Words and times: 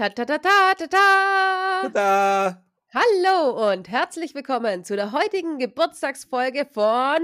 Ta 0.00 0.08
ta 0.08 0.24
ta 0.24 0.38
ta 0.38 0.74
ta 0.78 0.86
ta. 0.86 1.82
Tada! 1.82 2.64
Hallo 2.94 3.70
und 3.70 3.86
herzlich 3.86 4.34
willkommen 4.34 4.82
zu 4.82 4.96
der 4.96 5.12
heutigen 5.12 5.58
Geburtstagsfolge 5.58 6.64
von 6.64 7.20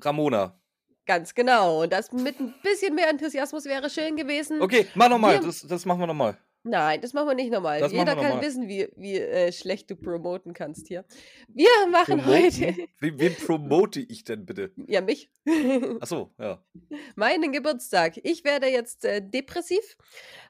Ramona. 0.00 0.58
ganz 1.06 1.36
genau. 1.36 1.82
Und 1.84 1.92
das 1.92 2.10
mit 2.10 2.40
ein 2.40 2.52
bisschen 2.64 2.96
mehr 2.96 3.10
Enthusiasmus 3.10 3.66
wäre 3.66 3.88
schön 3.90 4.16
gewesen. 4.16 4.60
Okay, 4.60 4.88
mach 4.96 5.08
nochmal. 5.08 5.38
Das, 5.38 5.60
das 5.60 5.86
machen 5.86 6.00
wir 6.00 6.08
nochmal. 6.08 6.36
Nein, 6.64 7.00
das 7.00 7.12
machen 7.14 7.28
wir 7.28 7.34
nicht 7.34 7.50
nochmal. 7.52 7.80
Das 7.80 7.92
Jeder 7.92 8.14
kann 8.14 8.16
nochmal. 8.24 8.42
wissen, 8.42 8.68
wie, 8.68 8.88
wie 8.96 9.16
äh, 9.16 9.52
schlecht 9.52 9.90
du 9.90 9.96
promoten 9.96 10.52
kannst 10.54 10.88
hier. 10.88 11.04
Wir 11.48 11.68
machen 11.90 12.26
heute. 12.26 12.74
Wen, 13.00 13.18
wen 13.18 13.34
promote 13.36 14.00
ich 14.00 14.24
denn 14.24 14.44
bitte? 14.44 14.72
Ja, 14.88 15.00
mich. 15.00 15.30
Achso, 16.00 16.34
ja. 16.38 16.62
Meinen 17.14 17.52
Geburtstag. 17.52 18.18
Ich 18.22 18.44
werde 18.44 18.66
jetzt 18.66 19.04
äh, 19.04 19.22
depressiv, 19.26 19.96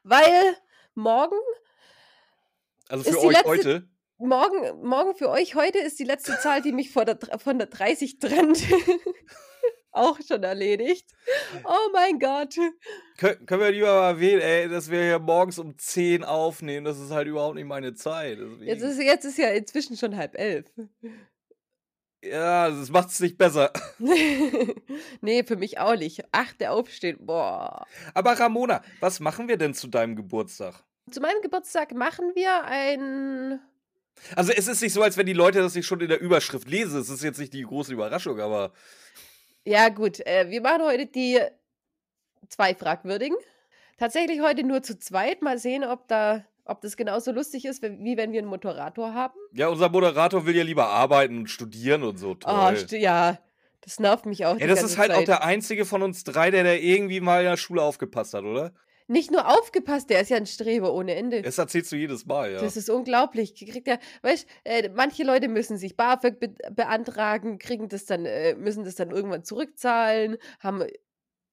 weil 0.02 0.56
morgen 0.94 1.36
Also 2.88 3.10
für 3.10 3.18
euch 3.20 3.32
letzte- 3.32 3.48
heute. 3.48 3.88
Morgen, 4.20 4.82
morgen 4.84 5.14
für 5.14 5.28
euch 5.28 5.54
heute 5.54 5.78
ist 5.78 6.00
die 6.00 6.04
letzte 6.04 6.36
Zahl, 6.40 6.60
die 6.60 6.72
mich 6.72 6.90
vor 6.90 7.04
der, 7.04 7.18
von 7.38 7.56
der 7.58 7.68
30 7.68 8.18
trennt. 8.18 8.64
Auch 9.90 10.18
schon 10.26 10.42
erledigt. 10.42 11.06
Oh 11.64 11.88
mein 11.92 12.18
Gott. 12.18 12.54
Kön 13.16 13.46
können 13.46 13.62
wir 13.62 13.70
lieber 13.70 13.86
mal 13.94 14.10
erwähnen, 14.10 14.40
ey, 14.42 14.68
dass 14.68 14.90
wir 14.90 15.02
hier 15.02 15.18
morgens 15.18 15.58
um 15.58 15.76
10 15.78 16.24
aufnehmen. 16.24 16.84
Das 16.84 16.98
ist 17.00 17.10
halt 17.10 17.26
überhaupt 17.26 17.54
nicht 17.56 17.64
meine 17.66 17.94
Zeit. 17.94 18.38
Deswegen- 18.38 18.66
Jetzt 18.66 18.82
ist, 18.82 19.00
jetzt 19.02 19.24
ist 19.24 19.38
ja 19.38 19.48
inzwischen 19.48 19.96
schon 19.96 20.16
halb 20.16 20.38
elf. 20.38 20.66
ja, 22.22 22.68
das 22.70 22.90
macht 22.90 23.08
es 23.10 23.20
nicht 23.20 23.38
besser. 23.38 23.72
nee, 25.20 25.42
für 25.44 25.56
mich 25.56 25.78
auch 25.78 25.96
nicht. 25.96 26.22
Ach, 26.32 26.52
der 26.54 26.72
Aufstehen. 26.72 27.18
Boah. 27.24 27.86
Aber 28.14 28.32
Ramona, 28.38 28.82
was 29.00 29.20
machen 29.20 29.48
wir 29.48 29.56
denn 29.56 29.74
zu 29.74 29.86
deinem 29.88 30.16
Geburtstag? 30.16 30.84
Zu 31.10 31.20
meinem 31.20 31.40
Geburtstag 31.42 31.92
machen 31.94 32.32
wir 32.34 32.64
ein. 32.64 33.60
Also 34.34 34.52
es 34.52 34.66
ist 34.66 34.82
nicht 34.82 34.92
so, 34.92 35.02
als 35.02 35.16
wenn 35.16 35.26
die 35.26 35.32
Leute 35.32 35.60
das 35.60 35.74
nicht 35.76 35.86
schon 35.86 36.00
in 36.00 36.08
der 36.08 36.20
Überschrift 36.20 36.68
lesen. 36.68 37.00
Es 37.00 37.08
ist 37.08 37.22
jetzt 37.22 37.38
nicht 37.38 37.54
die 37.54 37.62
große 37.62 37.92
Überraschung, 37.92 38.40
aber 38.40 38.72
Ja, 39.68 39.90
gut. 39.90 40.26
Äh, 40.26 40.46
wir 40.48 40.62
machen 40.62 40.82
heute 40.82 41.06
die 41.06 41.38
zwei 42.48 42.74
Fragwürdigen. 42.74 43.36
Tatsächlich 43.98 44.40
heute 44.40 44.64
nur 44.64 44.82
zu 44.82 44.98
zweit. 44.98 45.42
Mal 45.42 45.58
sehen, 45.58 45.84
ob, 45.84 46.08
da, 46.08 46.44
ob 46.64 46.80
das 46.80 46.96
genauso 46.96 47.32
lustig 47.32 47.66
ist, 47.66 47.82
wie 47.82 48.16
wenn 48.16 48.32
wir 48.32 48.40
einen 48.40 48.48
Moderator 48.48 49.12
haben. 49.12 49.34
ja, 49.52 49.68
unser 49.68 49.90
Moderator 49.90 50.46
will 50.46 50.56
ja 50.56 50.64
lieber 50.64 50.88
arbeiten 50.88 51.38
und 51.38 51.50
studieren 51.50 52.02
und 52.02 52.16
so. 52.16 52.34
Toll. 52.34 52.76
Oh, 52.90 52.94
ja. 52.94 53.38
Das 53.82 54.00
nervt 54.00 54.26
mich 54.26 54.46
auch. 54.46 54.58
Ja, 54.58 54.66
das 54.66 54.82
ist 54.82 54.98
halt 54.98 55.10
auch 55.12 55.18
Zeit. 55.18 55.28
der 55.28 55.44
einzige 55.44 55.84
von 55.84 56.02
uns 56.02 56.24
drei, 56.24 56.50
der 56.50 56.64
da 56.64 56.72
irgendwie 56.72 57.20
mal 57.20 57.40
in 57.40 57.50
der 57.50 57.56
Schule 57.56 57.82
aufgepasst 57.82 58.34
hat, 58.34 58.44
oder? 58.44 58.72
Nicht 59.10 59.30
nur 59.30 59.48
aufgepasst, 59.48 60.10
der 60.10 60.20
ist 60.20 60.28
ja 60.28 60.36
ein 60.36 60.46
Streber 60.46 60.92
ohne 60.92 61.14
Ende. 61.14 61.40
Das 61.40 61.56
erzählst 61.56 61.90
du 61.90 61.96
jedes 61.96 62.26
Mal, 62.26 62.52
ja. 62.52 62.60
Das 62.60 62.76
ist 62.76 62.90
unglaublich. 62.90 63.54
Kriegt 63.54 63.88
ja, 63.88 63.98
weißt, 64.20 64.46
äh, 64.64 64.90
manche 64.90 65.24
Leute 65.24 65.48
müssen 65.48 65.78
sich 65.78 65.96
BAföG 65.96 66.38
be 66.38 66.54
beantragen, 66.72 67.58
kriegen 67.58 67.88
das 67.88 68.04
dann, 68.04 68.26
äh, 68.26 68.54
müssen 68.54 68.84
das 68.84 68.96
dann 68.96 69.10
irgendwann 69.10 69.44
zurückzahlen, 69.44 70.36
haben 70.60 70.84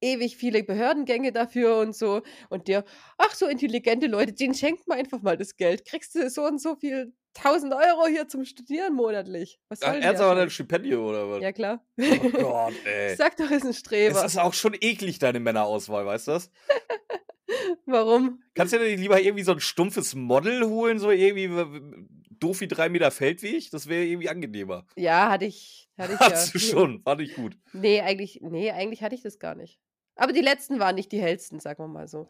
ewig 0.02 0.36
viele 0.36 0.64
Behördengänge 0.64 1.32
dafür 1.32 1.78
und 1.78 1.96
so. 1.96 2.24
Und 2.50 2.68
der, 2.68 2.84
ach, 3.18 3.34
so 3.34 3.48
intelligente 3.48 4.08
Leute, 4.08 4.34
denen 4.34 4.54
schenkt 4.54 4.86
man 4.88 5.00
einfach 5.00 5.22
mal 5.22 5.38
das 5.38 5.56
Geld. 5.56 5.86
Kriegst 5.86 6.14
du 6.16 6.30
so 6.30 6.44
und 6.44 6.62
so 6.62 6.76
viel 6.76 7.14
1000 7.38 7.74
Euro 7.74 8.08
hier 8.08 8.28
zum 8.28 8.46
Studieren 8.46 8.94
monatlich. 8.94 9.60
Was 9.70 9.80
soll 9.80 9.90
Ach, 9.90 9.94
denn 9.94 10.04
Ernst 10.04 10.22
der 10.22 10.28
aber 10.28 10.42
ein? 10.42 10.50
Stipendium 10.50 11.04
oder 11.06 11.30
was? 11.30 11.42
Ja, 11.42 11.52
klar. 11.52 11.86
Oh 12.00 12.30
Gott, 12.32 12.74
ey. 12.86 13.16
Sag 13.16 13.38
doch, 13.38 13.50
ist 13.52 13.64
ein 13.64 13.70
Es 13.72 13.80
Streber. 13.80 14.26
ist 14.26 14.38
auch 14.38 14.54
schon 14.54 14.76
eklig, 14.80 15.20
deine 15.20 15.40
Männerauswahl, 15.40 16.06
weißt 16.06 16.28
du 16.28 16.32
das? 16.32 16.52
Warum? 17.86 18.42
Kannst 18.56 18.74
du 18.74 18.80
dir 18.80 18.86
nicht 18.86 19.00
lieber 19.00 19.22
irgendwie 19.22 19.44
so 19.44 19.52
ein 19.52 19.60
stumpfes 19.60 20.16
Model 20.16 20.66
holen, 20.68 20.98
so 21.00 21.12
irgendwie 21.12 21.50
doof 22.32 22.62
wie 22.62 22.68
drei 22.68 22.90
Meter 22.90 23.12
Feldweg? 23.12 23.70
Das 23.72 23.88
wäre 23.88 24.04
irgendwie 24.06 24.30
angenehmer. 24.30 24.86
Ja, 24.96 25.30
hatte 25.30 25.46
ich. 25.46 25.90
Hatte 25.98 26.14
ich 26.14 26.20
Hast 26.22 26.48
ja. 26.48 26.52
du 26.54 26.60
schon, 26.60 27.02
fand 27.04 27.22
ich 27.22 27.36
gut. 27.36 27.58
Nee, 27.74 28.02
eigentlich, 28.02 28.40
nee, 28.42 28.72
eigentlich 28.72 29.04
hatte 29.04 29.16
ich 29.16 29.22
das 29.22 29.40
gar 29.40 29.56
nicht. 29.56 29.80
Aber 30.16 30.32
die 30.32 30.42
letzten 30.42 30.80
waren 30.80 30.96
nicht 30.96 31.12
die 31.12 31.20
hellsten, 31.22 31.60
sagen 31.60 31.84
wir 31.84 31.88
mal 31.90 32.08
so. 32.08 32.28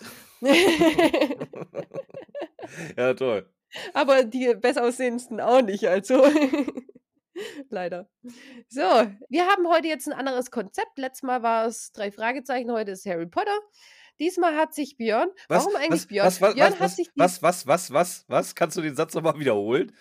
Ja, 2.97 3.13
toll. 3.13 3.47
Aber 3.93 4.23
die 4.23 4.53
besser 4.55 4.83
aussehendsten 4.83 5.39
auch 5.41 5.61
nicht, 5.61 5.87
also. 5.87 6.25
Leider. 7.69 8.09
So, 8.69 8.81
wir 9.29 9.47
haben 9.47 9.67
heute 9.67 9.87
jetzt 9.87 10.07
ein 10.07 10.13
anderes 10.13 10.51
Konzept. 10.51 10.97
Letztes 10.97 11.23
Mal 11.23 11.43
war 11.43 11.65
es 11.65 11.91
drei 11.91 12.11
Fragezeichen, 12.11 12.71
heute 12.71 12.91
ist 12.91 13.05
Harry 13.05 13.25
Potter. 13.25 13.57
Diesmal 14.19 14.55
hat 14.55 14.73
sich 14.73 14.95
Björn. 14.95 15.29
Was, 15.49 15.65
warum 15.65 15.75
eigentlich 15.75 15.91
was, 15.91 16.07
Björn? 16.07 16.27
Was, 16.27 16.41
was, 16.41 16.53
Björn 16.53 16.73
was, 16.73 16.79
hat 16.79 16.91
sich 16.91 17.09
was, 17.15 17.43
was, 17.43 17.67
was, 17.67 17.91
was, 17.91 18.25
was? 18.27 18.55
Kannst 18.55 18.77
du 18.77 18.81
den 18.81 18.95
Satz 18.95 19.13
nochmal 19.13 19.37
wiederholen? 19.37 19.93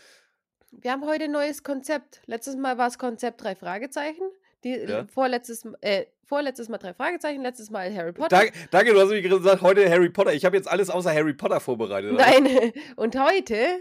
Wir 0.71 0.93
haben 0.93 1.05
heute 1.05 1.25
ein 1.25 1.33
neues 1.33 1.63
Konzept. 1.63 2.23
Letztes 2.27 2.57
Mal 2.57 2.79
war 2.79 2.89
es 2.89 2.99
Konzept 2.99 3.43
drei 3.43 3.57
Fragezeichen. 3.57 4.23
Die, 4.65 4.75
Ja. 4.77 5.07
vorletztes, 5.07 5.65
äh, 5.83 6.07
vorletztes 6.25 6.69
Mal 6.69 6.79
drei 6.79 6.95
Fragezeichen, 6.95 7.43
letztes 7.43 7.71
Mal 7.71 7.95
Harry 7.95 8.13
Potter. 8.13 8.29
Danke, 8.37 8.53
danke, 8.71 8.93
du 8.95 9.01
hast 9.01 9.11
mir 9.11 9.21
gesagt, 9.23 9.63
heute 9.63 9.89
Harry 9.91 10.09
Potter. 10.11 10.33
Ich 10.33 10.45
habe 10.45 10.57
jetzt 10.57 10.69
alles 10.69 10.89
außer 10.91 11.13
Harry 11.13 11.35
Potter 11.35 11.61
vorbereitet. 11.61 12.13
Nein, 12.15 12.49
und 12.97 13.19
heute 13.21 13.81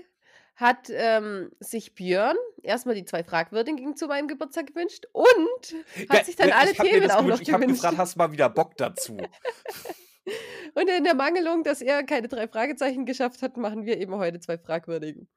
hat 0.55 0.87
ähm, 0.91 1.51
sich 1.59 1.95
Björn 1.95 2.35
erstmal 2.61 2.93
die 2.95 3.05
zwei 3.05 3.23
Fragwürdigen 3.23 3.95
zu 3.95 4.05
meinem 4.07 4.27
Geburtstag 4.27 4.67
gewünscht 4.67 5.05
und 5.11 5.25
hat 6.09 6.17
Ge- 6.17 6.23
sich 6.25 6.35
dann 6.35 6.51
alle 6.51 6.71
hab 6.71 6.83
mir 6.83 6.91
Themen 6.91 7.09
auch 7.11 7.15
noch 7.17 7.23
gewünscht. 7.23 7.41
Ich 7.41 7.51
habe 7.53 7.61
gewünscht. 7.63 7.81
gefragt, 7.81 7.97
hast 7.97 8.15
du 8.15 8.19
mal 8.19 8.31
wieder 8.31 8.49
Bock 8.49 8.77
dazu? 8.77 9.17
Und 10.75 10.89
in 10.89 11.03
der 11.03 11.15
Mangelung, 11.15 11.63
dass 11.63 11.81
er 11.81 12.03
keine 12.03 12.27
drei 12.27 12.47
Fragezeichen 12.47 13.05
geschafft 13.05 13.41
hat, 13.41 13.57
machen 13.57 13.85
wir 13.85 13.97
eben 13.99 14.15
heute 14.15 14.39
zwei 14.39 14.57
Fragwürdigen. 14.57 15.27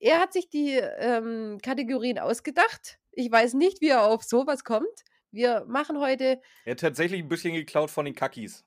Er 0.00 0.18
hat 0.18 0.32
sich 0.32 0.48
die 0.48 0.72
ähm, 0.98 1.58
Kategorien 1.62 2.18
ausgedacht. 2.18 2.98
Ich 3.16 3.30
weiß 3.30 3.54
nicht, 3.54 3.80
wie 3.80 3.88
er 3.88 4.02
auf 4.02 4.22
sowas 4.22 4.64
kommt. 4.64 5.04
Wir 5.30 5.64
machen 5.66 5.98
heute. 5.98 6.40
Er 6.64 6.72
hat 6.72 6.80
tatsächlich 6.80 7.20
ein 7.20 7.28
bisschen 7.28 7.54
geklaut 7.54 7.90
von 7.90 8.04
den 8.04 8.14
Kakis. 8.14 8.64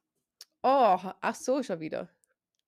Oh, 0.63 0.97
ach 1.22 1.35
so, 1.35 1.63
schon 1.63 1.80
wieder. 1.80 2.09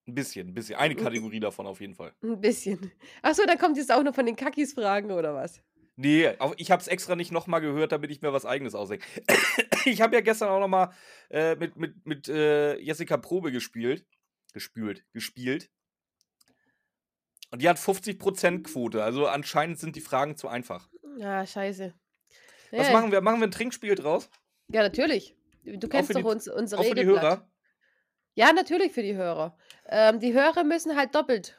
Ein 0.07 0.15
bisschen, 0.15 0.47
ein 0.47 0.53
bisschen. 0.53 0.75
Eine 0.77 0.95
Kategorie 0.95 1.39
davon 1.39 1.67
auf 1.67 1.81
jeden 1.81 1.95
Fall. 1.95 2.13
Ein 2.23 2.39
bisschen. 2.39 2.91
Ach 3.21 3.33
so, 3.33 3.45
dann 3.45 3.57
kommt 3.57 3.77
jetzt 3.77 3.91
auch 3.91 4.03
noch 4.03 4.15
von 4.15 4.25
den 4.25 4.35
Kakis 4.35 4.73
Fragen 4.73 5.11
oder 5.11 5.35
was? 5.35 5.61
Nee, 5.95 6.31
ich 6.55 6.71
habe 6.71 6.81
es 6.81 6.87
extra 6.87 7.17
nicht 7.17 7.31
nochmal 7.31 7.59
gehört, 7.59 7.91
damit 7.91 8.09
ich 8.09 8.21
mir 8.21 8.31
was 8.31 8.45
eigenes 8.45 8.75
ausdenke. 8.75 9.05
Ich 9.85 10.01
habe 10.01 10.13
ja 10.13 10.21
gestern 10.21 10.49
auch 10.49 10.59
nochmal 10.59 10.91
äh, 11.29 11.55
mit, 11.55 11.77
mit, 11.77 12.05
mit 12.05 12.27
äh, 12.27 12.77
Jessica 12.79 13.15
Probe 13.15 13.51
gespielt. 13.51 14.05
Gespült, 14.53 15.05
gespielt. 15.13 15.71
Und 17.51 17.61
die 17.61 17.69
hat 17.69 17.77
50% 17.77 18.63
Quote. 18.63 19.03
Also 19.03 19.27
anscheinend 19.27 19.79
sind 19.79 19.95
die 19.95 20.01
Fragen 20.01 20.35
zu 20.35 20.47
einfach. 20.47 20.89
Ja, 21.19 21.45
scheiße. 21.45 21.93
Was 22.71 22.87
Ja, 22.87 22.93
machen 22.93 23.11
wir? 23.11 23.21
Machen 23.21 23.39
wir 23.41 23.47
ein 23.47 23.51
Trinkspiel 23.51 23.95
draus? 23.95 24.29
Ja, 24.69 24.81
natürlich. 24.83 25.35
Du 25.63 25.87
kennst 25.89 26.11
doch 26.15 26.19
die- 26.19 26.25
uns, 26.25 26.47
unser 26.47 26.79
Auch 26.79 26.85
für 26.85 26.95
die. 26.95 27.05
Hörer? 27.05 27.49
Ja, 28.35 28.53
natürlich 28.53 28.93
für 28.93 29.01
die 29.03 29.15
Hörer. 29.15 29.57
Ähm, 29.87 30.19
die 30.19 30.33
Hörer 30.33 30.63
müssen 30.63 30.95
halt 30.95 31.13
doppelt. 31.15 31.57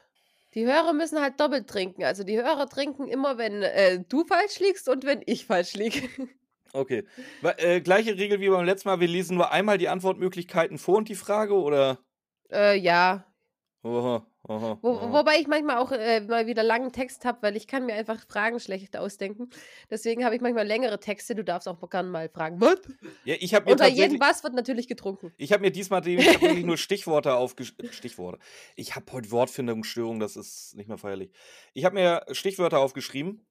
Die 0.55 0.65
Hörer 0.65 0.93
müssen 0.93 1.21
halt 1.21 1.39
doppelt 1.39 1.67
trinken. 1.69 2.03
Also 2.03 2.23
die 2.23 2.37
Hörer 2.41 2.67
trinken 2.67 3.07
immer, 3.07 3.37
wenn 3.37 3.61
äh, 3.61 3.99
du 4.07 4.25
falsch 4.25 4.59
liegst 4.59 4.89
und 4.89 5.05
wenn 5.05 5.21
ich 5.25 5.45
falsch 5.45 5.73
liege. 5.75 6.01
Okay. 6.73 7.03
Äh, 7.57 7.81
gleiche 7.81 8.15
Regel 8.17 8.39
wie 8.39 8.47
beim 8.47 8.63
letzten 8.63 8.87
Mal. 8.87 9.01
Wir 9.01 9.07
lesen 9.09 9.35
nur 9.35 9.51
einmal 9.51 9.77
die 9.77 9.89
Antwortmöglichkeiten 9.89 10.77
vor 10.77 10.95
und 10.99 11.09
die 11.09 11.15
Frage, 11.15 11.53
oder? 11.53 11.99
äh, 12.49 12.77
ja. 12.77 13.25
Oha, 13.83 14.25
oha, 14.47 14.77
Wo, 14.81 14.89
oha. 14.91 15.11
wobei 15.13 15.37
ich 15.39 15.47
manchmal 15.47 15.77
auch 15.77 15.91
äh, 15.91 16.21
mal 16.21 16.47
wieder 16.47 16.63
langen 16.63 16.91
Text 16.91 17.25
habe, 17.25 17.41
weil 17.41 17.55
ich 17.55 17.67
kann 17.67 17.85
mir 17.85 17.93
einfach 17.95 18.25
Fragen 18.27 18.59
schlecht 18.59 18.97
ausdenken. 18.97 19.49
Deswegen 19.89 20.23
habe 20.25 20.35
ich 20.35 20.41
manchmal 20.41 20.65
längere 20.67 20.99
Texte. 20.99 21.35
Du 21.35 21.43
darfst 21.43 21.67
auch 21.67 21.89
gerne 21.89 22.09
mal 22.09 22.29
fragen. 22.29 22.59
Was? 22.61 22.79
Ja, 23.25 23.35
ich 23.39 23.53
habe 23.53 23.65
mir 23.65 23.71
Und 23.73 23.79
bei 23.79 23.87
jedem 23.89 24.19
was 24.19 24.43
wird 24.43 24.53
natürlich 24.53 24.87
getrunken. 24.87 25.31
Ich 25.37 25.51
habe 25.51 25.61
mir 25.61 25.71
diesmal 25.71 26.01
die- 26.01 26.15
ich 26.15 26.27
hab 26.33 26.41
wirklich 26.41 26.65
nur 26.65 26.77
Stichworte 26.77 27.33
aufgeschrieben. 27.35 27.91
Stichworte. 27.93 28.39
Ich 28.75 28.95
habe 28.95 29.11
heute 29.11 29.31
Wortfindungsstörung, 29.31 30.19
das 30.19 30.35
ist 30.35 30.75
nicht 30.75 30.87
mehr 30.87 30.97
feierlich. 30.97 31.31
Ich 31.73 31.85
habe 31.85 31.95
mir 31.95 32.25
Stichwörter 32.31 32.79
aufgeschrieben. 32.79 33.45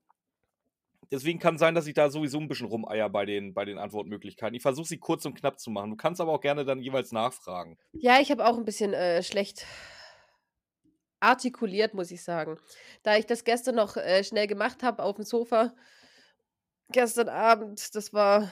Deswegen 1.12 1.40
kann 1.40 1.58
sein, 1.58 1.74
dass 1.74 1.88
ich 1.88 1.94
da 1.94 2.08
sowieso 2.08 2.38
ein 2.38 2.46
bisschen 2.46 2.66
rumeier 2.68 3.08
bei 3.08 3.24
den, 3.26 3.52
bei 3.52 3.64
den 3.64 3.78
Antwortmöglichkeiten. 3.78 4.54
Ich 4.54 4.62
versuche 4.62 4.86
sie 4.86 4.98
kurz 4.98 5.24
und 5.26 5.34
knapp 5.34 5.58
zu 5.58 5.70
machen. 5.70 5.90
Du 5.90 5.96
kannst 5.96 6.20
aber 6.20 6.32
auch 6.32 6.40
gerne 6.40 6.64
dann 6.64 6.78
jeweils 6.80 7.10
nachfragen. 7.10 7.78
Ja, 7.92 8.20
ich 8.20 8.30
habe 8.30 8.46
auch 8.46 8.56
ein 8.56 8.64
bisschen 8.64 8.92
äh, 8.92 9.20
schlecht 9.24 9.66
artikuliert, 11.20 11.94
muss 11.94 12.10
ich 12.10 12.22
sagen. 12.22 12.58
Da 13.02 13.16
ich 13.16 13.26
das 13.26 13.44
gestern 13.44 13.76
noch 13.76 13.96
äh, 13.96 14.24
schnell 14.24 14.46
gemacht 14.46 14.82
habe 14.82 15.02
auf 15.02 15.16
dem 15.16 15.24
Sofa, 15.24 15.74
gestern 16.90 17.28
Abend, 17.28 17.94
das 17.94 18.12
war 18.12 18.50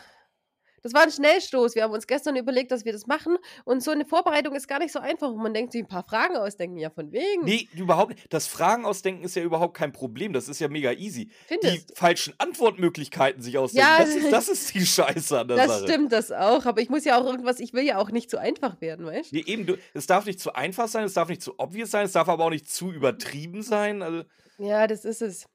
Das 0.82 0.92
war 0.94 1.02
ein 1.02 1.10
Schnellstoß. 1.10 1.74
Wir 1.74 1.82
haben 1.84 1.92
uns 1.92 2.06
gestern 2.06 2.36
überlegt, 2.36 2.70
dass 2.70 2.84
wir 2.84 2.92
das 2.92 3.06
machen. 3.06 3.36
Und 3.64 3.82
so 3.82 3.90
eine 3.90 4.04
Vorbereitung 4.04 4.54
ist 4.54 4.68
gar 4.68 4.78
nicht 4.78 4.92
so 4.92 4.98
einfach. 4.98 5.28
Und 5.30 5.42
man 5.42 5.54
denkt 5.54 5.72
sich 5.72 5.82
ein 5.82 5.88
paar 5.88 6.04
Fragen 6.04 6.36
ausdenken. 6.36 6.78
Ja, 6.78 6.90
von 6.90 7.12
wegen. 7.12 7.44
Nee, 7.44 7.68
überhaupt 7.74 8.10
nicht. 8.14 8.32
Das 8.32 8.46
Fragen 8.46 8.84
ausdenken 8.86 9.24
ist 9.24 9.34
ja 9.36 9.42
überhaupt 9.42 9.76
kein 9.76 9.92
Problem. 9.92 10.32
Das 10.32 10.48
ist 10.48 10.60
ja 10.60 10.68
mega 10.68 10.92
easy. 10.92 11.26
Die 11.26 11.32
Findest 11.46 11.96
falschen 11.98 12.34
Antwortmöglichkeiten 12.38 13.42
sich 13.42 13.58
ausdenken, 13.58 13.88
Ja, 13.88 13.98
das, 14.04 14.14
ist, 14.14 14.32
das 14.32 14.48
ist 14.48 14.74
die 14.74 14.86
Scheiße 14.86 15.40
an 15.40 15.48
der 15.48 15.56
Das 15.56 15.66
Sache. 15.68 15.84
stimmt, 15.88 16.12
das 16.12 16.30
auch. 16.32 16.64
Aber 16.66 16.80
ich 16.80 16.88
muss 16.90 17.04
ja 17.04 17.18
auch 17.20 17.24
irgendwas, 17.26 17.60
ich 17.60 17.72
will 17.72 17.84
ja 17.84 17.98
auch 17.98 18.10
nicht 18.10 18.30
zu 18.30 18.38
einfach 18.38 18.80
werden, 18.80 19.06
weißt 19.06 19.32
du? 19.32 19.36
Nee, 19.36 19.44
eben, 19.46 19.66
du, 19.66 19.76
es 19.94 20.06
darf 20.06 20.26
nicht 20.26 20.40
zu 20.40 20.54
einfach 20.54 20.88
sein, 20.88 21.04
es 21.04 21.14
darf 21.14 21.28
nicht 21.28 21.42
zu 21.42 21.54
obvious 21.58 21.90
sein, 21.90 22.04
es 22.06 22.12
darf 22.12 22.28
aber 22.28 22.44
auch 22.44 22.50
nicht 22.50 22.70
zu 22.70 22.92
übertrieben 22.92 23.62
sein. 23.62 24.02
Also, 24.02 24.22
Ja, 24.58 24.86
das 24.86 25.04
ist 25.04 25.22
es. 25.22 25.46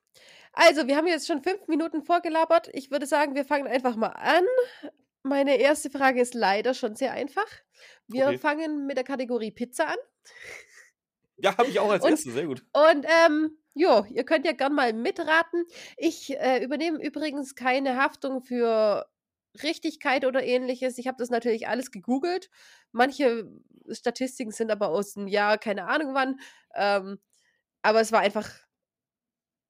Also, 0.56 0.86
wir 0.88 0.96
haben 0.98 1.08
jetzt 1.08 1.26
schon 1.28 1.42
fünf 1.42 1.68
Minuten 1.68 2.04
vorgelabert. 2.04 2.70
Ich 2.74 2.92
würde 2.92 3.08
sagen, 3.08 3.34
wir 3.34 3.44
fangen 3.46 3.66
einfach 3.68 3.96
mal 3.96 4.10
an. 4.10 4.44
Meine 5.24 5.58
erste 5.58 5.90
Frage 5.90 6.22
ist 6.22 6.34
leider 6.34 6.74
schon 6.74 6.96
sehr 6.96 7.14
einfach. 7.14 7.48
Wir 8.08 8.28
Okay. 8.28 8.38
fangen 8.38 8.86
mit 8.86 8.98
der 8.98 9.04
Kategorie 9.06 9.52
Pizza 9.52 9.88
an. 9.88 9.98
ja, 11.38 11.58
habe 11.58 11.70
ich 11.70 11.80
auch 11.80 11.90
als 11.90 12.04
Und- 12.04 12.12
erstes, 12.12 12.34
sehr 12.34 12.46
gut. 12.46 12.64
Und 12.74 13.06
ähm, 13.26 13.58
jo, 13.74 14.06
ihr 14.10 14.24
könnt 14.26 14.46
ja 14.46 14.52
gern 14.52 14.74
mal 14.74 14.94
mitraten. 14.94 15.66
Ich 15.98 16.38
äh, 16.38 16.64
übernehme 16.64 17.02
übrigens 17.04 17.56
keine 17.56 17.98
Haftung 17.98 18.42
für 18.42 19.06
Richtigkeit 19.62 20.26
oder 20.26 20.44
ähnliches. 20.44 20.98
Ich 20.98 21.08
habe 21.08 21.18
das 21.20 21.30
natürlich 21.30 21.68
alles 21.68 21.92
gegoogelt. 21.92 22.50
Manche 22.92 23.50
Statistiken 23.92 24.52
sind 24.52 24.72
aber 24.72 24.90
aus 24.90 25.14
dem 25.14 25.28
Jahr, 25.28 25.58
keine 25.58 25.88
Ahnung 25.88 26.14
wann. 26.14 26.40
Ähm, 26.76 27.20
aber 27.82 28.02
es 28.02 28.12
war 28.12 28.22
einfach, 28.22 28.50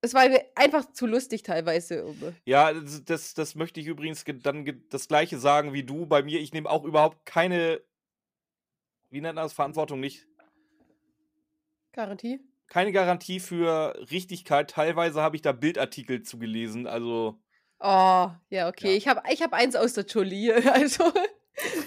es 0.03 0.13
war 0.13 0.23
einfach 0.55 0.91
zu 0.93 1.07
lustig 1.07 1.41
teilweise. 1.43 2.05
um- 2.05 2.35
Ja, 2.45 2.71
das, 2.73 3.03
das, 3.05 3.33
das 3.33 3.55
möchte 3.55 3.79
ich 3.79 3.87
übrigens 3.87 4.25
ge- 4.25 4.37
dann 4.41 4.83
das 4.89 5.07
gleiche 5.07 5.39
sagen 5.39 5.73
wie 5.73 5.83
du 5.83 6.05
bei 6.05 6.21
mir. 6.21 6.39
Ich 6.39 6.53
nehme 6.53 6.69
auch 6.69 6.83
überhaupt 6.83 7.25
keine, 7.25 7.81
wie 9.09 9.21
nennt 9.21 9.35
man 9.35 9.45
das, 9.45 9.53
Verantwortung 9.53 9.99
nicht. 9.99 10.27
Garantie. 11.93 12.39
Keine 12.67 12.91
Garantie 12.91 13.39
für 13.39 13.93
Richtigkeit. 14.11 14.69
Teilweise 14.69 15.21
habe 15.21 15.35
ich 15.35 15.41
da 15.41 15.51
Bildartikel 15.51 16.23
zugelesen. 16.23 16.87
Also, 16.87 17.39
Oh, 17.79 18.29
ja, 18.49 18.69
okay. 18.69 18.91
Ja. 18.91 18.97
Ich 18.97 19.07
habe 19.09 19.21
ich 19.31 19.41
hab 19.41 19.51
eins 19.53 19.75
aus 19.75 19.93
der 19.93 20.05
Jolie, 20.05 20.51
also 20.73 21.11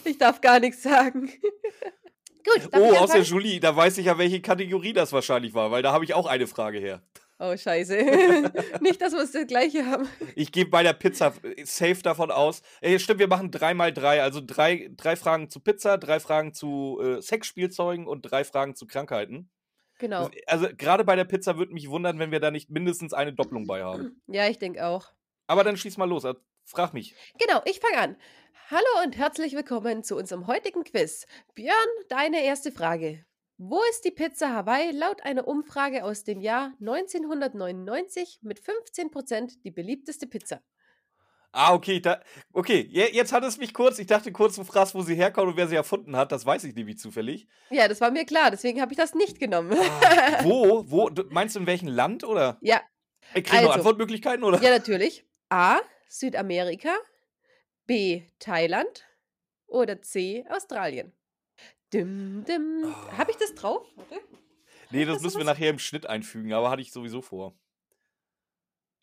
ich 0.04 0.18
darf 0.18 0.40
gar 0.42 0.60
nichts 0.60 0.82
sagen. 0.82 1.30
Gut, 2.44 2.68
oh, 2.74 2.94
aus 2.96 3.10
der? 3.10 3.22
Julie, 3.22 3.58
da 3.60 3.74
weiß 3.74 3.98
ich 3.98 4.06
ja, 4.06 4.16
welche 4.18 4.40
Kategorie 4.40 4.92
das 4.92 5.12
wahrscheinlich 5.12 5.52
war, 5.54 5.70
weil 5.72 5.82
da 5.82 5.92
habe 5.92 6.04
ich 6.04 6.14
auch 6.14 6.26
eine 6.26 6.46
Frage 6.46 6.78
her. 6.78 7.02
Oh, 7.38 7.56
scheiße. 7.56 7.96
Nicht, 8.80 9.00
dass 9.02 9.12
wir 9.12 9.20
es 9.20 9.32
das 9.32 9.46
gleiche 9.46 9.86
haben. 9.86 10.08
Ich 10.34 10.52
gehe 10.52 10.66
bei 10.66 10.82
der 10.82 10.94
Pizza 10.94 11.34
äh, 11.42 11.64
safe 11.64 12.02
davon 12.02 12.30
aus. 12.30 12.62
Ey, 12.80 12.98
stimmt, 12.98 13.20
wir 13.20 13.28
machen 13.28 13.50
drei 13.50 13.74
mal 13.74 13.92
drei. 13.92 14.22
Also 14.22 14.40
drei, 14.44 14.90
drei 14.96 15.16
Fragen 15.16 15.50
zu 15.50 15.60
Pizza, 15.60 15.98
drei 15.98 16.20
Fragen 16.20 16.54
zu 16.54 17.00
äh, 17.02 17.20
Sexspielzeugen 17.20 18.06
und 18.06 18.22
drei 18.22 18.44
Fragen 18.44 18.74
zu 18.74 18.86
Krankheiten. 18.86 19.50
Genau. 19.98 20.30
Also 20.46 20.68
gerade 20.76 21.04
bei 21.04 21.16
der 21.16 21.24
Pizza 21.24 21.56
würde 21.56 21.72
mich 21.72 21.88
wundern, 21.88 22.18
wenn 22.18 22.30
wir 22.30 22.40
da 22.40 22.50
nicht 22.50 22.70
mindestens 22.70 23.12
eine 23.12 23.32
Doppelung 23.32 23.66
bei 23.66 23.82
haben. 23.82 24.22
Ja, 24.28 24.48
ich 24.48 24.58
denke 24.58 24.84
auch. 24.86 25.12
Aber 25.46 25.64
dann 25.64 25.76
schieß 25.76 25.96
mal 25.96 26.08
los. 26.08 26.24
äh, 26.24 26.34
Frag 26.64 26.94
mich. 26.94 27.14
Genau, 27.38 27.62
ich 27.64 27.80
fange 27.80 27.98
an. 27.98 28.16
Hallo 28.70 29.04
und 29.04 29.16
herzlich 29.16 29.54
willkommen 29.54 30.02
zu 30.02 30.16
unserem 30.16 30.48
heutigen 30.48 30.82
Quiz. 30.82 31.26
Björn, 31.54 31.76
deine 32.08 32.42
erste 32.42 32.72
Frage. 32.72 33.24
Wo 33.58 33.80
ist 33.90 34.04
die 34.04 34.10
Pizza 34.10 34.52
Hawaii 34.52 34.90
laut 34.92 35.22
einer 35.24 35.48
Umfrage 35.48 36.04
aus 36.04 36.24
dem 36.24 36.40
Jahr 36.40 36.74
1999 36.80 38.40
mit 38.42 38.60
15% 38.60 39.62
die 39.64 39.70
beliebteste 39.70 40.26
Pizza? 40.26 40.60
Ah, 41.52 41.72
okay. 41.72 42.00
Da, 42.00 42.20
okay, 42.52 42.86
je- 42.90 43.10
jetzt 43.12 43.32
hat 43.32 43.42
es 43.44 43.56
mich 43.56 43.72
kurz. 43.72 43.98
Ich 43.98 44.06
dachte 44.06 44.30
kurz, 44.30 44.56
du 44.56 44.64
fragst, 44.64 44.94
wo 44.94 45.00
sie 45.00 45.14
herkommt 45.14 45.48
und 45.48 45.56
wer 45.56 45.68
sie 45.68 45.76
erfunden 45.76 46.14
hat. 46.16 46.32
Das 46.32 46.44
weiß 46.44 46.64
ich 46.64 46.74
nämlich 46.74 46.98
zufällig. 46.98 47.48
Ja, 47.70 47.88
das 47.88 48.02
war 48.02 48.10
mir 48.10 48.26
klar, 48.26 48.50
deswegen 48.50 48.82
habe 48.82 48.92
ich 48.92 48.98
das 48.98 49.14
nicht 49.14 49.38
genommen. 49.40 49.72
Ah, 49.78 50.40
wo? 50.44 50.84
Wo? 50.90 51.08
Du- 51.08 51.24
Meinst 51.30 51.56
du 51.56 51.60
in 51.60 51.66
welchem 51.66 51.88
Land 51.88 52.24
oder? 52.24 52.58
Ja, 52.60 52.82
Ich 53.34 53.44
kriege 53.44 53.62
noch 53.62 53.70
Also. 53.70 53.72
Antwortmöglichkeiten 53.80 54.44
oder? 54.44 54.60
ja, 54.60 54.68
natürlich. 54.68 55.24
A. 55.48 55.78
Südamerika. 56.10 56.94
B. 57.86 58.24
Thailand. 58.38 59.06
Oder 59.66 60.02
C. 60.02 60.44
Australien. 60.50 61.12
Dim, 61.92 62.44
dim. 62.46 62.84
Oh. 62.84 63.12
Habe 63.18 63.30
ich 63.30 63.36
das 63.36 63.54
drauf? 63.54 63.86
Warte. 63.96 64.20
Nee, 64.90 65.04
das 65.04 65.18
du 65.18 65.24
müssen 65.24 65.38
wir 65.38 65.44
nachher 65.44 65.70
im 65.70 65.78
Schnitt 65.78 66.06
einfügen, 66.06 66.52
aber 66.52 66.70
hatte 66.70 66.82
ich 66.82 66.92
sowieso 66.92 67.20
vor. 67.22 67.56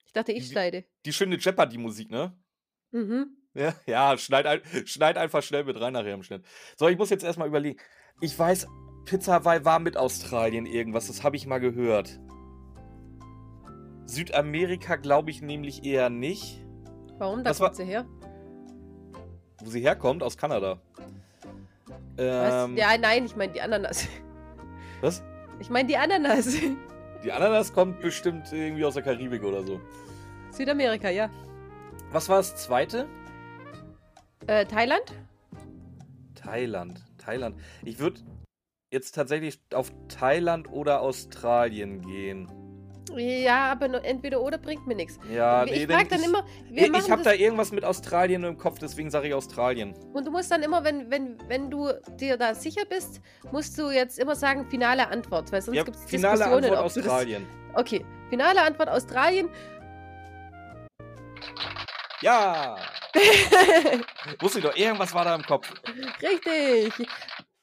Ich 0.05 0.13
dachte, 0.13 0.31
ich 0.31 0.45
Die- 0.47 0.51
schneide. 0.51 0.85
Die 1.05 1.13
schöne 1.13 1.37
Jeopardy-Musik, 1.37 2.09
ne? 2.11 2.37
Mhm. 2.91 3.37
Ja, 3.53 3.73
ja 3.85 4.17
schneid, 4.17 4.45
ein, 4.45 4.61
schneid 4.85 5.17
einfach 5.17 5.43
schnell 5.43 5.63
mit 5.63 5.79
rein 5.79 5.93
nachher 5.93 6.13
im 6.13 6.23
Schnitt. 6.23 6.45
So, 6.77 6.87
ich 6.87 6.97
muss 6.97 7.09
jetzt 7.09 7.23
erstmal 7.23 7.47
überlegen. 7.47 7.79
Ich 8.21 8.37
weiß, 8.37 8.67
Pizza 9.05 9.33
Hawaii 9.33 9.65
war 9.65 9.79
mit 9.79 9.97
Australien 9.97 10.65
irgendwas, 10.65 11.07
das 11.07 11.23
habe 11.23 11.35
ich 11.35 11.45
mal 11.45 11.59
gehört. 11.59 12.19
Südamerika 14.05 14.95
glaube 14.97 15.31
ich 15.31 15.41
nämlich 15.41 15.85
eher 15.85 16.09
nicht. 16.09 16.63
Warum? 17.17 17.43
Da 17.43 17.57
war- 17.59 17.67
kommt 17.67 17.75
sie 17.77 17.85
her. 17.85 18.05
Wo 19.59 19.69
sie 19.69 19.81
herkommt, 19.81 20.23
aus 20.23 20.37
Kanada. 20.37 20.81
Ähm, 22.17 22.77
Ja, 22.77 22.97
nein, 22.97 23.25
ich 23.25 23.35
meine 23.35 23.53
die 23.53 23.61
Ananas. 23.61 24.07
Was? 25.01 25.23
Ich 25.59 25.69
meine 25.69 25.87
die 25.87 25.97
Ananas. 25.97 26.55
Die 27.23 27.31
Ananas 27.31 27.73
kommt 27.73 28.01
bestimmt 28.01 28.51
irgendwie 28.51 28.85
aus 28.85 28.95
der 28.95 29.03
Karibik 29.03 29.43
oder 29.43 29.63
so. 29.63 29.79
Südamerika, 30.51 31.09
ja. 31.09 31.29
Was 32.11 32.29
war 32.29 32.37
das 32.37 32.55
zweite? 32.55 33.07
Äh, 34.47 34.65
Thailand? 34.65 35.03
Thailand. 36.35 37.03
Thailand. 37.17 37.55
Ich 37.83 37.99
würde 37.99 38.19
jetzt 38.91 39.15
tatsächlich 39.15 39.59
auf 39.73 39.91
Thailand 40.09 40.69
oder 40.69 41.01
Australien 41.01 42.01
gehen. 42.01 42.47
Ja, 43.15 43.71
aber 43.71 43.87
nur 43.87 44.03
entweder 44.03 44.41
oder 44.41 44.57
bringt 44.57 44.87
mir 44.87 44.95
nichts. 44.95 45.19
Ja, 45.31 45.65
ich 45.65 45.71
nee, 45.71 45.87
frage 45.87 46.07
denn 46.07 46.09
dann 46.09 46.19
ich, 46.21 46.25
immer, 46.27 46.45
wir 46.69 46.83
ich, 46.83 47.05
ich 47.05 47.11
habe 47.11 47.23
da 47.23 47.33
irgendwas 47.33 47.71
mit 47.71 47.83
Australien 47.83 48.43
im 48.43 48.57
Kopf, 48.57 48.79
deswegen 48.79 49.09
sage 49.11 49.27
ich 49.27 49.33
Australien. 49.33 49.93
und 50.13 50.25
du 50.25 50.31
musst 50.31 50.51
dann 50.51 50.63
immer, 50.63 50.83
wenn, 50.83 51.11
wenn, 51.11 51.37
wenn 51.47 51.69
du 51.69 51.91
dir 52.19 52.37
da 52.37 52.55
sicher 52.55 52.85
bist, 52.89 53.21
musst 53.51 53.77
du 53.77 53.91
jetzt 53.91 54.19
immer 54.19 54.35
sagen, 54.35 54.69
finale 54.69 55.07
Antwort, 55.09 55.51
weil 55.51 55.61
sonst 55.61 55.77
Ja, 55.77 55.83
gibt 55.83 55.97
es 55.97 56.05
finale 56.05 56.37
Diskussionen, 56.37 56.65
Antwort 56.65 56.85
ob 56.85 56.93
du 56.93 57.01
das... 57.01 57.09
Australien. 57.09 57.47
Okay, 57.75 58.05
finale 58.29 58.61
Antwort 58.61 58.89
Australien. 58.89 59.49
Ja! 62.21 62.77
Wusste 64.39 64.59
ich 64.59 64.65
doch, 64.65 64.75
irgendwas 64.75 65.13
war 65.13 65.25
da 65.25 65.35
im 65.35 65.43
Kopf. 65.43 65.71
Richtig. 66.21 67.07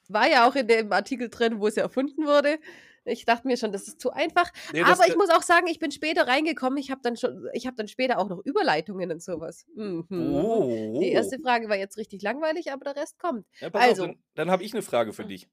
War 0.09 0.29
ja 0.29 0.49
auch 0.49 0.55
in 0.55 0.69
dem 0.69 0.93
Artikel 0.93 1.31
drin, 1.31 1.61
wo 1.61 1.67
es 1.67 1.77
ja 1.77 1.85
erfunden 1.85 2.27
wurde. 2.27 2.59
Ich 3.05 3.25
dachte 3.25 3.47
mir 3.47 3.57
schon, 3.57 3.73
das 3.73 3.89
ist 3.89 4.01
zu 4.01 4.11
einfach. 4.11 4.51
Nee, 4.73 4.81
das, 4.81 4.99
Aber 5.01 5.09
ich 5.09 5.17
muss 5.17 5.31
auch 5.31 5.43
sagen, 5.43 5.67
ich 5.67 5.79
bin 5.79 5.91
später 5.91 6.27
reingekommen. 6.29 6.79
Ich 6.79 6.91
habe 6.91 7.01
dann 7.03 7.17
schon, 7.17 7.49
ich 7.55 7.67
habe 7.67 7.77
dann 7.77 7.89
später 7.89 8.19
auch 8.19 8.29
noch 8.29 8.45
Überleitungen 8.45 9.11
und 9.11 9.23
sowas. 9.23 9.67
Mhm. 9.75 10.07
oh. 10.11 11.01
Die 11.01 11.11
erste 11.11 11.39
Frage 11.41 11.69
war 11.69 11.77
jetzt 11.77 11.97
richtig 11.97 12.23
langweilig, 12.23 12.71
aber 12.73 12.85
der 12.85 12.97
Rest 12.97 13.19
kommt. 13.19 13.47
ja, 13.61 13.71
also- 13.73 14.03
auf, 14.05 14.09
dann, 14.11 14.23
dann 14.35 14.51
habe 14.51 14.63
ich 14.65 14.75
eine 14.75 14.83
Frage 14.83 15.13
für 15.13 15.25
dich. 15.25 15.49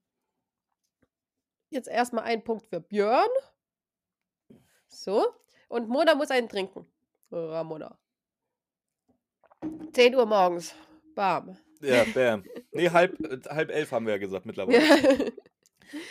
Jetzt 1.70 1.88
erstmal 1.88 2.24
ein 2.24 2.44
Punkt 2.44 2.66
für 2.66 2.80
Björn. 2.80 3.28
So. 4.86 5.26
Und 5.68 5.88
Mona 5.88 6.14
muss 6.14 6.30
einen 6.30 6.48
trinken. 6.48 6.86
Ramona. 7.30 7.98
10 9.92 10.14
Uhr 10.14 10.26
morgens. 10.26 10.74
Bam. 11.14 11.56
Ja, 11.80 12.04
bam. 12.14 12.44
Nee, 12.72 12.90
halb, 12.90 13.18
äh, 13.20 13.38
halb 13.48 13.70
elf 13.70 13.90
haben 13.92 14.06
wir 14.06 14.12
ja 14.12 14.18
gesagt 14.18 14.46
mittlerweile. 14.46 15.32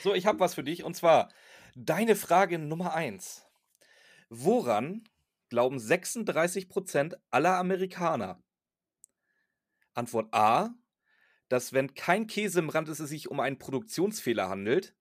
So, 0.03 0.13
ich 0.13 0.25
habe 0.25 0.39
was 0.39 0.55
für 0.55 0.63
dich 0.63 0.83
und 0.83 0.95
zwar 0.95 1.29
deine 1.75 2.15
Frage 2.15 2.59
Nummer 2.59 2.93
eins. 2.93 3.45
Woran 4.29 5.03
glauben 5.49 5.77
36% 5.77 7.17
aller 7.29 7.57
Amerikaner? 7.57 8.41
Antwort 9.93 10.33
A, 10.33 10.75
dass 11.49 11.73
wenn 11.73 11.93
kein 11.93 12.27
Käse 12.27 12.59
im 12.59 12.69
Rand 12.69 12.89
ist, 12.89 12.99
es 12.99 13.09
sich 13.09 13.29
um 13.29 13.39
einen 13.39 13.57
Produktionsfehler 13.57 14.49
handelt. 14.49 14.95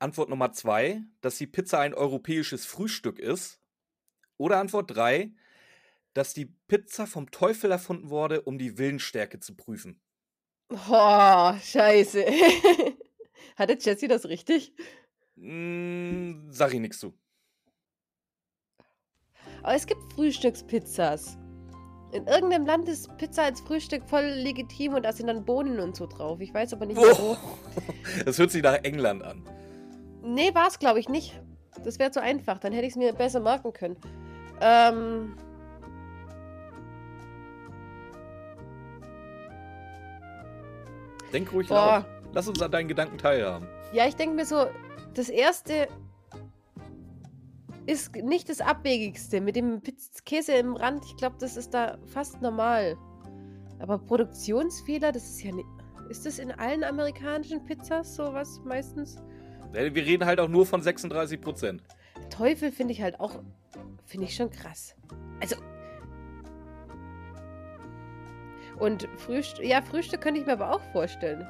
Antwort 0.00 0.28
Nummer 0.28 0.52
zwei, 0.52 1.02
dass 1.20 1.38
die 1.38 1.46
Pizza 1.46 1.80
ein 1.80 1.94
europäisches 1.94 2.66
Frühstück 2.66 3.18
ist. 3.18 3.60
Oder 4.36 4.58
Antwort 4.58 4.94
drei, 4.94 5.32
dass 6.14 6.34
die 6.34 6.46
Pizza 6.46 7.06
vom 7.06 7.30
Teufel 7.30 7.70
erfunden 7.70 8.10
wurde, 8.10 8.42
um 8.42 8.58
die 8.58 8.78
Willensstärke 8.78 9.40
zu 9.40 9.56
prüfen. 9.56 10.00
Oh, 10.70 11.52
scheiße. 11.62 12.24
Hatte 13.56 13.78
Jessie 13.80 14.08
das 14.08 14.26
richtig? 14.26 14.72
Mm, 15.36 16.50
sag 16.50 16.74
ich 16.74 16.80
nichts 16.80 16.98
zu. 16.98 17.14
Aber 19.62 19.74
es 19.74 19.86
gibt 19.86 20.00
Frühstückspizzas. 20.12 21.38
In 22.12 22.26
irgendeinem 22.26 22.66
Land 22.66 22.88
ist 22.88 23.14
Pizza 23.18 23.44
als 23.44 23.60
Frühstück 23.60 24.02
voll 24.08 24.24
legitim 24.24 24.94
und 24.94 25.04
da 25.04 25.12
sind 25.12 25.26
dann 25.26 25.44
Bohnen 25.44 25.78
und 25.78 25.96
so 25.96 26.06
drauf. 26.06 26.40
Ich 26.40 26.54
weiß 26.54 26.72
aber 26.72 26.86
nicht 26.86 27.00
mehr 27.00 27.18
wo. 27.18 27.36
Das 28.24 28.38
hört 28.38 28.50
sich 28.50 28.62
nach 28.62 28.82
England 28.82 29.22
an. 29.22 29.42
Nee, 30.22 30.54
war 30.54 30.68
es 30.68 30.78
glaube 30.78 31.00
ich 31.00 31.08
nicht. 31.08 31.40
Das 31.84 31.98
wäre 31.98 32.10
zu 32.10 32.22
einfach. 32.22 32.58
Dann 32.58 32.72
hätte 32.72 32.86
ich 32.86 32.92
es 32.92 32.96
mir 32.96 33.12
besser 33.12 33.40
merken 33.40 33.72
können. 33.72 33.96
Ähm. 34.60 35.36
Denk 41.32 41.52
ruhig 41.52 41.68
Boah. 41.68 41.98
laut. 41.98 42.06
Lass 42.32 42.48
uns 42.48 42.60
an 42.62 42.70
deinen 42.70 42.88
Gedanken 42.88 43.18
teilhaben. 43.18 43.66
Ja, 43.92 44.06
ich 44.06 44.14
denke 44.16 44.36
mir 44.36 44.44
so, 44.44 44.66
das 45.14 45.28
erste 45.28 45.88
ist 47.86 48.14
nicht 48.16 48.48
das 48.50 48.60
Abwegigste. 48.60 49.40
Mit 49.40 49.56
dem 49.56 49.80
Käse 50.26 50.52
im 50.52 50.76
Rand, 50.76 51.04
ich 51.06 51.16
glaube, 51.16 51.36
das 51.40 51.56
ist 51.56 51.72
da 51.72 51.98
fast 52.06 52.42
normal. 52.42 52.96
Aber 53.78 53.98
Produktionsfehler, 53.98 55.12
das 55.12 55.24
ist 55.24 55.42
ja 55.42 55.52
nicht. 55.52 55.68
Ist 56.10 56.26
das 56.26 56.38
in 56.38 56.50
allen 56.52 56.84
amerikanischen 56.84 57.64
Pizzas 57.64 58.14
sowas 58.16 58.60
meistens? 58.64 59.16
Äh, 59.72 59.94
Wir 59.94 60.04
reden 60.04 60.26
halt 60.26 60.40
auch 60.40 60.48
nur 60.48 60.66
von 60.66 60.82
36 60.82 61.40
Prozent. 61.40 61.82
Teufel 62.30 62.72
finde 62.72 62.92
ich 62.92 63.02
halt 63.02 63.20
auch, 63.20 63.40
finde 64.04 64.26
ich 64.26 64.34
schon 64.34 64.50
krass. 64.50 64.94
Also. 65.40 65.56
Und 68.78 69.08
Frühstück, 69.16 69.64
ja, 69.64 69.82
Frühstück 69.82 70.20
könnte 70.20 70.40
ich 70.40 70.46
mir 70.46 70.52
aber 70.52 70.70
auch 70.72 70.82
vorstellen. 70.92 71.46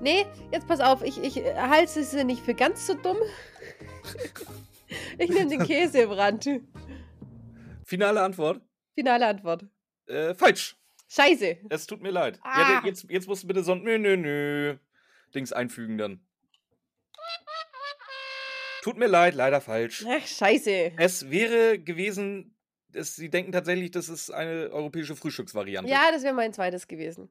Nee, 0.00 0.26
jetzt 0.52 0.66
pass 0.66 0.80
auf, 0.80 1.02
ich, 1.02 1.22
ich 1.22 1.36
halte 1.54 2.00
es 2.00 2.12
nicht 2.12 2.42
für 2.44 2.54
ganz 2.54 2.86
so 2.86 2.94
dumm. 2.94 3.18
ich 5.18 5.30
nehme 5.30 5.50
den 5.50 5.62
Käse 5.66 6.00
im 6.00 6.10
Rand. 6.10 6.48
Finale 7.84 8.22
Antwort. 8.22 8.60
Finale 8.94 9.26
Antwort. 9.26 9.66
Äh, 10.06 10.34
falsch. 10.34 10.76
Scheiße. 11.08 11.58
Es 11.68 11.86
tut 11.86 12.02
mir 12.02 12.10
leid. 12.10 12.40
Ah. 12.42 12.60
Ja, 12.60 12.82
jetzt, 12.84 13.06
jetzt 13.08 13.28
musst 13.28 13.44
du 13.44 13.46
bitte 13.46 13.62
so 13.62 13.72
ein 13.72 13.82
Nö, 13.82 13.98
nö, 13.98 14.16
nö. 14.16 14.76
Dings 15.34 15.52
einfügen 15.52 15.98
dann. 15.98 16.20
Tut 18.82 18.98
mir 18.98 19.08
leid, 19.08 19.34
leider 19.34 19.60
falsch. 19.60 20.04
Ach, 20.08 20.26
scheiße. 20.26 20.92
Es 20.96 21.30
wäre 21.30 21.78
gewesen, 21.78 22.55
es, 22.96 23.16
sie 23.16 23.30
denken 23.30 23.52
tatsächlich, 23.52 23.90
das 23.90 24.08
ist 24.08 24.30
eine 24.30 24.70
europäische 24.72 25.16
Frühstücksvariante. 25.16 25.90
Ja, 25.90 26.10
das 26.10 26.22
wäre 26.22 26.34
mein 26.34 26.52
zweites 26.52 26.88
gewesen. 26.88 27.28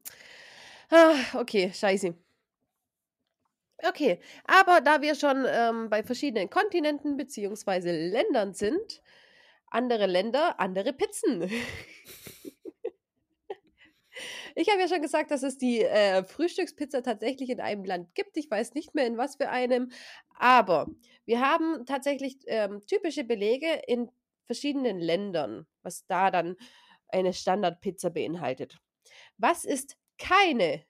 Ah, 0.90 1.16
okay, 1.34 1.72
scheiße. 1.74 2.16
Okay, 3.88 4.20
aber 4.46 4.82
da 4.82 5.02
wir 5.02 5.16
schon 5.16 5.46
ähm, 5.48 5.90
bei 5.90 6.04
verschiedenen 6.04 6.50
Kontinenten 6.50 7.18
bzw. 7.18 7.92
Ländern 8.10 8.54
sind, 8.54 9.02
andere 9.68 10.06
Länder, 10.06 10.60
andere 10.60 10.94
Pizzen. 10.94 11.44
ich 14.56 14.70
habe 14.70 14.80
ja 14.80 14.88
schon 14.88 15.02
gesagt, 15.02 15.32
dass 15.32 15.44
es 15.44 15.58
die 15.58 15.82
äh, 15.82 16.24
Frühstückspizza 16.24 17.02
tatsächlich 17.02 17.50
in 17.50 17.60
einem 17.60 17.84
Land 17.84 18.16
gibt. 18.16 18.38
Ich 18.38 18.50
weiß 18.50 18.74
nicht 18.76 18.96
mehr 18.96 19.08
in 19.08 19.18
was 19.18 19.36
für 19.36 19.50
einem, 19.50 19.92
aber 20.38 20.88
wir 21.26 21.42
haben 21.42 21.86
tatsächlich 21.86 22.38
ähm, 22.48 22.82
typische 22.88 23.26
Belege 23.26 23.68
in 23.88 24.10
verschiedenen 24.46 25.00
Ländern, 25.00 25.68
was 25.84 26.06
da 26.08 26.32
dann 26.32 26.56
eine 27.08 27.34
Standardpizza 27.34 28.10
beinhaltet. 28.10 28.78
Was 29.38 29.66
ist 29.66 29.98
keine 30.18 30.86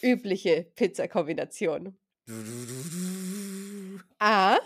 übliche 0.00 0.64
Pizzakombination? 0.74 1.98
A. 4.18 4.58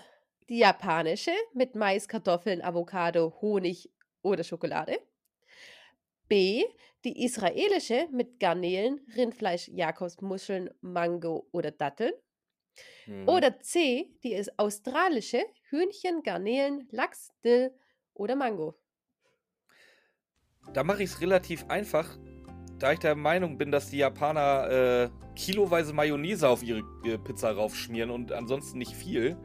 Die 0.48 0.58
japanische 0.58 1.32
mit 1.54 1.74
Mais, 1.74 2.06
Kartoffeln, 2.06 2.62
Avocado, 2.62 3.34
Honig 3.40 3.90
oder 4.22 4.44
Schokolade. 4.44 5.00
B. 6.28 6.64
Die 7.04 7.24
israelische 7.24 8.08
mit 8.12 8.38
Garnelen, 8.38 9.00
Rindfleisch, 9.16 9.68
Jakobsmuscheln, 9.68 10.70
Mango 10.80 11.48
oder 11.52 11.70
Datteln. 11.70 12.12
Mhm. 13.06 13.28
Oder 13.28 13.60
C. 13.60 14.14
Die 14.22 14.44
australische 14.56 15.44
Hühnchen, 15.70 16.22
Garnelen, 16.22 16.88
Lachs, 16.90 17.32
Dill 17.44 17.72
oder 18.16 18.36
Mango. 18.36 18.74
Da 20.72 20.82
mache 20.82 21.02
ich 21.02 21.10
es 21.10 21.20
relativ 21.20 21.64
einfach, 21.68 22.18
da 22.78 22.92
ich 22.92 22.98
der 22.98 23.14
Meinung 23.14 23.56
bin, 23.56 23.70
dass 23.70 23.90
die 23.90 23.98
Japaner 23.98 24.70
äh, 24.70 25.10
kiloweise 25.34 25.92
Mayonnaise 25.92 26.48
auf 26.48 26.62
ihre 26.62 26.80
äh, 27.04 27.18
Pizza 27.18 27.52
raufschmieren 27.52 28.10
und 28.10 28.32
ansonsten 28.32 28.78
nicht 28.78 28.94
viel. 28.94 29.36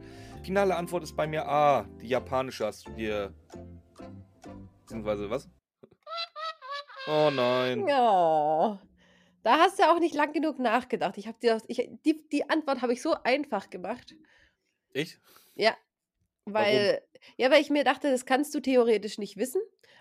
Finale 0.42 0.76
Antwort 0.76 1.04
ist 1.04 1.16
bei 1.16 1.26
mir 1.26 1.46
A. 1.46 1.86
Die 2.00 2.08
japanische 2.08 2.66
hast 2.66 2.88
du 2.88 2.92
dir. 2.92 3.32
Beziehungsweise 4.80 5.30
was? 5.30 5.48
Oh 7.06 7.30
nein. 7.32 7.84
Oh, 7.84 8.78
da 9.42 9.58
hast 9.58 9.78
du 9.78 9.84
auch 9.84 10.00
nicht 10.00 10.14
lang 10.14 10.32
genug 10.32 10.58
nachgedacht. 10.58 11.16
Ich 11.16 11.28
habe 11.28 11.38
dir 11.40 11.60
ich, 11.68 11.88
die, 12.04 12.28
die 12.28 12.50
Antwort 12.50 12.82
habe 12.82 12.92
ich 12.92 13.02
so 13.02 13.14
einfach 13.22 13.70
gemacht. 13.70 14.14
Ich? 14.92 15.18
Ja, 15.54 15.76
weil 16.44 17.02
ja, 17.36 17.50
weil 17.50 17.60
ich 17.62 17.70
mir 17.70 17.84
dachte, 17.84 18.10
das 18.10 18.26
kannst 18.26 18.54
du 18.54 18.60
theoretisch 18.60 19.18
nicht 19.18 19.36
wissen, 19.36 19.60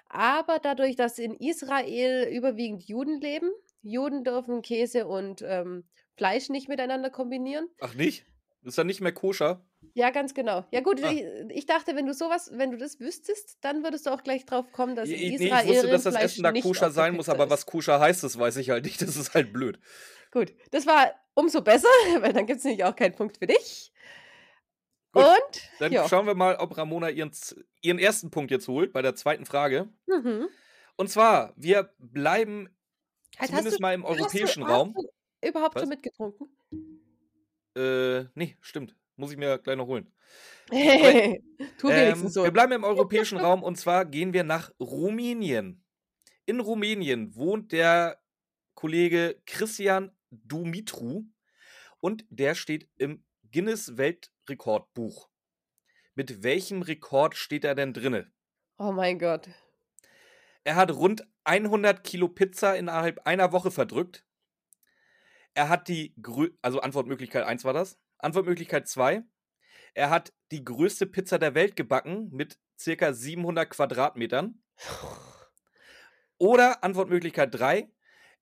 aber 0.09 0.59
dadurch, 0.59 0.95
dass 0.95 1.19
in 1.19 1.35
Israel 1.35 2.27
überwiegend 2.31 2.83
Juden 2.83 3.19
leben, 3.21 3.49
Juden 3.81 4.23
dürfen 4.23 4.61
Käse 4.61 5.07
und 5.07 5.41
ähm, 5.45 5.85
Fleisch 6.17 6.49
nicht 6.49 6.67
miteinander 6.69 7.09
kombinieren. 7.09 7.67
Ach 7.79 7.93
nicht? 7.95 8.25
Ist 8.63 8.77
dann 8.77 8.85
nicht 8.87 9.01
mehr 9.01 9.11
koscher? 9.13 9.65
Ja, 9.95 10.11
ganz 10.11 10.35
genau. 10.35 10.65
Ja 10.71 10.81
gut, 10.81 11.01
Ah. 11.03 11.11
ich, 11.11 11.23
ich 11.49 11.65
dachte, 11.65 11.95
wenn 11.95 12.05
du 12.05 12.13
sowas, 12.13 12.51
wenn 12.53 12.69
du 12.69 12.77
das 12.77 12.99
wüsstest, 12.99 13.57
dann 13.61 13.83
würdest 13.83 14.05
du 14.05 14.11
auch 14.11 14.21
gleich 14.21 14.45
drauf 14.45 14.71
kommen, 14.71 14.95
dass 14.95 15.09
Ich, 15.09 15.19
in 15.21 15.29
nee, 15.39 15.45
Israel 15.47 15.63
ich 15.63 15.69
wusste, 15.71 15.87
dass 15.87 16.03
das 16.03 16.13
Rindfleisch 16.13 16.31
Essen 16.33 16.43
da 16.43 16.51
nicht 16.51 16.63
koscher 16.63 16.91
sein 16.91 17.15
muss, 17.15 17.27
aber 17.29 17.45
ist. 17.45 17.49
was 17.49 17.65
koscher 17.65 17.99
heißt, 17.99 18.23
das 18.23 18.37
weiß 18.37 18.57
ich 18.57 18.69
halt 18.69 18.85
nicht. 18.85 19.01
Das 19.01 19.17
ist 19.17 19.33
halt 19.33 19.51
blöd. 19.51 19.79
Gut, 20.31 20.53
das 20.69 20.85
war 20.85 21.11
umso 21.33 21.61
besser, 21.61 21.87
weil 22.19 22.33
dann 22.33 22.45
gibt 22.45 22.59
es 22.59 22.65
nämlich 22.65 22.83
auch 22.83 22.95
keinen 22.95 23.15
Punkt 23.15 23.37
für 23.37 23.47
dich. 23.47 23.90
Gut, 25.13 25.23
Und 25.23 25.61
Dann 25.79 25.91
ja. 25.91 26.07
schauen 26.07 26.25
wir 26.25 26.35
mal, 26.35 26.55
ob 26.55 26.77
Ramona 26.77 27.09
ihren, 27.09 27.31
ihren 27.81 27.99
ersten 27.99 28.31
Punkt 28.31 28.49
jetzt 28.51 28.67
holt 28.67 28.93
bei 28.93 29.01
der 29.01 29.15
zweiten 29.15 29.45
Frage. 29.45 29.89
Mhm. 30.07 30.47
Und 30.95 31.09
zwar, 31.09 31.53
wir 31.57 31.93
bleiben 31.99 32.69
Halt, 33.37 33.49
zumindest 33.49 33.79
du- 33.79 33.81
mal 33.81 33.93
im 33.93 34.03
hast 34.03 34.09
du- 34.17 34.21
europäischen 34.21 34.63
hast 34.63 34.71
Raum. 34.71 34.93
du 34.93 35.47
überhaupt 35.49 35.75
Was? 35.75 35.81
schon 35.81 35.89
mitgetrunken? 35.89 36.47
Äh, 37.75 38.25
nee, 38.35 38.57
stimmt. 38.61 38.95
Muss 39.15 39.31
ich 39.31 39.37
mir 39.37 39.57
gleich 39.59 39.77
noch 39.77 39.87
holen. 39.87 40.11
tu 41.77 41.89
Ähm, 41.89 42.27
so. 42.29 42.43
Wir 42.43 42.51
bleiben 42.51 42.71
im 42.71 42.83
europäischen 42.83 43.37
Raum 43.39 43.63
und 43.63 43.75
zwar 43.77 44.05
gehen 44.05 44.33
wir 44.33 44.43
nach 44.43 44.71
Rumänien. 44.79 45.83
In 46.45 46.59
Rumänien 46.59 47.35
wohnt 47.35 47.71
der 47.71 48.19
Kollege 48.73 49.41
Christian 49.45 50.11
Dumitru 50.31 51.25
und 51.99 52.25
der 52.29 52.55
steht 52.55 52.89
im 52.97 53.23
Guinness 53.51 53.97
Weltrekordbuch. 54.41 55.29
Mit 56.15 56.43
welchem 56.43 56.81
Rekord 56.81 57.35
steht 57.35 57.63
er 57.63 57.75
denn 57.75 57.93
drinne? 57.93 58.31
Oh 58.77 58.91
mein 58.91 59.19
Gott. 59.19 59.49
Er 60.63 60.75
hat 60.75 60.91
rund 60.91 61.27
100 61.43 62.03
Kilo 62.03 62.27
Pizza 62.27 62.75
innerhalb 62.75 63.25
einer 63.25 63.51
Woche 63.51 63.71
verdrückt. 63.71 64.25
Er 65.53 65.69
hat 65.69 65.87
die, 65.87 66.13
grö 66.21 66.49
also 66.61 66.79
Antwortmöglichkeit 66.79 67.43
1 67.45 67.65
war 67.65 67.73
das. 67.73 67.99
Antwortmöglichkeit 68.17 68.87
2. 68.87 69.23
Er 69.93 70.09
hat 70.09 70.33
die 70.51 70.63
größte 70.63 71.05
Pizza 71.07 71.37
der 71.39 71.55
Welt 71.55 71.75
gebacken 71.75 72.29
mit 72.31 72.59
circa 72.79 73.13
700 73.13 73.69
Quadratmetern. 73.69 74.61
Oder 76.37 76.83
Antwortmöglichkeit 76.83 77.53
3. 77.53 77.91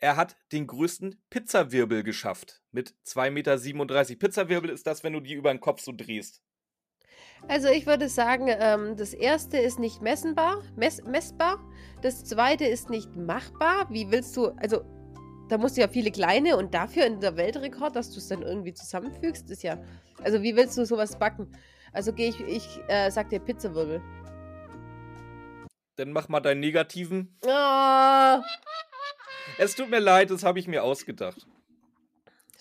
Er 0.01 0.15
hat 0.15 0.37
den 0.53 0.65
größten 0.65 1.21
Pizzawirbel 1.29 2.03
geschafft 2.03 2.61
mit 2.71 2.95
2,37 3.05 3.73
Meter. 3.75 4.15
Pizzawirbel 4.15 4.69
ist 4.69 4.87
das, 4.87 5.03
wenn 5.03 5.11
du 5.11 5.19
die 5.19 5.33
über 5.33 5.51
den 5.51 5.59
Kopf 5.59 5.81
so 5.81 5.91
drehst. 5.91 6.41
Also 7.47 7.67
ich 7.67 7.85
würde 7.85 8.07
sagen, 8.07 8.47
ähm, 8.47 8.95
das 8.95 9.13
erste 9.13 9.57
ist 9.57 9.77
nicht 9.77 10.01
messenbar, 10.01 10.61
mess 10.75 11.03
messbar. 11.03 11.59
Das 12.01 12.23
zweite 12.23 12.65
ist 12.65 12.89
nicht 12.89 13.15
machbar. 13.15 13.87
Wie 13.89 14.09
willst 14.09 14.35
du, 14.37 14.47
also 14.57 14.83
da 15.49 15.57
musst 15.57 15.75
du 15.75 15.81
ja 15.81 15.89
viele 15.89 16.11
kleine 16.11 16.55
und 16.55 16.73
dafür 16.73 17.05
in 17.05 17.19
der 17.19 17.35
Weltrekord, 17.35 17.95
dass 17.95 18.11
du 18.11 18.19
es 18.19 18.27
dann 18.29 18.41
irgendwie 18.41 18.73
zusammenfügst, 18.73 19.49
ist 19.49 19.63
ja, 19.63 19.81
also 20.23 20.41
wie 20.41 20.55
willst 20.55 20.77
du 20.77 20.85
sowas 20.85 21.17
backen? 21.17 21.51
Also 21.91 22.13
gehe 22.13 22.29
ich, 22.29 22.39
ich 22.41 22.79
äh, 22.87 23.09
sag 23.09 23.29
dir 23.29 23.39
Pizzawirbel. 23.39 24.01
Dann 25.95 26.13
mach 26.13 26.29
mal 26.29 26.39
deinen 26.39 26.61
negativen. 26.61 27.37
Oh, 27.45 28.41
Es 29.57 29.75
tut 29.75 29.89
mir 29.89 29.99
leid, 29.99 30.31
das 30.31 30.43
habe 30.43 30.59
ich 30.59 30.67
mir 30.67 30.83
ausgedacht. 30.83 31.47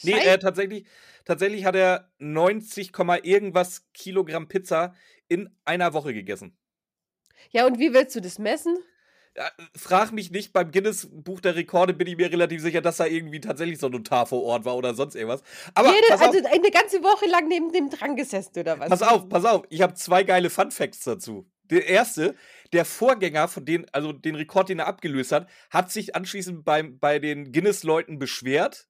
Nee, 0.03 0.13
äh, 0.13 0.39
tatsächlich, 0.39 0.87
tatsächlich 1.25 1.65
hat 1.65 1.75
er 1.75 2.11
90, 2.19 2.93
Komma 2.93 3.19
irgendwas 3.23 3.87
Kilogramm 3.93 4.49
Pizza 4.49 4.95
in 5.29 5.51
einer 5.65 5.93
Woche 5.93 6.15
gegessen. 6.15 6.57
Ja, 7.51 7.67
und 7.67 7.79
wie 7.79 7.93
willst 7.93 8.15
du 8.17 8.21
das 8.21 8.39
messen? 8.39 8.77
Ja, 9.37 9.51
frag 9.77 10.11
mich 10.11 10.33
nicht, 10.33 10.53
beim 10.53 10.73
Guinness 10.73 11.09
Buch 11.13 11.41
der 11.41 11.55
Rekorde 11.55 11.95
bin 11.95 12.09
ich 12.09 12.17
mir 12.17 12.31
relativ 12.31 12.61
sicher, 12.61 12.81
dass 12.81 12.97
da 12.97 13.07
irgendwie 13.07 13.41
tatsächlich 13.41 13.79
so 13.79 13.87
ein 13.87 13.93
Notar 13.93 14.27
vor 14.27 14.43
Ort 14.43 14.65
war 14.65 14.77
oder 14.77 14.95
sonst 14.95 15.15
irgendwas. 15.15 15.43
Aber 15.75 15.95
Jede, 15.95 16.15
auf, 16.15 16.21
also 16.21 16.39
eine 16.45 16.71
ganze 16.73 17.03
Woche 17.05 17.27
lang 17.27 17.47
neben 17.47 17.73
dem 17.73 17.89
dran 17.89 18.17
gesessen 18.17 18.59
oder 18.59 18.81
was? 18.81 18.89
pass 18.89 19.03
auf, 19.03 19.29
pass 19.29 19.45
auf, 19.45 19.63
ich 19.69 19.81
habe 19.81 19.95
zwei 19.95 20.25
geile 20.25 20.51
Fun 20.51 20.73
Facts 20.73 21.05
dazu. 21.05 21.49
Der 21.71 21.87
erste, 21.87 22.35
der 22.73 22.85
Vorgänger 22.85 23.49
von 23.49 23.65
den, 23.65 23.87
also 23.93 24.13
den 24.13 24.35
Rekord, 24.35 24.69
den 24.69 24.81
er 24.81 24.87
abgelöst 24.87 25.33
hat, 25.33 25.49
hat 25.71 25.91
sich 25.91 26.15
anschließend 26.15 26.65
beim, 26.65 26.99
bei 26.99 27.19
den 27.19 27.53
Guinness-Leuten 27.53 28.19
beschwert, 28.19 28.89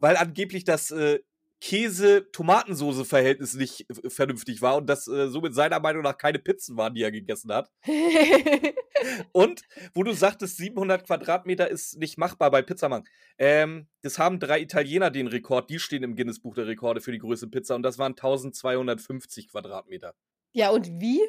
weil 0.00 0.16
angeblich 0.16 0.64
das 0.64 0.90
äh, 0.90 1.20
Käse-Tomatensoße-Verhältnis 1.60 3.54
nicht 3.54 3.90
äh, 3.90 4.10
vernünftig 4.10 4.62
war 4.62 4.76
und 4.76 4.86
das 4.86 5.08
äh, 5.08 5.28
somit 5.28 5.54
seiner 5.54 5.80
Meinung 5.80 6.02
nach 6.02 6.16
keine 6.16 6.38
Pizzen 6.38 6.76
waren, 6.76 6.94
die 6.94 7.02
er 7.02 7.10
gegessen 7.10 7.52
hat. 7.52 7.70
und 9.32 9.62
wo 9.94 10.04
du 10.04 10.12
sagtest, 10.12 10.56
700 10.58 11.04
Quadratmeter 11.04 11.68
ist 11.68 11.98
nicht 11.98 12.18
machbar 12.18 12.50
bei 12.50 12.62
Pizzamann. 12.62 13.04
Ähm, 13.38 13.88
das 14.02 14.18
haben 14.18 14.38
drei 14.38 14.60
Italiener 14.60 15.10
den 15.10 15.26
Rekord. 15.26 15.68
Die 15.70 15.80
stehen 15.80 16.04
im 16.04 16.14
Guinness-Buch 16.14 16.54
der 16.54 16.66
Rekorde 16.66 17.00
für 17.00 17.12
die 17.12 17.18
größte 17.18 17.48
Pizza 17.48 17.74
und 17.74 17.82
das 17.82 17.98
waren 17.98 18.12
1250 18.12 19.48
Quadratmeter. 19.48 20.14
Ja, 20.52 20.70
und 20.70 21.00
wie? 21.00 21.20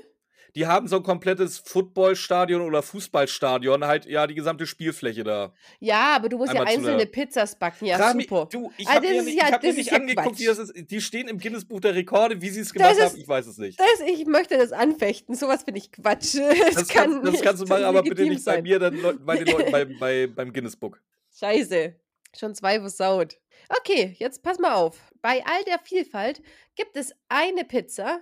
Die 0.56 0.68
haben 0.68 0.88
so 0.88 0.98
ein 0.98 1.03
komplettes 1.03 1.60
Footballstadion 1.60 2.62
oder 2.62 2.82
Fußballstadion, 2.82 3.86
halt 3.86 4.06
ja 4.06 4.27
die 4.27 4.36
gesamte 4.36 4.65
Spielfläche 4.65 5.24
da. 5.24 5.53
Ja, 5.79 6.15
aber 6.15 6.29
du 6.29 6.38
musst 6.38 6.53
ja 6.53 6.63
einzelne 6.63 7.06
Pizzas 7.06 7.58
backen, 7.58 7.86
ja 7.86 7.98
Frag 7.98 8.20
super. 8.22 8.41
Mich, 8.41 8.50
du, 8.50 8.72
ich 8.77 8.88
Also 8.88 8.98
habe 9.01 9.08
mir, 9.15 9.24
nicht- 9.24 9.38
ja- 9.38 9.48
ich 9.48 9.53
hab 9.53 9.63
mir 9.63 9.74
nicht 9.74 9.94
angeguckt, 9.94 10.27
Quatsch. 10.27 10.39
wie 10.39 10.46
das 10.46 10.58
ist. 10.60 10.74
Die 10.91 11.01
stehen 11.01 11.27
im 11.27 11.39
Guinness-Buch 11.39 11.79
der 11.82 11.96
Rekorde, 11.96 12.41
wie 12.41 12.50
sie 12.50 12.62
es 12.62 12.74
gemacht 12.74 12.94
ist- 12.98 13.01
haben, 13.12 13.18
ich 13.20 13.27
weiß 13.27 13.48
es 13.48 13.58
nicht. 13.58 13.79
Das, 13.79 14.00
ich 14.08 14.25
möchte 14.25 14.58
das 14.58 14.72
anfechten. 14.72 15.36
Sowas 15.36 15.63
finde 15.63 15.79
ich 15.79 15.91
Quatsch. 15.91 16.36
Das, 16.39 16.75
Das, 16.75 16.88
kann 16.89 17.22
kannst, 17.22 17.34
das 17.36 17.41
kannst 17.41 17.62
du 17.63 17.65
machen, 17.68 17.84
aber 17.84 18.03
bitte 18.03 18.24
nicht 18.24 18.44
bei 18.46 18.53
sein. 18.56 18.63
mir, 18.63 18.79
dann 18.79 19.00
bei 19.25 19.38
den 19.38 19.48
Leuten 19.56 19.72
bei, 19.72 19.86
bei, 20.00 20.27
beim 20.27 20.51
Guinness-Book. 20.53 21.01
Scheiße. 21.38 21.96
Schon 22.38 22.53
zwei 22.56 22.79
versaut. 22.79 23.38
Okay, 23.79 24.15
jetzt 24.20 24.44
pass 24.44 24.60
mal 24.60 24.74
auf. 24.75 24.98
Bei 25.22 25.44
all 25.46 25.63
der 25.65 25.79
Vielfalt 25.79 26.41
gibt 26.75 26.96
es 26.96 27.13
eine 27.27 27.65
Pizza, 27.65 28.20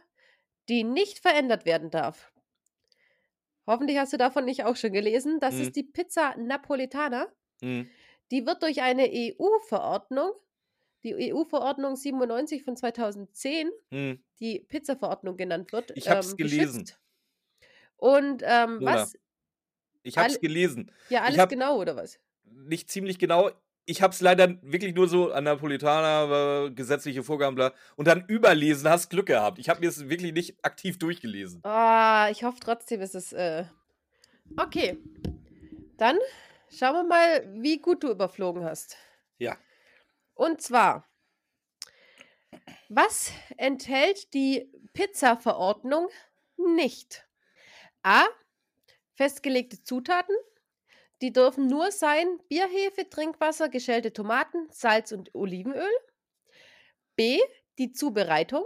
die 0.70 0.84
nicht 0.84 1.20
verändert 1.20 1.66
werden 1.66 1.90
darf. 1.92 2.32
Hoffentlich 3.66 3.98
hast 3.98 4.14
du 4.14 4.18
davon 4.18 4.46
nicht 4.46 4.64
auch 4.64 4.76
schon 4.76 4.94
gelesen. 4.94 5.40
Das 5.40 5.56
Mhm. 5.56 5.62
ist 5.62 5.76
die 5.76 5.84
Pizza 5.84 6.36
Napoletana. 6.38 7.28
Hm. 7.62 7.90
Die 8.32 8.46
wird 8.46 8.62
durch 8.64 8.82
eine 8.82 9.08
EU-Verordnung, 9.10 10.32
die 11.04 11.32
EU-Verordnung 11.34 11.96
97 11.96 12.64
von 12.64 12.76
2010, 12.78 13.70
Hm. 13.92 14.24
die 14.40 14.60
Pizza-Verordnung 14.60 15.38
genannt 15.38 15.72
wird, 15.74 15.92
Ich 15.96 16.10
hab's 16.10 16.36
gelesen. 16.38 16.84
geschützt. 16.84 17.00
Und 17.98 18.44
ähm, 18.46 18.80
was? 18.82 19.14
Ich 20.04 20.18
habe 20.18 20.30
es 20.30 20.40
gelesen. 20.40 20.92
Ja, 21.10 21.24
alles 21.24 21.40
hab- 21.40 21.50
genau, 21.50 21.78
oder 21.80 21.96
was? 21.96 22.20
Nicht 22.44 22.90
ziemlich 22.90 23.20
genau. 23.20 23.52
Ich 23.89 24.01
habe 24.01 24.13
es 24.13 24.20
leider 24.20 24.62
wirklich 24.62 24.94
nur 24.94 25.08
so 25.08 25.32
an 25.32 25.46
Napolitaner, 25.46 26.65
äh, 26.65 26.72
gesetzliche 26.72 27.24
Vorgaben, 27.24 27.56
bla. 27.56 27.74
Und 27.96 28.06
dann 28.06 28.25
überlesen, 28.27 28.89
hast 28.89 29.10
Glück 29.10 29.27
gehabt. 29.27 29.60
Ich 29.60 29.70
habe 29.70 29.79
mir 29.79 29.88
es 29.88 30.10
wirklich 30.10 30.34
nicht 30.34 30.58
aktiv 30.62 31.00
durchgelesen. 31.00 31.62
Ah, 31.63 32.27
ich 32.29 32.44
hoffe 32.44 32.60
trotzdem, 32.60 33.00
ist 33.01 33.15
es. 33.15 33.32
Äh... 33.32 33.63
Okay. 34.58 34.98
Dann 35.98 36.17
schauen 36.70 36.96
wir 36.96 37.03
mal, 37.06 37.48
wie 37.62 37.79
gut 37.79 38.03
du 38.03 38.12
überflogen 38.12 38.65
hast. 38.65 38.98
Ja. 39.39 39.58
Und 40.34 40.62
zwar, 40.62 41.08
was 42.89 43.32
enthält 43.56 44.34
die 44.34 44.70
Pizza-Verordnung 44.91 46.10
nicht? 46.75 47.25
A. 48.03 48.25
Festgelegte 49.13 49.82
Zutaten. 49.82 50.36
Die 51.22 51.34
dürfen 51.34 51.68
nur 51.68 51.92
sein 51.92 52.40
Bierhefe, 52.48 53.10
Trinkwasser, 53.10 53.70
geschälte 53.70 54.14
Tomaten, 54.14 54.68
Salz 54.70 55.12
und 55.12 55.34
Olivenöl. 55.34 55.90
B. 57.16 57.40
Die 57.80 57.92
Zubereitung. 57.92 58.66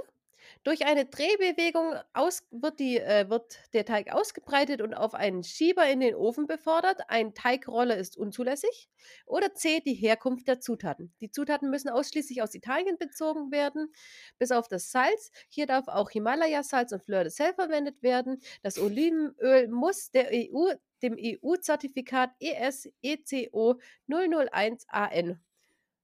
Durch 0.63 0.85
eine 0.85 1.05
Drehbewegung 1.05 1.95
aus, 2.13 2.43
wird, 2.51 2.79
die, 2.79 2.99
äh, 2.99 3.27
wird 3.29 3.57
der 3.73 3.83
Teig 3.83 4.13
ausgebreitet 4.13 4.81
und 4.81 4.93
auf 4.93 5.15
einen 5.15 5.43
Schieber 5.43 5.89
in 5.89 6.01
den 6.01 6.13
Ofen 6.13 6.45
befördert. 6.45 7.01
Ein 7.07 7.33
Teigroller 7.33 7.97
ist 7.97 8.15
unzulässig. 8.15 8.87
Oder 9.25 9.55
C. 9.55 9.79
Die 9.79 9.95
Herkunft 9.95 10.47
der 10.47 10.59
Zutaten. 10.59 11.13
Die 11.19 11.31
Zutaten 11.31 11.71
müssen 11.71 11.89
ausschließlich 11.89 12.43
aus 12.43 12.53
Italien 12.53 12.99
bezogen 12.99 13.51
werden, 13.51 13.91
bis 14.37 14.51
auf 14.51 14.67
das 14.67 14.91
Salz. 14.91 15.31
Hier 15.49 15.65
darf 15.65 15.87
auch 15.87 16.11
Himalaya-Salz 16.11 16.91
und 16.91 17.03
Fleur 17.03 17.23
de 17.23 17.31
Sel 17.31 17.55
verwendet 17.55 18.03
werden. 18.03 18.39
Das 18.61 18.77
Olivenöl 18.77 19.67
muss 19.67 20.11
der 20.11 20.29
EU, 20.31 20.73
dem 21.01 21.17
EU-Zertifikat 21.19 22.29
E 22.39 22.51
ES 22.51 22.87
ECO 23.01 23.79
001 24.07 24.85
AN 24.89 25.41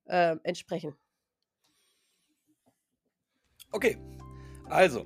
äh, 0.06 0.36
entsprechen. 0.42 0.96
Okay. 3.72 4.17
Also, 4.70 5.06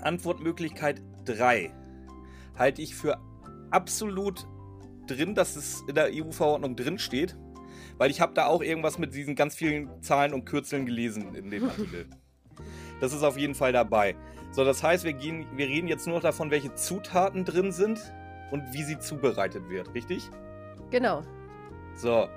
Antwortmöglichkeit 0.00 1.02
3 1.24 1.72
halte 2.56 2.82
ich 2.82 2.94
für 2.94 3.18
absolut 3.70 4.46
drin, 5.06 5.34
dass 5.34 5.56
es 5.56 5.82
in 5.88 5.94
der 5.94 6.10
EU-Verordnung 6.12 6.76
drin 6.76 6.98
steht, 6.98 7.36
weil 7.98 8.10
ich 8.10 8.20
habe 8.20 8.34
da 8.34 8.46
auch 8.46 8.62
irgendwas 8.62 8.98
mit 8.98 9.14
diesen 9.14 9.34
ganz 9.34 9.54
vielen 9.54 10.02
Zahlen 10.02 10.34
und 10.34 10.44
Kürzeln 10.44 10.86
gelesen 10.86 11.34
in 11.34 11.50
dem 11.50 11.64
Artikel. 11.68 12.06
Das 13.00 13.12
ist 13.12 13.22
auf 13.22 13.36
jeden 13.36 13.54
Fall 13.54 13.72
dabei. 13.72 14.14
So, 14.52 14.64
das 14.64 14.82
heißt, 14.82 15.04
wir, 15.04 15.14
gehen, 15.14 15.46
wir 15.56 15.66
reden 15.66 15.88
jetzt 15.88 16.06
nur 16.06 16.16
noch 16.16 16.22
davon, 16.22 16.50
welche 16.50 16.74
Zutaten 16.74 17.44
drin 17.44 17.72
sind 17.72 18.00
und 18.50 18.62
wie 18.72 18.82
sie 18.82 18.98
zubereitet 18.98 19.68
wird, 19.70 19.94
richtig? 19.94 20.28
Genau. 20.90 21.22
So, 21.96 22.28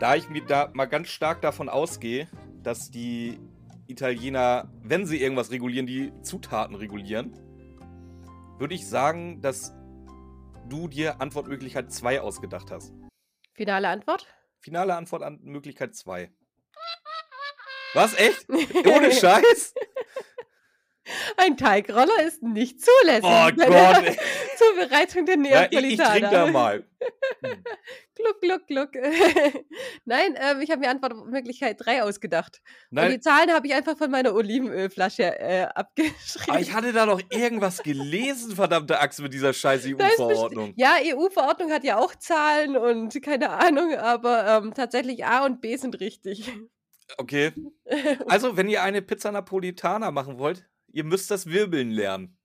da 0.00 0.16
ich 0.16 0.28
mir 0.28 0.44
da 0.44 0.70
mal 0.74 0.86
ganz 0.86 1.08
stark 1.08 1.40
davon 1.40 1.68
ausgehe, 1.68 2.26
dass 2.62 2.90
die 2.90 3.38
Italiener, 3.86 4.70
wenn 4.82 5.06
sie 5.06 5.20
irgendwas 5.20 5.50
regulieren, 5.50 5.86
die 5.86 6.12
Zutaten 6.22 6.74
regulieren, 6.76 7.32
würde 8.58 8.74
ich 8.74 8.86
sagen, 8.88 9.40
dass 9.40 9.72
du 10.68 10.88
dir 10.88 11.20
Antwortmöglichkeit 11.20 11.92
2 11.92 12.20
ausgedacht 12.20 12.70
hast. 12.70 12.92
Finale 13.54 13.88
Antwort? 13.88 14.26
Finale 14.60 14.94
Antwort 14.96 15.22
an 15.22 15.38
Möglichkeit 15.42 15.94
2. 15.94 16.30
Was? 17.94 18.14
Echt? 18.14 18.46
Ohne 18.86 19.12
Scheiß? 19.12 19.74
Ein 21.36 21.56
Teigroller 21.56 22.22
ist 22.26 22.42
nicht 22.42 22.80
zulässig. 22.80 23.24
Oh 23.24 23.50
Gott, 23.54 24.04
ey. 24.04 24.16
Zubereitung 24.56 25.26
der 25.26 25.36
Ja, 25.36 25.64
ich, 25.64 25.72
ich 25.78 25.98
Neapolitaner. 25.98 26.10
trinke 26.10 26.30
da 26.30 26.46
mal. 26.46 26.88
Gluck, 28.16 28.40
gluck, 28.40 28.66
gluck. 28.66 28.90
Nein, 30.04 30.36
ähm, 30.38 30.60
ich 30.60 30.70
habe 30.70 30.80
mir 30.80 30.90
Antwortmöglichkeit 30.90 31.84
3 31.84 32.04
ausgedacht. 32.04 32.60
Und 32.90 33.00
die 33.00 33.08
Nein, 33.08 33.22
Zahlen 33.22 33.50
habe 33.52 33.66
ich 33.66 33.74
einfach 33.74 33.98
von 33.98 34.10
meiner 34.10 34.34
Olivenölflasche 34.34 35.38
äh, 35.38 35.62
abgeschrieben. 35.74 36.48
aber 36.48 36.60
ich 36.60 36.72
hatte 36.72 36.92
da 36.92 37.06
doch 37.06 37.20
irgendwas 37.30 37.82
gelesen, 37.82 38.54
verdammte 38.54 39.00
Axt, 39.00 39.20
mit 39.20 39.34
dieser 39.34 39.52
scheiß 39.52 39.84
EU-Verordnung. 39.86 40.74
Ja, 40.76 40.96
EU-Verordnung 41.02 41.72
hat 41.72 41.82
ja 41.82 41.98
auch 41.98 42.14
Zahlen 42.14 42.76
und 42.76 43.20
keine 43.22 43.50
Ahnung, 43.50 43.94
aber 43.96 44.62
ähm, 44.62 44.74
tatsächlich 44.74 45.24
A 45.26 45.44
und 45.44 45.60
B 45.60 45.76
sind 45.76 46.00
richtig. 46.00 46.52
Okay. 47.18 47.52
Also, 48.28 48.56
wenn 48.56 48.68
ihr 48.68 48.82
eine 48.82 49.02
Pizza 49.02 49.30
Napolitana 49.30 50.10
machen 50.10 50.38
wollt, 50.38 50.66
ihr 50.88 51.04
müsst 51.04 51.30
das 51.30 51.46
Wirbeln 51.46 51.90
lernen. 51.90 52.38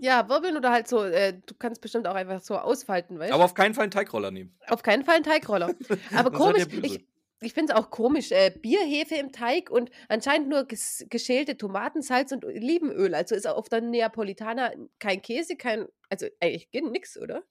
Ja, 0.00 0.28
wirbeln 0.28 0.56
oder 0.56 0.70
halt 0.70 0.88
so, 0.88 1.02
äh, 1.04 1.34
du 1.34 1.54
kannst 1.58 1.80
bestimmt 1.80 2.06
auch 2.06 2.14
einfach 2.14 2.40
so 2.40 2.56
ausfalten, 2.56 3.18
weißt 3.18 3.30
du? 3.30 3.34
Aber 3.34 3.44
auf 3.44 3.54
keinen 3.54 3.74
Fall 3.74 3.84
einen 3.84 3.90
Teigroller 3.92 4.30
nehmen. 4.30 4.56
Auf 4.68 4.82
keinen 4.82 5.04
Fall 5.04 5.16
ein 5.16 5.22
Teigroller. 5.22 5.74
Aber 6.14 6.30
seid 6.30 6.32
komisch, 6.32 6.66
ich, 6.82 7.06
ich 7.40 7.52
finde 7.54 7.72
es 7.72 7.78
auch 7.78 7.90
komisch. 7.90 8.32
Äh, 8.32 8.50
Bierhefe 8.50 9.14
im 9.16 9.32
Teig 9.32 9.70
und 9.70 9.90
anscheinend 10.08 10.48
nur 10.48 10.64
ges 10.64 11.06
geschälte 11.08 11.56
Tomaten, 11.56 12.02
Salz 12.02 12.32
und 12.32 12.44
Olivenöl. 12.44 13.14
Also 13.14 13.34
ist 13.34 13.46
auf 13.46 13.68
der 13.68 13.80
Neapolitaner 13.80 14.72
kein 14.98 15.22
Käse, 15.22 15.56
kein. 15.56 15.86
Also 16.10 16.26
eigentlich 16.40 16.68
nix, 16.72 17.18
oder? 17.18 17.42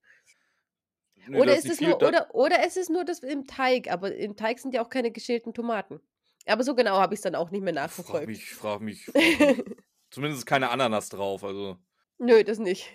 Nö, 1.28 1.42
oder 1.42 1.56
ist 1.56 1.78
viel- 1.78 1.90
nur, 1.90 1.98
oder, 2.02 2.34
oder 2.34 2.66
ist 2.66 2.78
es 2.78 2.90
nur 2.90 3.04
das 3.04 3.20
im 3.20 3.46
Teig, 3.48 3.92
aber 3.92 4.16
im 4.16 4.36
Teig 4.36 4.60
sind 4.60 4.74
ja 4.74 4.82
auch 4.84 4.90
keine 4.90 5.12
geschälten 5.12 5.54
Tomaten. 5.54 6.00
Aber 6.46 6.64
so 6.64 6.76
genau 6.76 6.98
habe 6.98 7.14
ich 7.14 7.18
es 7.20 7.24
dann 7.24 7.36
auch 7.36 7.52
nicht 7.52 7.62
mehr 7.64 7.74
Frag 7.74 7.84
nachverfolgt. 7.84 8.28
mich, 8.28 8.50
frag 8.54 8.82
mich. 8.82 9.06
Frag 9.06 9.14
mich. 9.14 9.64
Zumindest 10.10 10.40
ist 10.44 10.46
keine 10.46 10.70
Ananas 10.70 11.10
drauf. 11.10 11.44
Also. 11.44 11.78
Nö, 12.20 12.44
das 12.44 12.60
nicht. 12.60 12.88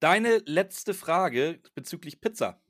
Deine 0.00 0.38
letzte 0.46 0.94
Frage 0.94 1.60
bezüglich 1.74 2.20
Pizza. 2.20 2.60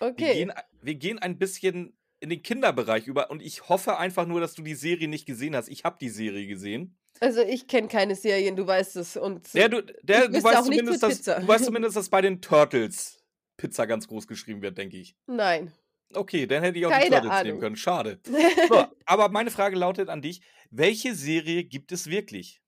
Wir, 0.00 0.08
Okay. 0.08 0.32
gehen, 0.34 0.52
wir 0.82 0.94
gehen 0.96 1.18
ein 1.18 1.38
bisschen 1.38 1.96
in 2.20 2.30
den 2.30 2.42
Kinderbereich 2.42 3.06
über 3.06 3.30
und 3.30 3.40
ich 3.42 3.68
hoffe 3.68 3.98
einfach 3.98 4.26
nur, 4.26 4.40
dass 4.40 4.54
du 4.54 4.62
die 4.62 4.74
Serie 4.74 5.08
nicht 5.08 5.26
gesehen 5.26 5.54
hast. 5.56 5.68
Ich 5.68 5.84
habe 5.84 5.96
die 6.00 6.08
Serie 6.08 6.46
gesehen. 6.46 6.96
Also 7.20 7.42
ich 7.42 7.68
kenne 7.68 7.88
keine 7.88 8.16
Serien, 8.16 8.56
du 8.56 8.66
weißt 8.66 8.96
es. 8.96 9.16
Und 9.16 9.54
Der, 9.54 9.68
du, 9.68 9.82
der, 10.02 10.28
du, 10.28 10.42
weißt 10.42 10.64
zumindest, 10.64 11.02
dass, 11.02 11.22
du 11.22 11.46
weißt 11.48 11.64
zumindest, 11.66 11.96
dass 11.96 12.08
bei 12.08 12.20
den 12.20 12.40
Turtles 12.42 13.22
Pizza 13.56 13.86
ganz 13.86 14.08
groß 14.08 14.26
geschrieben 14.26 14.62
wird, 14.62 14.76
denke 14.78 14.96
ich. 14.98 15.14
nein. 15.26 15.72
Okay, 16.16 16.46
dann 16.46 16.62
hätte 16.62 16.78
ich 16.78 16.86
auch 16.86 16.90
die 16.90 16.94
Keine 16.96 17.10
Turtles 17.10 17.32
nehmen 17.32 17.48
Ahnung. 17.48 17.60
können. 17.60 17.76
Schade. 17.76 18.20
So, 18.68 18.86
aber 19.04 19.30
meine 19.30 19.50
Frage 19.50 19.74
lautet 19.76 20.08
an 20.08 20.22
dich: 20.22 20.42
Welche 20.70 21.14
Serie 21.14 21.64
gibt 21.64 21.90
es 21.90 22.08
wirklich? 22.08 22.60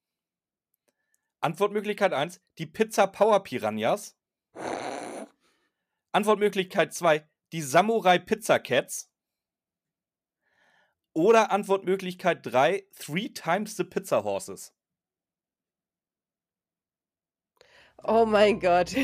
Antwortmöglichkeit 1.41 2.13
1: 2.13 2.41
Die 2.59 2.67
Pizza 2.67 3.07
Power 3.07 3.43
Piranhas. 3.43 4.17
Antwortmöglichkeit 6.13 6.95
2: 6.95 7.29
Die 7.53 7.63
Samurai 7.63 8.19
Pizza 8.19 8.59
Cats. 8.59 9.11
Oder 11.13 11.51
Antwortmöglichkeit 11.51 12.45
3: 12.45 12.87
Three 12.99 13.29
Times 13.31 13.77
the 13.77 13.85
Pizza 13.85 14.25
Horses. 14.25 14.73
oh 18.05 18.25
mein 18.27 18.61
Gott. 18.61 18.95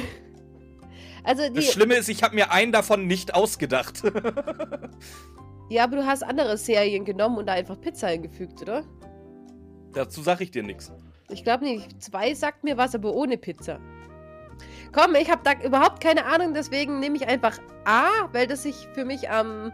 Also 1.25 1.49
die. 1.49 1.55
Das 1.55 1.73
Schlimme 1.73 1.95
ist, 1.95 2.09
ich 2.09 2.23
habe 2.23 2.35
mir 2.35 2.51
einen 2.51 2.73
davon 2.73 3.07
nicht 3.07 3.35
ausgedacht. 3.35 4.03
Ja, 5.73 5.85
aber 5.85 5.97
du 5.97 6.07
hast 6.07 6.23
andere 6.23 6.59
Serien 6.59 7.07
genommen 7.07 7.38
und 7.38 7.47
da 7.47 7.55
einfach 7.55 7.81
Pizza 7.81 8.09
eingefügt, 8.09 8.61
oder? 8.61 8.85
Dazu 9.95 10.21
sag 10.21 10.42
ich 10.42 10.51
dir 10.51 10.62
nichts. 10.62 10.92
Ich 11.33 11.45
glaube 11.45 11.64
nicht. 11.64 12.03
Zwei 12.03 12.35
sagt 12.35 12.64
mir 12.64 12.77
was, 12.77 12.95
aber 12.95 13.12
ohne 13.14 13.38
Pizza. 13.38 13.81
Komm, 14.92 15.14
ich 15.14 15.31
habe 15.31 15.42
da 15.42 15.55
überhaupt 15.64 16.03
keine 16.03 16.27
Ahnung, 16.27 16.53
deswegen 16.55 17.01
nehme 17.01 17.16
ich 17.16 17.27
einfach 17.27 17.59
A, 17.85 18.29
weil 18.33 18.47
das 18.47 18.62
sich 18.62 18.87
für 18.92 19.05
mich 19.05 19.31
am 19.31 19.73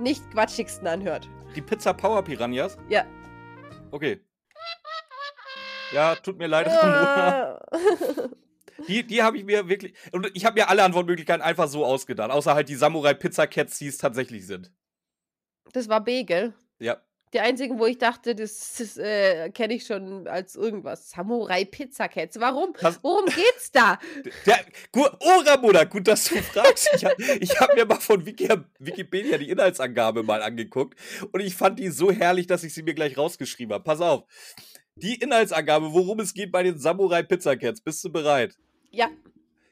nicht 0.00 0.28
quatschigsten 0.32 0.86
anhört. 0.86 1.28
Die 1.54 1.62
Pizza 1.62 1.92
Power 1.92 2.22
Piranhas? 2.22 2.76
Ja. 2.88 3.04
Okay. 3.90 4.20
Ja, 5.92 6.14
tut 6.16 6.38
mir 6.38 6.46
leid, 6.46 6.66
Ramona. 6.66 7.60
Ah. 7.70 8.28
Die, 8.88 9.06
die 9.06 9.22
habe 9.22 9.36
ich 9.36 9.44
mir 9.44 9.68
wirklich. 9.68 9.94
Und 10.10 10.30
ich 10.34 10.46
habe 10.46 10.58
mir 10.58 10.70
alle 10.70 10.82
Antwortmöglichkeiten 10.82 11.42
einfach 11.42 11.68
so 11.68 11.84
ausgedacht. 11.84 12.30
Außer 12.30 12.54
halt 12.54 12.70
die 12.70 12.76
Samurai 12.76 13.12
Pizza 13.12 13.46
Cats, 13.46 13.78
die 13.78 13.88
es 13.88 13.98
tatsächlich 13.98 14.46
sind. 14.46 14.72
Das 15.74 15.88
war 15.90 16.02
B, 16.02 16.24
gell? 16.24 16.54
Ja. 16.78 16.96
Die 17.32 17.38
einzigen, 17.40 17.78
wo 17.78 17.86
ich 17.86 17.96
dachte, 17.98 18.34
das, 18.34 18.74
das 18.78 18.96
äh, 18.96 19.50
kenne 19.50 19.74
ich 19.74 19.86
schon 19.86 20.26
als 20.26 20.56
irgendwas. 20.56 21.10
Samurai 21.10 21.64
Pizza 21.64 22.08
Cats. 22.08 22.40
Warum? 22.40 22.72
Das- 22.80 22.98
Worum 23.02 23.26
geht's 23.26 23.70
da? 23.70 23.98
Der, 24.46 24.58
gut, 24.90 25.10
oh, 25.20 25.40
Ramona, 25.46 25.84
gut, 25.84 26.08
dass 26.08 26.24
du 26.24 26.42
fragst. 26.42 26.88
Ich 26.94 27.04
habe 27.04 27.22
hab 27.70 27.74
mir 27.76 27.84
mal 27.86 28.00
von 28.00 28.26
Wiki, 28.26 28.48
Wikipedia 28.80 29.38
die 29.38 29.48
Inhaltsangabe 29.50 30.24
mal 30.24 30.42
angeguckt 30.42 30.98
und 31.30 31.40
ich 31.40 31.54
fand 31.54 31.78
die 31.78 31.88
so 31.90 32.10
herrlich, 32.10 32.48
dass 32.48 32.64
ich 32.64 32.74
sie 32.74 32.82
mir 32.82 32.94
gleich 32.94 33.16
rausgeschrieben 33.16 33.74
habe. 33.74 33.84
Pass 33.84 34.00
auf. 34.00 34.24
Die 34.96 35.14
Inhaltsangabe, 35.14 35.92
worum 35.92 36.18
es 36.18 36.34
geht 36.34 36.50
bei 36.50 36.64
den 36.64 36.78
Samurai 36.78 37.22
Pizza 37.22 37.56
Cats. 37.56 37.80
Bist 37.80 38.02
du 38.04 38.10
bereit? 38.10 38.56
Ja. 38.90 39.08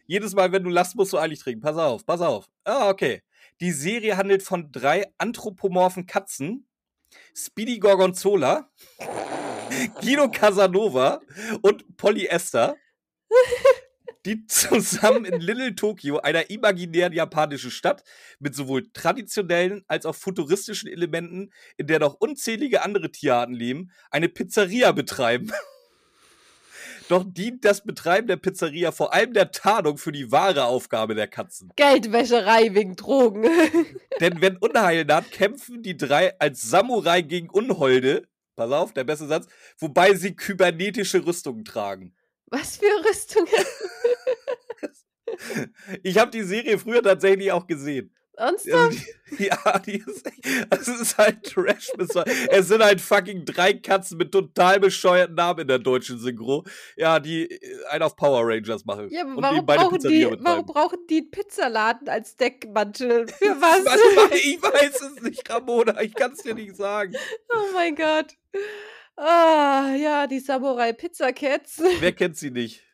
Jedes 0.07 0.33
Mal, 0.35 0.53
wenn 0.53 0.63
du 0.63 0.71
lachst, 0.71 0.95
musst 0.95 1.13
du 1.13 1.19
eilig 1.19 1.41
trinken. 1.41 1.61
Pass 1.61 1.77
auf, 1.77 2.07
pass 2.07 2.21
auf. 2.21 2.47
Ah, 2.65 2.89
okay. 2.89 3.23
Die 3.61 3.73
Serie 3.73 4.17
handelt 4.17 4.45
von 4.45 4.71
drei 4.71 5.07
anthropomorphen 5.19 6.07
Katzen. 6.07 6.68
Speedy 7.35 7.79
Gorgonzola, 7.79 8.71
Guido 10.01 10.31
Casanova 10.31 11.21
und 11.63 11.97
Polly 11.97 12.27
Esther, 12.27 12.77
die 14.25 14.47
zusammen 14.47 15.25
in 15.25 15.41
Little 15.41 15.75
Tokyo, 15.75 16.19
einer 16.19 16.51
imaginären 16.51 17.13
japanischen 17.13 17.71
Stadt, 17.71 18.03
mit 18.39 18.55
sowohl 18.55 18.91
traditionellen 18.93 19.85
als 19.89 20.07
auch 20.07 20.15
futuristischen 20.15 20.91
Elementen, 20.91 21.53
in 21.77 21.87
der 21.87 22.01
noch 22.01 22.15
unzählige 22.15 22.83
andere 22.83 23.11
Tierarten 23.11 23.55
leben, 23.55 23.91
eine 24.11 24.29
Pizzeria 24.29 24.93
betreiben. 24.93 25.53
Doch 27.09 27.25
dient 27.27 27.65
das 27.65 27.83
Betreiben 27.85 28.29
der 28.29 28.37
Pizzeria 28.37 28.93
vor 28.93 29.15
allem 29.15 29.33
der 29.33 29.51
Tarnung 29.51 29.97
für 29.97 30.13
die 30.13 30.31
wahre 30.31 30.65
Aufgabe 30.65 31.15
der 31.15 31.27
Katzen. 31.27 31.73
Geldwäscherei 31.75 32.75
wegen 32.75 32.97
Drogen. 32.97 33.45
Denn 34.21 34.41
wenn 34.43 34.59
Unheil 34.59 35.07
naht, 35.07 35.33
kämpfen 35.33 35.83
die 35.83 35.97
drei 35.97 36.39
als 36.39 36.69
Samurai 36.69 37.23
gegen 37.23 37.49
Unholde. 37.49 38.29
Pass 38.57 38.71
auf, 38.73 38.93
der 38.93 39.05
beste 39.05 39.27
Satz. 39.27 39.47
Wobei 39.79 40.15
sie 40.15 40.37
kybernetische 40.37 41.25
Rüstungen 41.25 41.65
tragen. 41.65 42.15
Was 42.47 42.77
für 42.77 42.87
Rüstungen? 43.09 43.49
Ich 46.03 46.19
habe 46.19 46.31
die 46.31 46.43
Serie 46.43 46.79
früher 46.79 47.03
tatsächlich 47.03 47.53
auch 47.53 47.67
gesehen. 47.67 48.13
Ernsthaft? 48.39 48.75
Also 48.77 49.01
die, 49.39 49.45
ja, 49.45 49.79
die 49.81 49.99
ist, 49.99 50.31
das 50.71 50.89
ist 50.89 51.19
halt 51.19 51.43
Trash. 51.43 51.91
Es 52.51 52.69
sind 52.69 52.83
halt 52.83 53.01
fucking 53.01 53.45
drei 53.45 53.75
Katzen 53.75 54.17
mit 54.17 54.33
total 54.33 54.81
bescheuerten 54.81 55.35
Namen 55.35 55.61
in 55.61 55.69
der 55.69 55.79
deutschen 55.79 56.19
Synchro. 56.19 56.65
Ja, 56.97 57.21
die 57.21 57.51
äh, 57.51 57.85
einen 57.91 58.05
auf 58.05 58.17
Power 58.17 58.47
Rangers 58.47 58.85
machen. 58.85 59.09
Ja, 59.11 59.23
aber 59.23 59.37
und 59.37 59.43
warum 59.43 59.67
brauchen, 59.67 59.99
die, 59.99 60.25
warum 60.41 60.67
brauchen 60.67 60.99
die 61.11 61.19
einen 61.19 61.31
Pizzaladen 61.31 62.09
als 62.09 62.37
Deckmantel? 62.37 63.27
Für 63.29 63.45
was? 63.61 63.85
Was? 63.85 64.31
Ich 64.41 64.63
weiß 64.63 65.03
es 65.03 65.23
nicht, 65.23 65.49
Ramona. 65.51 66.01
Ich 66.01 66.15
kann 66.15 66.33
es 66.33 66.43
dir 66.43 66.55
nicht 66.55 66.77
sagen. 66.77 67.15
Oh 67.51 67.73
mein 67.75 67.95
Gott. 67.95 68.37
Ah, 69.17 69.95
ja, 69.97 70.27
die 70.27 70.39
Samurai 70.39 70.93
Pizza 70.93 71.33
Cats, 71.33 71.83
Wer 72.01 72.13
kennt 72.13 72.37
sie 72.37 72.51
nicht? 72.51 72.85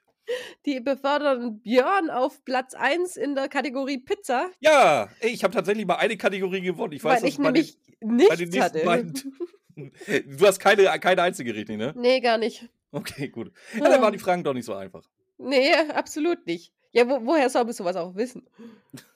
Die 0.67 0.81
befördern 0.81 1.61
Björn 1.61 2.11
auf 2.11 2.45
Platz 2.45 2.75
1 2.75 3.17
in 3.17 3.35
der 3.35 3.49
Kategorie 3.49 3.99
Pizza, 3.99 4.51
Ja, 4.61 5.09
ich 5.21 5.45
habe 5.45 5.55
tatsächlich 5.55 5.87
mal 5.87 5.97
eine 5.97 6.17
Kategorie 6.17 6.61
gewonnen. 6.61 6.93
Ich 6.93 7.05
weiß, 7.05 7.17
weil 7.17 7.21
dass 7.23 7.31
ich 7.31 7.39
nämlich 7.39 7.79
den 8.01 8.17
nichts 8.17 8.61
hatte. 8.61 8.85
beiden. 8.85 9.15
Du 9.77 10.47
hast 10.47 10.61
keine, 10.61 10.85
keine 11.01 11.23
einzige 11.23 11.53
richtig, 11.53 11.77
ne? 11.79 11.93
Nee, 11.97 12.21
gar 12.21 12.39
nicht. 12.39 12.69
Okay, 12.93 13.27
gut. 13.29 13.51
Ja, 13.77 13.89
dann 13.91 14.01
waren 14.01 14.13
die 14.13 14.21
Fragen 14.21 14.45
doch 14.45 14.55
nicht 14.55 14.67
so 14.67 14.75
einfach. 14.75 15.03
Nee, 15.37 15.75
absolut 15.93 16.47
nicht. 16.47 16.73
Ja, 16.93 17.09
wo, 17.09 17.27
woher 17.27 17.51
soll 17.51 17.65
man 17.65 17.73
sowas 17.73 17.97
auch 17.97 18.15
wissen? 18.15 18.49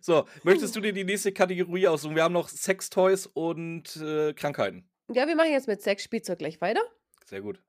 So, 0.00 0.24
möchtest 0.42 0.74
du 0.74 0.80
dir 0.80 0.92
die 0.92 1.04
nächste 1.04 1.32
Kategorie 1.32 1.86
aussuchen? 1.86 2.16
Wir 2.16 2.24
haben 2.24 2.32
noch 2.32 2.48
Sextoys 2.48 3.26
und 3.26 3.96
äh, 3.96 4.32
Krankheiten. 4.32 4.88
Ja, 5.08 5.26
wir 5.26 5.36
machen 5.36 5.50
jetzt 5.50 5.68
mit 5.68 5.82
Sexspielzeug 5.82 6.38
gleich 6.38 6.60
weiter. 6.60 6.80
Sehr 7.26 7.42
gut. 7.42 7.60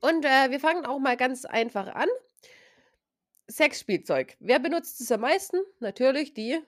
Und 0.00 0.24
äh, 0.24 0.50
wir 0.50 0.60
fangen 0.60 0.86
auch 0.86 0.98
mal 0.98 1.16
ganz 1.16 1.44
einfach 1.44 1.94
an. 1.94 2.08
Sexspielzeug. 3.50 4.36
Wer 4.40 4.58
benutzt 4.58 5.00
es 5.00 5.10
am 5.10 5.20
meisten? 5.20 5.58
Natürlich 5.80 6.34
die, 6.34 6.60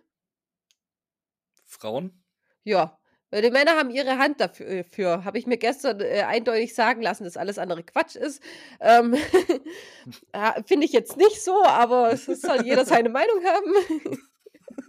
Frauen? 1.67 2.23
ja. 2.65 2.97
Weil 3.33 3.43
die 3.43 3.51
Männer 3.51 3.77
haben 3.77 3.91
ihre 3.91 4.19
Hand 4.19 4.41
dafür, 4.41 4.69
äh, 4.69 5.25
habe 5.25 5.39
ich 5.39 5.47
mir 5.47 5.57
gestern 5.57 6.01
äh, 6.01 6.23
eindeutig 6.23 6.75
sagen 6.75 7.01
lassen, 7.01 7.23
dass 7.23 7.37
alles 7.37 7.59
andere 7.59 7.85
Quatsch 7.85 8.17
ist. 8.17 8.43
Ähm, 8.81 9.17
ja, 10.35 10.57
Finde 10.67 10.85
ich 10.87 10.93
jetzt 10.93 11.17
nicht 11.17 11.41
so, 11.41 11.63
aber 11.63 12.13
es 12.13 12.27
soll 12.27 12.65
jeder 12.65 12.85
seine 12.85 13.09
Meinung 13.09 13.45
haben. 13.45 14.19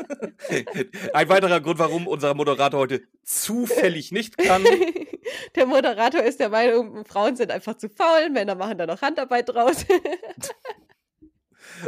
Ein 1.14 1.30
weiterer 1.30 1.62
Grund, 1.62 1.80
warum 1.80 2.08
unser 2.08 2.34
Moderator 2.34 2.80
heute 2.80 3.02
zufällig 3.24 4.12
nicht 4.12 4.38
kann. 4.38 4.64
Der 5.56 5.66
Moderator 5.66 6.22
ist 6.22 6.40
der 6.40 6.50
Meinung, 6.50 7.06
Frauen 7.06 7.36
sind 7.36 7.52
einfach 7.52 7.78
zu 7.78 7.90
faul, 7.90 8.30
Männer 8.30 8.56
machen 8.56 8.78
da 8.78 8.86
noch 8.86 9.02
Handarbeit 9.02 9.50
draus. 9.50 9.86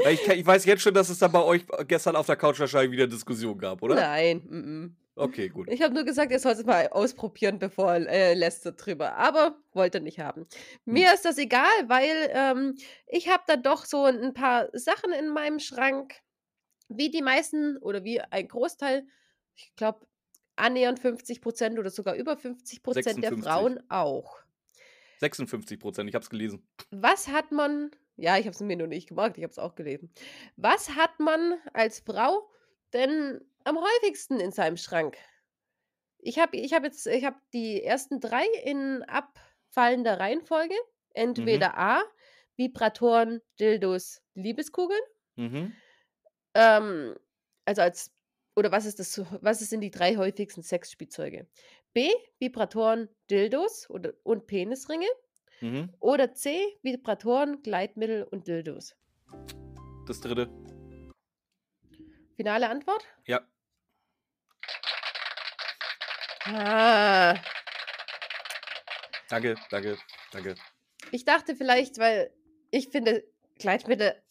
Ich, 0.10 0.28
ich 0.28 0.46
weiß 0.46 0.66
jetzt 0.66 0.82
schon, 0.82 0.94
dass 0.94 1.10
es 1.10 1.20
da 1.20 1.28
bei 1.28 1.44
euch 1.44 1.66
gestern 1.88 2.16
auf 2.16 2.26
der 2.26 2.36
Couch 2.36 2.60
wahrscheinlich 2.60 2.92
wieder 2.92 3.06
Diskussion 3.06 3.58
gab, 3.58 3.82
oder? 3.84 3.96
Nein, 3.96 4.42
mm, 4.50 4.58
mm. 4.58 4.96
Okay, 5.16 5.50
gut. 5.50 5.70
ich 5.70 5.82
habe 5.84 5.94
nur 5.94 6.06
gesagt, 6.06 6.32
er 6.32 6.40
soll 6.40 6.54
es 6.54 6.66
mal 6.66 6.88
ausprobieren, 6.88 7.60
bevor 7.60 7.94
er 7.94 8.08
äh, 8.10 8.34
lästert 8.34 8.84
drüber. 8.84 9.16
Aber 9.16 9.58
wollte 9.74 10.00
er 10.00 10.02
nicht 10.02 10.20
haben. 10.20 10.48
Mir 10.86 11.14
ist 11.14 11.26
das 11.26 11.38
egal, 11.38 11.70
weil 11.86 12.32
ähm, 12.32 12.76
ich 13.08 13.30
habe 13.30 13.44
da 13.46 13.56
doch 13.56 13.86
so 13.86 14.06
ein 14.06 14.34
paar 14.34 14.70
Sachen 14.74 15.12
in 15.12 15.30
meinem 15.30 15.60
Schrank, 15.60 16.16
wie 16.98 17.10
die 17.10 17.22
meisten 17.22 17.78
oder 17.78 18.04
wie 18.04 18.22
ein 18.22 18.48
Großteil, 18.48 19.06
ich 19.56 19.76
glaube 19.76 20.08
annähernd 20.56 21.00
50 21.00 21.42
Prozent 21.42 21.80
oder 21.80 21.90
sogar 21.90 22.16
über 22.16 22.38
50 22.38 22.84
Prozent 22.84 23.24
der 23.24 23.32
56. 23.32 23.44
Frauen 23.44 23.84
auch. 23.90 24.40
56 25.20 25.80
Prozent, 25.80 26.10
ich 26.10 26.16
hab's 26.16 26.30
gelesen. 26.30 26.68
Was 26.92 27.28
hat 27.28 27.52
man, 27.52 27.92
ja, 28.18 28.38
ich 28.38 28.46
habe 28.46 28.54
es 28.54 28.60
mir 28.60 28.76
nur 28.76 28.88
nicht 28.88 29.08
gemerkt, 29.08 29.38
ich 29.38 29.44
habe 29.44 29.52
es 29.52 29.60
auch 29.60 29.76
gelesen. 29.76 30.12
Was 30.58 30.96
hat 30.96 31.20
man 31.20 31.56
als 31.74 32.00
Frau 32.02 32.50
denn 32.94 33.42
am 33.64 33.78
häufigsten 33.78 34.40
in 34.40 34.52
seinem 34.52 34.78
Schrank? 34.78 35.18
Ich 36.20 36.40
habe 36.40 36.58
ich 36.58 36.74
hab 36.74 36.84
jetzt, 36.84 37.08
ich 37.08 37.26
habe 37.26 37.38
die 37.54 37.84
ersten 37.84 38.20
drei 38.20 38.46
in 38.64 39.04
abfallender 39.04 40.20
Reihenfolge. 40.20 40.76
Entweder 41.14 41.78
A, 41.78 42.02
Vibratoren, 42.56 43.42
Dildos, 43.60 44.22
Liebeskugeln. 44.34 45.02
Mhm. 45.36 45.74
Ähm, 46.54 47.16
also 47.66 47.82
als, 47.82 48.12
oder 48.56 48.72
was 48.72 48.86
ist 48.86 49.00
das, 49.00 49.22
was 49.42 49.60
sind 49.60 49.82
die 49.82 49.92
drei 49.92 50.16
häufigsten 50.16 50.64
Sexspielzeuge? 50.64 51.48
B, 51.94 52.12
Vibratoren, 52.40 53.10
Dildos 53.30 53.90
oder, 53.90 54.14
und 54.24 54.48
Penisringe. 54.48 55.08
Mhm. 55.62 55.94
Oder 56.00 56.34
C, 56.34 56.60
Vibratoren, 56.82 57.62
Gleitmittel 57.62 58.24
und 58.24 58.48
Dildos. 58.48 58.96
Das 60.08 60.20
dritte. 60.20 60.50
Finale 62.36 62.70
Antwort? 62.70 63.06
Ja. 63.26 63.42
Ah, 66.46 67.36
Danke, 69.30 69.56
danke, 69.72 69.98
danke. 70.32 70.56
ich 71.12 71.26
dachte 71.26 71.56
vielleicht, 71.56 71.98
weil 71.98 72.32
ich 72.70 72.90
finde, 72.90 73.24
Gleitmittel 73.58 74.22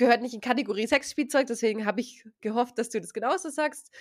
gehört 0.00 0.22
nicht 0.22 0.34
in 0.34 0.40
Kategorie 0.40 0.86
Sexspielzeug, 0.86 1.46
deswegen 1.46 1.84
habe 1.84 2.00
ich 2.00 2.24
gehofft, 2.40 2.78
dass 2.78 2.88
du 2.88 3.00
das 3.00 3.12
genauso 3.12 3.50
sagst. 3.50 3.92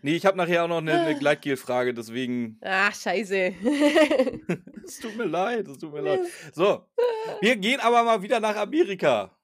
Nee, 0.00 0.14
ich 0.14 0.24
habe 0.24 0.38
nachher 0.38 0.64
auch 0.64 0.68
noch 0.68 0.78
eine, 0.78 0.98
eine 0.98 1.18
Gleitgel-Frage, 1.18 1.92
deswegen. 1.92 2.58
Ach, 2.62 2.94
scheiße. 2.94 3.54
Es 4.82 4.98
tut 4.98 5.16
mir 5.16 5.26
leid, 5.26 5.68
es 5.68 5.78
tut 5.78 5.92
mir 5.92 6.00
leid. 6.00 6.20
So, 6.52 6.88
wir 7.40 7.56
gehen 7.56 7.78
aber 7.78 8.02
mal 8.02 8.22
wieder 8.22 8.40
nach 8.40 8.56
Amerika. 8.56 9.38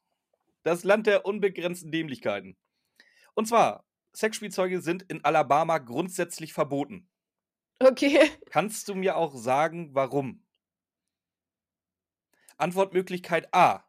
Das 0.65 0.83
Land 0.83 1.07
der 1.07 1.25
unbegrenzten 1.25 1.93
Dämlichkeiten. 1.93 2.57
Und 3.35 3.47
zwar, 3.47 3.85
Sexspielzeuge 4.13 4.81
sind 4.81 5.05
in 5.05 5.25
Alabama 5.25 5.79
grundsätzlich 5.79 6.53
verboten. 6.53 7.09
okay. 7.79 8.29
Kannst 8.51 8.89
du 8.89 8.95
mir 8.97 9.17
auch 9.17 9.37
sagen, 9.37 9.91
warum? 9.93 10.43
Antwortmöglichkeit 12.57 13.55
A. 13.55 13.86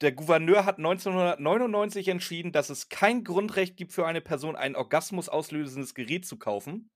der 0.00 0.12
Gouverneur 0.12 0.64
hat 0.64 0.78
1999 0.78 2.08
entschieden, 2.08 2.52
dass 2.52 2.70
es 2.70 2.88
kein 2.88 3.22
Grundrecht 3.22 3.76
gibt 3.76 3.92
für 3.92 4.06
eine 4.06 4.20
Person, 4.20 4.56
ein 4.56 4.74
Orgasmus 4.74 5.28
auslösendes 5.28 5.94
Gerät 5.94 6.26
zu 6.26 6.38
kaufen. 6.38 6.90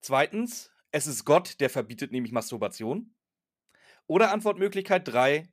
Zweitens, 0.00 0.70
es 0.90 1.06
ist 1.06 1.24
Gott, 1.24 1.60
der 1.60 1.68
verbietet 1.68 2.10
nämlich 2.10 2.32
Masturbation. 2.32 3.14
Oder 4.06 4.32
Antwortmöglichkeit 4.32 5.06
3, 5.06 5.48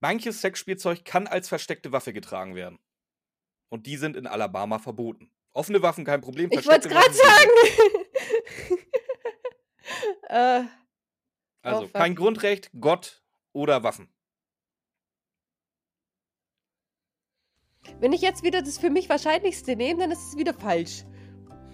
manches 0.00 0.40
Sexspielzeug 0.40 1.04
kann 1.04 1.26
als 1.26 1.48
versteckte 1.48 1.92
Waffe 1.92 2.12
getragen 2.12 2.54
werden. 2.54 2.78
Und 3.68 3.86
die 3.86 3.96
sind 3.96 4.16
in 4.16 4.26
Alabama 4.26 4.78
verboten. 4.78 5.30
Offene 5.52 5.82
Waffen 5.82 6.04
kein 6.04 6.20
Problem. 6.20 6.50
Ich 6.52 6.66
wollte 6.66 6.88
es 6.88 6.94
gerade 6.94 7.14
sagen. 7.14 7.50
äh, 10.28 10.64
Also 11.62 11.84
Oh, 11.84 11.88
kein 11.88 12.14
Grundrecht, 12.14 12.70
Gott 12.80 13.22
oder 13.58 13.82
Waffen. 13.82 14.08
wenn 18.00 18.12
ich 18.12 18.20
jetzt 18.20 18.42
wieder 18.42 18.62
das 18.62 18.78
für 18.78 18.90
mich 18.90 19.08
Wahrscheinlichste 19.08 19.76
nehme, 19.76 20.00
dann 20.00 20.10
ist 20.10 20.28
es 20.28 20.36
wieder 20.36 20.54
falsch. 20.54 21.04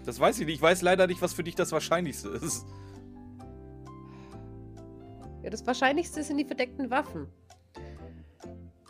Das 0.05 0.21
weiß 0.21 0.39
ich 0.41 0.47
nicht. 0.47 0.57
Ich 0.57 0.63
weiß 0.63 0.83
leider 0.83 1.07
nicht, 1.07 1.23
was 1.23 1.33
für 1.33 1.45
dich 1.45 1.55
das 1.55 1.73
Wahrscheinlichste 1.73 2.29
ist. 2.29 2.67
Ja, 5.43 5.51
das 5.51 5.67
Wahrscheinlichste 5.67 6.23
sind 6.23 6.39
die 6.39 6.45
verdeckten 6.45 6.91
Waffen. 6.91 7.29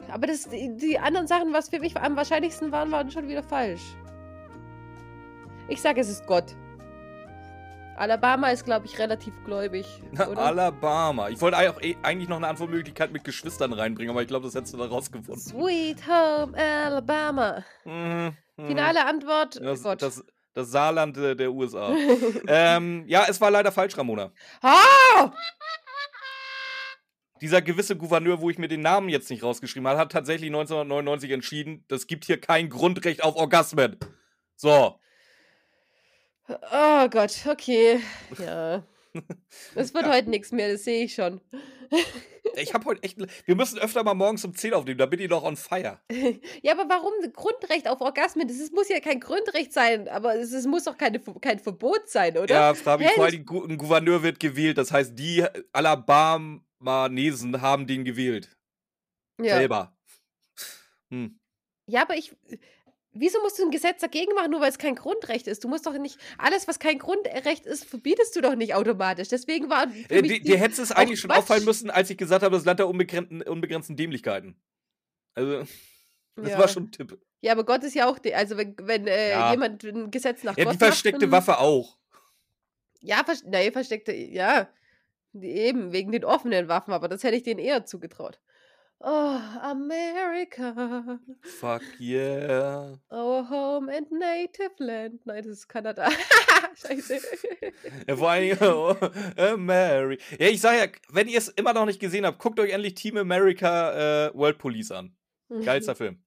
Aber 0.08 0.26
das, 0.26 0.48
die, 0.48 0.76
die 0.76 0.98
anderen 0.98 1.26
Sachen, 1.26 1.52
was 1.52 1.68
für 1.68 1.80
mich 1.80 1.96
am 1.96 2.16
wahrscheinlichsten 2.16 2.70
waren, 2.70 2.92
waren 2.92 3.10
schon 3.10 3.28
wieder 3.28 3.42
falsch. 3.42 3.82
Ich 5.68 5.80
sage, 5.80 6.00
es 6.00 6.08
ist 6.08 6.26
Gott. 6.26 6.54
Alabama 7.96 8.48
ist, 8.50 8.64
glaube 8.64 8.86
ich, 8.86 8.98
relativ 8.98 9.32
gläubig. 9.44 9.86
Oder? 10.12 10.38
Alabama. 10.38 11.28
Ich 11.28 11.40
wollte 11.40 11.56
auch 11.58 11.80
eh- 11.80 11.96
eigentlich 12.02 12.28
noch 12.28 12.36
eine 12.36 12.48
Antwortmöglichkeit 12.48 13.12
mit 13.12 13.24
Geschwistern 13.24 13.72
reinbringen, 13.72 14.10
aber 14.10 14.22
ich 14.22 14.28
glaube, 14.28 14.46
das 14.46 14.54
hättest 14.54 14.74
du 14.74 14.78
da 14.78 14.86
rausgefunden. 14.86 15.40
Sweet 15.40 16.06
Home 16.06 16.56
Alabama. 16.56 17.64
Mhm, 17.84 18.36
mhm. 18.56 18.66
Finale 18.66 19.06
Antwort: 19.06 19.60
Das, 19.60 19.82
Gott. 19.82 20.02
das, 20.02 20.24
das 20.54 20.70
Saarland 20.70 21.16
äh, 21.16 21.36
der 21.36 21.52
USA. 21.52 21.94
ähm, 22.48 23.04
ja, 23.06 23.26
es 23.28 23.40
war 23.40 23.50
leider 23.50 23.70
falsch, 23.72 23.96
Ramona. 23.96 24.32
ah! 24.62 25.32
Dieser 27.40 27.60
gewisse 27.62 27.96
Gouverneur, 27.96 28.40
wo 28.40 28.48
ich 28.48 28.58
mir 28.58 28.68
den 28.68 28.80
Namen 28.80 29.08
jetzt 29.08 29.28
nicht 29.28 29.42
rausgeschrieben 29.42 29.86
habe, 29.88 29.98
hat 29.98 30.12
tatsächlich 30.12 30.48
1999 30.48 31.30
entschieden, 31.30 31.84
es 31.90 32.06
gibt 32.06 32.24
hier 32.24 32.40
kein 32.40 32.70
Grundrecht 32.70 33.22
auf 33.22 33.36
Orgasmen. 33.36 33.98
So. 34.56 34.98
Oh 36.48 37.08
Gott, 37.08 37.44
okay. 37.46 38.00
Ja. 38.38 38.82
Es 39.76 39.94
wird 39.94 40.06
heute 40.06 40.28
nichts 40.28 40.50
mehr, 40.50 40.72
das 40.72 40.82
sehe 40.82 41.04
ich 41.04 41.14
schon. 41.14 41.40
Ich 42.56 42.74
habe 42.74 42.84
heute 42.86 43.02
echt. 43.04 43.16
Wir 43.46 43.54
müssen 43.54 43.78
öfter 43.78 44.02
mal 44.02 44.14
morgens 44.14 44.44
um 44.44 44.52
10 44.52 44.74
aufnehmen, 44.74 44.98
da 44.98 45.06
bin 45.06 45.20
ich 45.20 45.28
doch 45.28 45.44
on 45.44 45.56
fire. 45.56 46.00
Ja, 46.62 46.72
aber 46.72 46.88
warum 46.88 47.12
Grundrecht 47.32 47.86
auf 47.86 48.00
Orgasmen? 48.00 48.48
Das 48.48 48.56
ist, 48.56 48.72
muss 48.74 48.88
ja 48.88 48.98
kein 48.98 49.20
Grundrecht 49.20 49.72
sein, 49.72 50.08
aber 50.08 50.34
es, 50.34 50.52
es 50.52 50.66
muss 50.66 50.82
doch 50.84 50.98
keine, 50.98 51.20
kein 51.40 51.60
Verbot 51.60 52.08
sein, 52.08 52.36
oder? 52.36 52.52
Ja, 52.52 52.74
Fabi, 52.74 53.04
vor 53.14 53.26
das- 53.30 53.34
allem 53.34 53.70
ein 53.70 53.78
Gouverneur 53.78 54.22
wird 54.24 54.40
gewählt. 54.40 54.78
Das 54.78 54.90
heißt, 54.90 55.16
die 55.16 55.44
Alabamanesen 55.72 57.62
haben 57.62 57.86
den 57.86 58.04
gewählt. 58.04 58.56
ja. 59.40 59.56
Selber. 59.58 59.96
Hm. 61.10 61.38
Ja, 61.86 62.02
aber 62.02 62.16
ich. 62.16 62.34
Wieso 63.16 63.40
musst 63.42 63.58
du 63.58 63.62
ein 63.64 63.70
Gesetz 63.70 64.00
dagegen 64.00 64.34
machen, 64.34 64.50
nur 64.50 64.60
weil 64.60 64.70
es 64.70 64.78
kein 64.78 64.96
Grundrecht 64.96 65.46
ist? 65.46 65.62
Du 65.62 65.68
musst 65.68 65.86
doch 65.86 65.96
nicht. 65.96 66.18
Alles, 66.36 66.66
was 66.66 66.78
kein 66.80 66.98
Grundrecht 66.98 67.64
ist, 67.64 67.84
verbietest 67.84 68.34
du 68.34 68.40
doch 68.40 68.56
nicht 68.56 68.74
automatisch. 68.74 69.28
Deswegen 69.28 69.70
war. 69.70 69.86
Äh, 70.08 70.22
die- 70.22 70.40
dir 70.40 70.58
hätte 70.58 70.82
es 70.82 70.90
eigentlich 70.90 71.20
schon 71.20 71.30
Quatsch. 71.30 71.38
auffallen 71.38 71.64
müssen, 71.64 71.90
als 71.90 72.10
ich 72.10 72.18
gesagt 72.18 72.42
habe, 72.42 72.56
das 72.56 72.64
Land 72.64 72.80
der 72.80 72.88
unbegrenzten, 72.88 73.42
unbegrenzten 73.42 73.96
Dämlichkeiten. 73.96 74.60
Also, 75.34 75.60
das 76.36 76.50
ja. 76.50 76.58
war 76.58 76.66
schon 76.68 76.84
ein 76.84 76.90
Tipp. 76.92 77.18
ja, 77.40 77.52
aber 77.52 77.64
Gott 77.64 77.84
ist 77.84 77.94
ja 77.94 78.08
auch. 78.08 78.18
Also, 78.34 78.56
wenn, 78.56 78.74
wenn 78.82 79.06
äh, 79.06 79.30
Ja. 79.30 79.52
jemand 79.52 79.84
ein 79.84 80.10
Gesetz 80.10 80.42
nach 80.42 80.56
Ja, 80.58 80.64
Gott 80.64 80.74
die 80.74 80.78
versteckte 80.78 81.26
macht, 81.28 81.46
Waffe 81.46 81.60
auch. 81.60 81.98
Ja, 83.00 83.22
vers 83.24 83.44
nee, 83.44 83.70
versteckte. 83.70 84.12
Ja. 84.12 84.68
Eben, 85.34 85.92
wegen 85.92 86.12
den 86.12 86.24
offenen 86.24 86.68
Waffen, 86.68 86.92
aber 86.92 87.08
das 87.08 87.22
hätte 87.24 87.36
ich 87.36 87.42
denen 87.42 87.58
eher 87.60 87.84
zugetraut. 87.84 88.40
Oh, 89.06 89.38
America, 89.60 91.18
Fuck 91.42 91.82
yeah. 92.00 92.96
our 93.10 93.46
home 93.50 93.90
and 93.90 94.10
native 94.10 94.72
land. 94.78 95.20
Nein, 95.26 95.42
das 95.42 95.52
ist 95.58 95.68
Kanada. 95.68 96.08
Scheiße. 96.74 97.20
Ja, 98.08 98.16
vor 98.16 98.30
allem, 98.30 98.56
oh, 98.62 98.96
Mary. 99.58 100.18
Ja, 100.38 100.46
ich 100.48 100.60
sag 100.62 100.78
ja, 100.78 100.86
wenn 101.10 101.28
ihr 101.28 101.36
es 101.36 101.48
immer 101.48 101.74
noch 101.74 101.84
nicht 101.84 102.00
gesehen 102.00 102.24
habt, 102.24 102.38
guckt 102.38 102.58
euch 102.58 102.70
endlich 102.72 102.94
Team 102.94 103.18
America 103.18 104.28
äh, 104.28 104.34
World 104.34 104.56
Police 104.56 104.90
an. 104.90 105.14
Geilster 105.64 105.94
Film. 105.96 106.24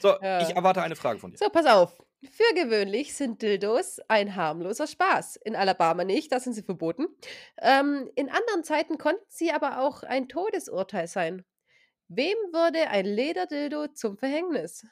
So, 0.00 0.14
Ja. 0.20 0.42
ich 0.42 0.54
erwarte 0.54 0.82
eine 0.82 0.96
Frage 0.96 1.18
von 1.18 1.30
dir. 1.30 1.38
So, 1.38 1.48
pass 1.48 1.64
auf. 1.64 1.96
Für 2.30 2.54
gewöhnlich 2.54 3.14
sind 3.14 3.40
Dildos 3.40 3.98
ein 4.08 4.36
harmloser 4.36 4.86
Spaß. 4.86 5.36
In 5.36 5.56
Alabama 5.56 6.04
nicht, 6.04 6.30
da 6.32 6.38
sind 6.38 6.52
sie 6.52 6.62
verboten. 6.62 7.06
Ähm, 7.62 8.10
in 8.14 8.28
anderen 8.28 8.62
Zeiten 8.62 8.98
konnten 8.98 9.24
sie 9.28 9.52
aber 9.52 9.80
auch 9.80 10.02
ein 10.02 10.28
Todesurteil 10.28 11.06
sein. 11.06 11.46
Wem 12.10 12.36
wurde 12.52 12.88
ein 12.88 13.06
Lederdildo 13.06 13.88
zum 13.94 14.18
Verhängnis? 14.18 14.84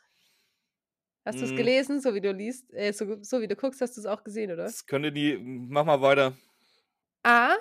Hast 1.25 1.41
du 1.41 1.45
es 1.45 1.51
Mm. 1.51 1.57
gelesen, 1.57 2.01
so 2.01 2.15
wie 2.15 2.21
du 2.21 2.33
liest, 2.33 2.73
äh, 2.73 2.93
so, 2.93 3.23
so 3.23 3.41
wie 3.41 3.49
du 3.49 3.55
guckst, 3.57 3.81
hast 3.81 3.97
du 3.97 4.01
es 4.01 4.07
auch 4.07 4.25
gesehen, 4.25 4.51
oder? 4.51 4.65
Das 4.65 4.87
könnte 4.87 5.13
die. 5.13 5.37
Mach 5.39 5.85
mal 5.85 6.01
weiter. 6.01 6.37
A. 7.25 7.57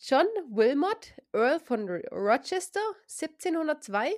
John 0.00 0.26
Wilmot, 0.50 1.14
Earl 1.32 1.60
von 1.60 1.88
Ro- 1.88 2.08
Rochester, 2.10 2.80
1702, 3.06 4.12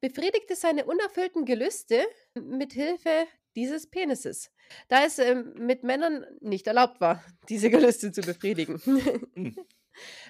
befriedigte 0.00 0.56
seine 0.56 0.86
unerfüllten 0.86 1.44
Gelüste 1.44 2.06
mit 2.34 2.72
Hilfe 2.72 3.26
dieses 3.56 3.90
Penises, 3.90 4.50
da 4.88 5.04
es 5.04 5.18
ähm, 5.18 5.52
mit 5.58 5.82
Männern 5.84 6.24
nicht 6.40 6.66
erlaubt 6.66 7.00
war, 7.00 7.22
diese 7.50 7.68
Gelüste 7.70 8.12
zu 8.12 8.22
befriedigen. 8.22 8.80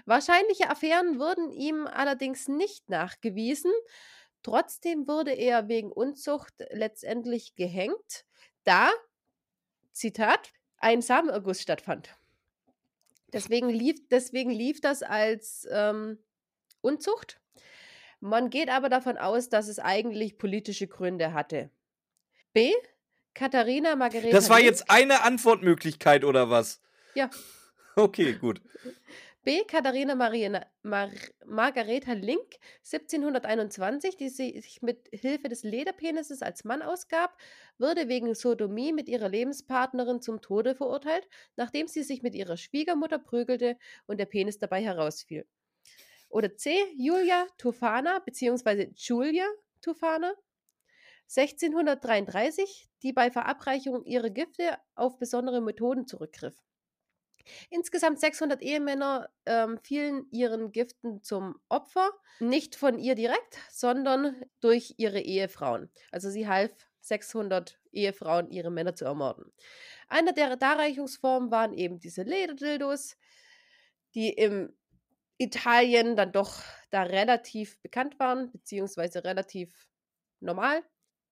Wahrscheinliche 0.06 0.70
Affären 0.70 1.18
wurden 1.18 1.50
ihm 1.50 1.87
allerdings 1.87 2.48
nicht 2.48 2.88
nachgewiesen. 2.88 3.72
Trotzdem 4.42 5.06
wurde 5.06 5.33
er 5.33 5.68
wegen 5.68 5.92
Unzucht 5.92 6.54
letztendlich 6.70 7.54
gehängt, 7.56 8.24
da, 8.64 8.90
Zitat, 9.92 10.52
ein 10.78 11.02
Samenerguss 11.02 11.61
stattfand. 11.61 12.16
Deswegen 13.33 13.68
lief, 13.68 13.96
deswegen 14.11 14.50
lief 14.50 14.80
das 14.80 15.02
als 15.02 15.68
ähm, 15.70 16.18
Unzucht. 16.80 17.40
Man 18.20 18.50
geht 18.50 18.68
aber 18.68 18.88
davon 18.88 19.16
aus, 19.16 19.48
dass 19.48 19.68
es 19.68 19.78
eigentlich 19.78 20.38
politische 20.38 20.87
Gründe 20.87 21.33
hatte. 21.33 21.70
B. 22.52 22.72
Katharina 23.35 23.96
Margareta. 23.96 24.30
Das 24.30 24.50
war 24.50 24.61
jetzt 24.61 24.90
eine 24.90 25.22
Antwortmöglichkeit 25.22 26.24
oder 26.24 26.50
was? 26.50 26.80
Ja. 27.14 27.30
Okay, 27.96 28.35
gut. 28.35 28.61
B. 29.42 29.64
Katharina 29.64 30.14
Mariana, 30.14 30.66
Mar 30.83 31.09
Margareta 31.46 32.12
Link, 32.12 32.59
1721, 32.85 34.18
die 34.18 34.29
sich 34.29 34.83
mit 34.83 35.09
Hilfe 35.12 35.48
des 35.48 35.62
Lederpenises 35.62 36.42
als 36.42 36.64
Mann 36.64 36.83
ausgab, 36.83 37.35
wurde 37.79 38.09
wegen 38.09 38.35
Sodomie 38.35 38.92
mit 38.92 39.09
ihrer 39.09 39.31
Lebenspartnerin 39.31 40.20
zum 40.20 40.42
Tode 40.42 40.74
verurteilt, 40.74 41.26
nachdem 41.57 41.87
sie 41.88 42.03
sich 42.03 42.22
mit 42.22 42.35
ihrer 42.35 42.59
Schwiegermutter 42.59 43.18
prügelte 43.18 43.79
und 44.07 44.20
der 44.20 44.26
Penis 44.26 44.59
dabei 44.59 44.83
herausfiel. 44.83 45.46
Oder 46.29 46.55
C. 46.55 46.76
Julia 46.98 47.46
Tufana 47.57 48.18
bzw. 48.18 48.92
Julia 48.94 49.46
Tufana, 49.81 50.35
1633, 51.35 52.90
die 53.03 53.14
bei 53.14 53.31
Verabreichung 53.31 54.05
ihrer 54.05 54.29
Gifte 54.29 54.76
auf 54.94 55.18
besondere 55.18 55.62
Methoden 55.62 56.07
zurückgriff. 56.07 56.62
Insgesamt 57.70 58.20
600 58.20 58.62
Ehemänner 58.62 59.31
ähm, 59.46 59.79
fielen 59.83 60.26
ihren 60.31 60.72
Giften 60.72 61.22
zum 61.22 61.61
Opfer, 61.68 62.11
nicht 62.38 62.76
von 62.76 62.98
ihr 62.98 63.14
direkt, 63.14 63.59
sondern 63.70 64.42
durch 64.61 64.94
ihre 64.98 65.20
Ehefrauen. 65.20 65.90
Also 66.11 66.31
sie 66.31 66.48
half 66.48 66.70
600 67.00 67.79
Ehefrauen, 67.92 68.50
ihre 68.50 68.70
Männer 68.70 68.94
zu 68.94 69.05
ermorden. 69.05 69.53
Eine 70.09 70.33
der 70.35 70.57
Darreichungsformen 70.57 71.50
waren 71.50 71.72
eben 71.72 71.98
diese 71.98 72.22
Lederdildos, 72.22 73.16
die 74.14 74.31
im 74.31 74.76
Italien 75.38 76.16
dann 76.16 76.33
doch 76.33 76.62
da 76.90 77.03
relativ 77.05 77.81
bekannt 77.81 78.18
waren, 78.18 78.53
beziehungsweise 78.53 79.24
relativ 79.24 79.88
normal. 80.40 80.83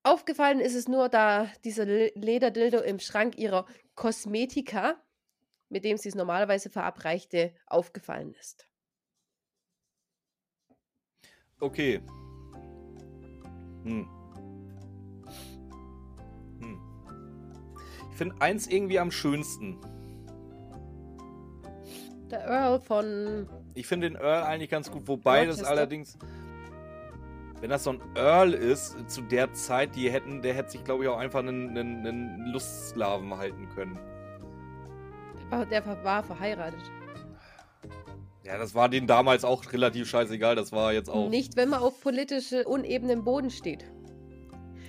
Aufgefallen 0.02 0.60
ist 0.60 0.74
es 0.74 0.88
nur, 0.88 1.08
da 1.08 1.50
dieser 1.64 1.84
Le- 1.84 2.12
Lederdildo 2.14 2.80
im 2.80 2.98
Schrank 3.00 3.36
ihrer 3.36 3.66
Kosmetika, 3.94 5.02
mit 5.68 5.84
dem 5.84 5.96
sie 5.96 6.08
es 6.08 6.14
normalerweise 6.14 6.70
verabreichte, 6.70 7.54
aufgefallen 7.66 8.34
ist. 8.34 8.68
Okay. 11.60 12.00
Hm. 13.84 14.08
Hm. 16.60 16.80
Ich 18.10 18.16
finde 18.16 18.40
eins 18.40 18.66
irgendwie 18.66 18.98
am 18.98 19.10
schönsten. 19.10 19.80
Der 22.30 22.44
Earl 22.44 22.80
von. 22.80 23.48
Ich 23.74 23.86
finde 23.86 24.10
den 24.10 24.16
Earl 24.16 24.44
eigentlich 24.44 24.70
ganz 24.70 24.90
gut, 24.90 25.08
wobei 25.08 25.46
das 25.46 25.56
Rochester. 25.56 25.70
allerdings. 25.70 26.18
Wenn 27.60 27.70
das 27.70 27.82
so 27.82 27.90
ein 27.90 28.00
Earl 28.14 28.54
ist, 28.54 29.10
zu 29.10 29.20
der 29.22 29.52
Zeit, 29.52 29.96
die 29.96 30.10
hätten, 30.12 30.42
der 30.42 30.54
hätte 30.54 30.70
sich, 30.70 30.84
glaube 30.84 31.02
ich, 31.02 31.08
auch 31.10 31.18
einfach 31.18 31.40
einen, 31.40 31.76
einen, 31.76 32.06
einen 32.06 32.52
Lustsklaven 32.52 33.36
halten 33.36 33.68
können. 33.70 33.98
Der 35.50 36.04
war, 36.04 36.22
verheiratet. 36.22 36.80
Ja, 38.44 38.58
das 38.58 38.74
war 38.74 38.88
denen 38.88 39.06
damals 39.06 39.44
auch 39.44 39.72
relativ 39.72 40.08
scheißegal. 40.08 40.56
Das 40.56 40.72
war 40.72 40.92
jetzt 40.92 41.10
auch. 41.10 41.28
Nicht, 41.28 41.56
wenn 41.56 41.68
man 41.70 41.80
auf 41.80 42.00
politische 42.00 42.66
unebenem 42.66 43.24
Boden 43.24 43.50
steht. 43.50 43.84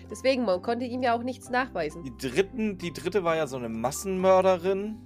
Deswegen, 0.09 0.43
man 0.43 0.61
konnte 0.61 0.85
ihm 0.85 1.03
ja 1.03 1.13
auch 1.13 1.23
nichts 1.23 1.49
nachweisen. 1.49 2.03
Die, 2.03 2.15
dritten, 2.17 2.77
die 2.77 2.91
dritte 2.91 3.23
war 3.23 3.35
ja 3.35 3.47
so 3.47 3.57
eine 3.57 3.69
Massenmörderin. 3.69 4.97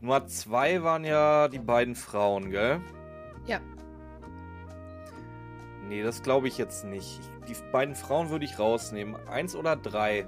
Nummer 0.00 0.26
zwei 0.26 0.82
waren 0.82 1.04
ja 1.04 1.48
die 1.48 1.60
beiden 1.60 1.94
Frauen, 1.94 2.50
gell? 2.50 2.80
Ja. 3.46 3.60
Nee, 5.88 6.02
das 6.02 6.22
glaube 6.22 6.48
ich 6.48 6.58
jetzt 6.58 6.84
nicht. 6.84 7.20
Die 7.48 7.54
beiden 7.70 7.94
Frauen 7.94 8.30
würde 8.30 8.44
ich 8.44 8.58
rausnehmen. 8.58 9.16
Eins 9.28 9.54
oder 9.54 9.76
drei? 9.76 10.26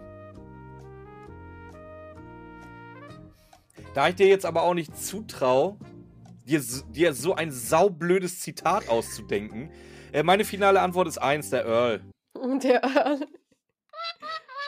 Da 3.94 4.08
ich 4.08 4.16
dir 4.16 4.26
jetzt 4.26 4.44
aber 4.44 4.62
auch 4.62 4.74
nicht 4.74 4.96
zutraue, 4.96 5.78
dir, 6.44 6.60
dir 6.90 7.14
so 7.14 7.34
ein 7.34 7.52
saublödes 7.52 8.40
Zitat 8.40 8.88
auszudenken, 8.88 9.70
äh, 10.12 10.24
meine 10.24 10.44
finale 10.44 10.80
Antwort 10.80 11.06
ist 11.06 11.18
eins, 11.18 11.50
der 11.50 11.64
Earl. 11.64 12.04
Der 12.62 12.82
Earl. 12.82 13.26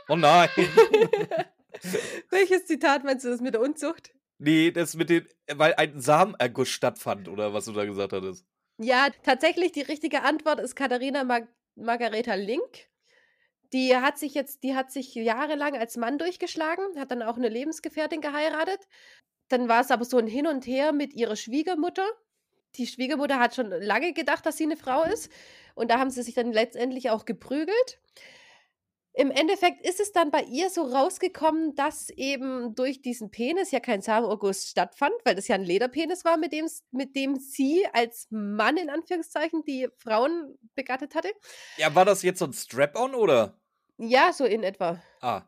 Oh 0.08 0.14
nein. 0.14 0.48
Welches 2.30 2.66
Zitat 2.66 3.02
meinst 3.02 3.24
du 3.24 3.30
das 3.30 3.40
mit 3.40 3.54
der 3.54 3.60
Unzucht? 3.60 4.14
Nee, 4.38 4.70
das 4.70 4.94
mit 4.94 5.10
den, 5.10 5.26
weil 5.52 5.74
ein 5.74 6.00
Samenerguss 6.00 6.68
stattfand, 6.68 7.28
oder 7.28 7.52
was 7.52 7.64
du 7.64 7.72
da 7.72 7.84
gesagt 7.84 8.12
hattest. 8.12 8.46
Ja, 8.78 9.08
tatsächlich, 9.24 9.72
die 9.72 9.82
richtige 9.82 10.22
Antwort 10.22 10.60
ist 10.60 10.76
Katharina 10.76 11.24
Mar 11.24 11.48
Margareta 11.74 12.34
Link. 12.34 12.88
Die 13.76 13.94
hat 13.94 14.16
sich 14.16 14.32
jetzt, 14.32 14.62
die 14.62 14.74
hat 14.74 14.90
sich 14.90 15.14
jahrelang 15.14 15.76
als 15.76 15.98
Mann 15.98 16.16
durchgeschlagen, 16.16 16.98
hat 16.98 17.10
dann 17.10 17.22
auch 17.22 17.36
eine 17.36 17.50
Lebensgefährtin 17.50 18.22
geheiratet. 18.22 18.80
Dann 19.48 19.68
war 19.68 19.82
es 19.82 19.90
aber 19.90 20.06
so 20.06 20.16
ein 20.16 20.26
Hin 20.26 20.46
und 20.46 20.66
Her 20.66 20.92
mit 20.92 21.12
ihrer 21.12 21.36
Schwiegermutter. 21.36 22.08
Die 22.76 22.86
Schwiegermutter 22.86 23.38
hat 23.38 23.54
schon 23.54 23.68
lange 23.68 24.14
gedacht, 24.14 24.46
dass 24.46 24.56
sie 24.56 24.64
eine 24.64 24.78
Frau 24.78 25.02
ist. 25.02 25.30
Und 25.74 25.90
da 25.90 25.98
haben 25.98 26.08
sie 26.08 26.22
sich 26.22 26.32
dann 26.32 26.54
letztendlich 26.54 27.10
auch 27.10 27.26
geprügelt. 27.26 28.00
Im 29.12 29.30
Endeffekt 29.30 29.86
ist 29.86 30.00
es 30.00 30.10
dann 30.10 30.30
bei 30.30 30.44
ihr 30.44 30.70
so 30.70 30.80
rausgekommen, 30.80 31.74
dass 31.74 32.08
eben 32.08 32.74
durch 32.74 33.02
diesen 33.02 33.30
Penis 33.30 33.72
ja 33.72 33.80
kein 33.80 34.00
Samenerguss 34.00 34.68
stattfand, 34.68 35.12
weil 35.24 35.34
das 35.34 35.48
ja 35.48 35.54
ein 35.54 35.64
Lederpenis 35.64 36.24
war, 36.24 36.38
mit 36.38 36.54
dem, 36.54 36.66
mit 36.92 37.14
dem 37.14 37.36
sie 37.36 37.86
als 37.92 38.26
Mann 38.30 38.78
in 38.78 38.88
Anführungszeichen 38.88 39.64
die 39.64 39.88
Frauen 39.98 40.56
begattet 40.74 41.14
hatte. 41.14 41.30
Ja, 41.76 41.94
war 41.94 42.06
das 42.06 42.22
jetzt 42.22 42.38
so 42.38 42.46
ein 42.46 42.54
Strap-on 42.54 43.14
oder? 43.14 43.60
Ja, 43.98 44.32
so 44.32 44.44
in 44.44 44.62
etwa. 44.62 45.00
Ah. 45.20 45.42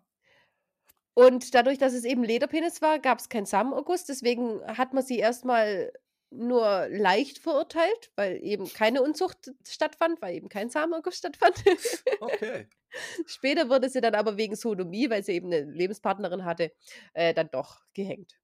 Und 1.15 1.55
dadurch, 1.55 1.79
dass 1.79 1.95
es 1.95 2.05
eben 2.05 2.23
Lederpenis 2.23 2.81
war, 2.81 2.99
gab 2.99 3.19
es 3.19 3.29
keinen 3.29 3.47
Samenerguss. 3.47 4.05
Deswegen 4.05 4.61
hat 4.67 4.95
man 4.95 5.03
sie 5.03 5.19
erstmal 5.19 5.93
nur 6.31 6.87
leicht 6.91 7.39
verurteilt, 7.39 8.13
weil 8.17 8.43
eben 8.43 8.69
keine 8.73 9.03
Unzucht 9.03 9.53
stattfand, 9.67 10.21
weil 10.23 10.35
eben 10.35 10.49
kein 10.49 10.71
Samenerguss 10.71 11.17
stattfand. 11.17 11.57
Okay. 12.21 12.69
Später 13.27 13.69
wurde 13.69 13.89
sie 13.89 14.01
dann 14.01 14.15
aber 14.15 14.37
wegen 14.37 14.57
Sodomie, 14.57 15.11
weil 15.11 15.23
sie 15.23 15.33
eben 15.33 15.53
eine 15.53 15.65
Lebenspartnerin 15.65 16.45
hatte, 16.45 16.73
äh, 17.15 17.35
dann 17.35 17.51
doch 17.51 17.81
gehängt. 17.95 18.39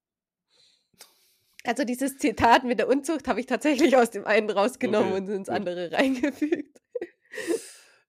Also 1.65 1.85
dieses 1.85 2.19
Zitat 2.19 2.65
mit 2.65 2.79
der 2.79 2.89
Unzucht 2.89 3.27
habe 3.27 3.41
ich 3.41 3.47
tatsächlich 3.47 3.97
aus 3.97 4.11
dem 4.11 4.27
einen 4.27 4.51
rausgenommen 4.51 5.13
Okay, 5.13 5.21
und 5.23 5.29
ins 5.29 5.49
andere 5.49 5.93
reingefügt. 5.93 6.79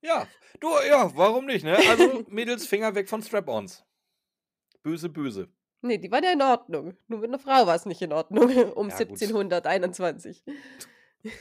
Ja, 0.06 0.28
du, 0.60 0.70
ja, 0.88 1.12
warum 1.16 1.46
nicht, 1.46 1.64
ne? 1.64 1.78
Also, 1.90 2.24
Mädels, 2.30 2.68
Finger 2.68 2.94
weg 2.96 3.10
von 3.10 3.24
Strap-ons. 3.24 3.84
Böse, 4.84 5.10
böse. 5.10 5.50
Nee, 5.82 5.98
die 5.98 6.12
waren 6.12 6.24
ja 6.24 6.32
in 6.32 6.42
Ordnung. 6.42 6.98
Nur 7.08 7.20
mit 7.20 7.30
einer 7.30 7.40
Frau 7.40 7.68
war 7.68 7.76
es 7.76 7.86
nicht 7.86 8.02
in 8.02 8.14
Ordnung. 8.14 8.50
Um 8.76 8.90
Ja, 8.90 8.98
gut. 8.98 9.22
1721. 9.22 10.44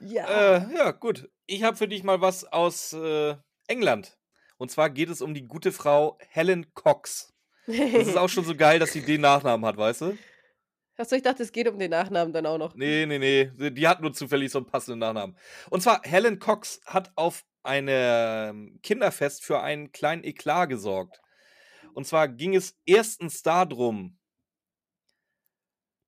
ja. 0.00 0.56
Äh, 0.56 0.74
ja, 0.74 0.90
gut. 0.92 1.28
Ich 1.46 1.62
habe 1.62 1.76
für 1.76 1.88
dich 1.88 2.02
mal 2.02 2.20
was 2.20 2.44
aus 2.44 2.92
äh, 2.92 3.36
England. 3.66 4.18
Und 4.58 4.70
zwar 4.70 4.90
geht 4.90 5.10
es 5.10 5.20
um 5.20 5.34
die 5.34 5.46
gute 5.46 5.72
Frau 5.72 6.18
Helen 6.28 6.72
Cox. 6.74 7.34
Das 7.66 7.76
ist 7.76 8.16
auch 8.16 8.28
schon 8.28 8.44
so 8.44 8.54
geil, 8.56 8.78
dass 8.78 8.92
sie 8.92 9.02
den 9.02 9.20
Nachnamen 9.20 9.66
hat, 9.66 9.76
weißt 9.76 10.02
du? 10.02 10.18
Achso, 10.96 11.14
ich 11.14 11.22
dachte, 11.22 11.42
es 11.42 11.52
geht 11.52 11.68
um 11.68 11.78
den 11.78 11.90
Nachnamen 11.90 12.32
dann 12.32 12.46
auch 12.46 12.58
noch. 12.58 12.74
Nee, 12.74 13.06
nee, 13.06 13.18
nee. 13.18 13.70
Die 13.70 13.86
hat 13.86 14.00
nur 14.00 14.12
zufällig 14.12 14.50
so 14.50 14.58
einen 14.58 14.66
passenden 14.66 15.00
Nachnamen. 15.00 15.36
Und 15.68 15.82
zwar, 15.82 16.00
Helen 16.04 16.38
Cox 16.38 16.80
hat 16.86 17.12
auf 17.16 17.44
einem 17.66 18.80
Kinderfest 18.82 19.44
für 19.44 19.60
einen 19.60 19.92
kleinen 19.92 20.24
Eklat 20.24 20.68
gesorgt. 20.68 21.20
Und 21.94 22.06
zwar 22.06 22.28
ging 22.28 22.54
es 22.54 22.78
erstens 22.84 23.42
darum, 23.42 24.18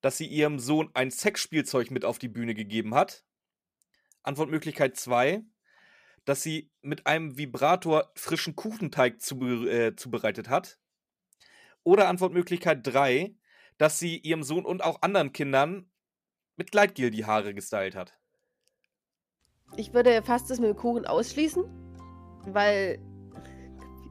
dass 0.00 0.18
sie 0.18 0.26
ihrem 0.26 0.58
Sohn 0.58 0.90
ein 0.94 1.10
Sexspielzeug 1.10 1.90
mit 1.90 2.04
auf 2.04 2.18
die 2.18 2.28
Bühne 2.28 2.54
gegeben 2.54 2.94
hat. 2.94 3.24
Antwortmöglichkeit 4.22 4.96
2, 4.96 5.42
dass 6.24 6.42
sie 6.42 6.70
mit 6.82 7.06
einem 7.06 7.38
Vibrator 7.38 8.12
frischen 8.14 8.54
Kuchenteig 8.54 9.20
zube 9.20 9.70
äh, 9.70 9.96
zubereitet 9.96 10.48
hat. 10.48 10.78
Oder 11.84 12.08
Antwortmöglichkeit 12.08 12.86
3, 12.86 13.34
dass 13.78 13.98
sie 13.98 14.18
ihrem 14.18 14.42
Sohn 14.42 14.66
und 14.66 14.84
auch 14.84 15.00
anderen 15.02 15.32
Kindern 15.32 15.90
mit 16.56 16.70
Gleitgel 16.70 17.10
die 17.10 17.24
Haare 17.24 17.54
gestylt 17.54 17.94
hat. 17.94 18.18
Ich 19.76 19.94
würde 19.94 20.22
fast 20.22 20.50
das 20.50 20.58
mit 20.60 20.68
dem 20.70 20.76
Kuchen 20.76 21.06
ausschließen, 21.06 21.64
weil 22.46 22.98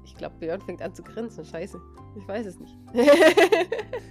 ich 0.06 0.16
glaube, 0.16 0.36
Björn 0.40 0.62
fängt 0.62 0.82
an 0.82 0.94
zu 0.94 1.04
grinsen. 1.04 1.44
Scheiße. 1.46 1.80
Ich 2.18 2.28
weiß 2.28 2.46
es 2.46 2.60
nicht. 2.60 2.78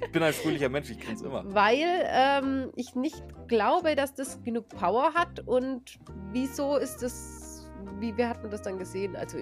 Ich 0.07 0.13
bin 0.13 0.23
ein 0.23 0.33
fröhlicher 0.33 0.69
Mensch, 0.71 0.91
ich 0.91 0.99
grinse 1.01 1.27
immer. 1.27 1.43
weil 1.53 1.85
ähm, 2.07 2.71
ich 2.75 2.95
nicht 2.95 3.23
glaube, 3.49 3.97
dass 3.97 4.15
das 4.15 4.43
genug 4.43 4.69
Power 4.69 5.13
hat 5.15 5.41
und 5.47 5.99
wieso 6.33 6.77
ist 6.77 7.03
das, 7.03 7.69
wie, 7.99 8.17
wie 8.17 8.25
hat 8.25 8.41
man 8.43 8.51
das 8.51 8.63
dann 8.63 8.79
gesehen? 8.79 9.15
Also, 9.17 9.37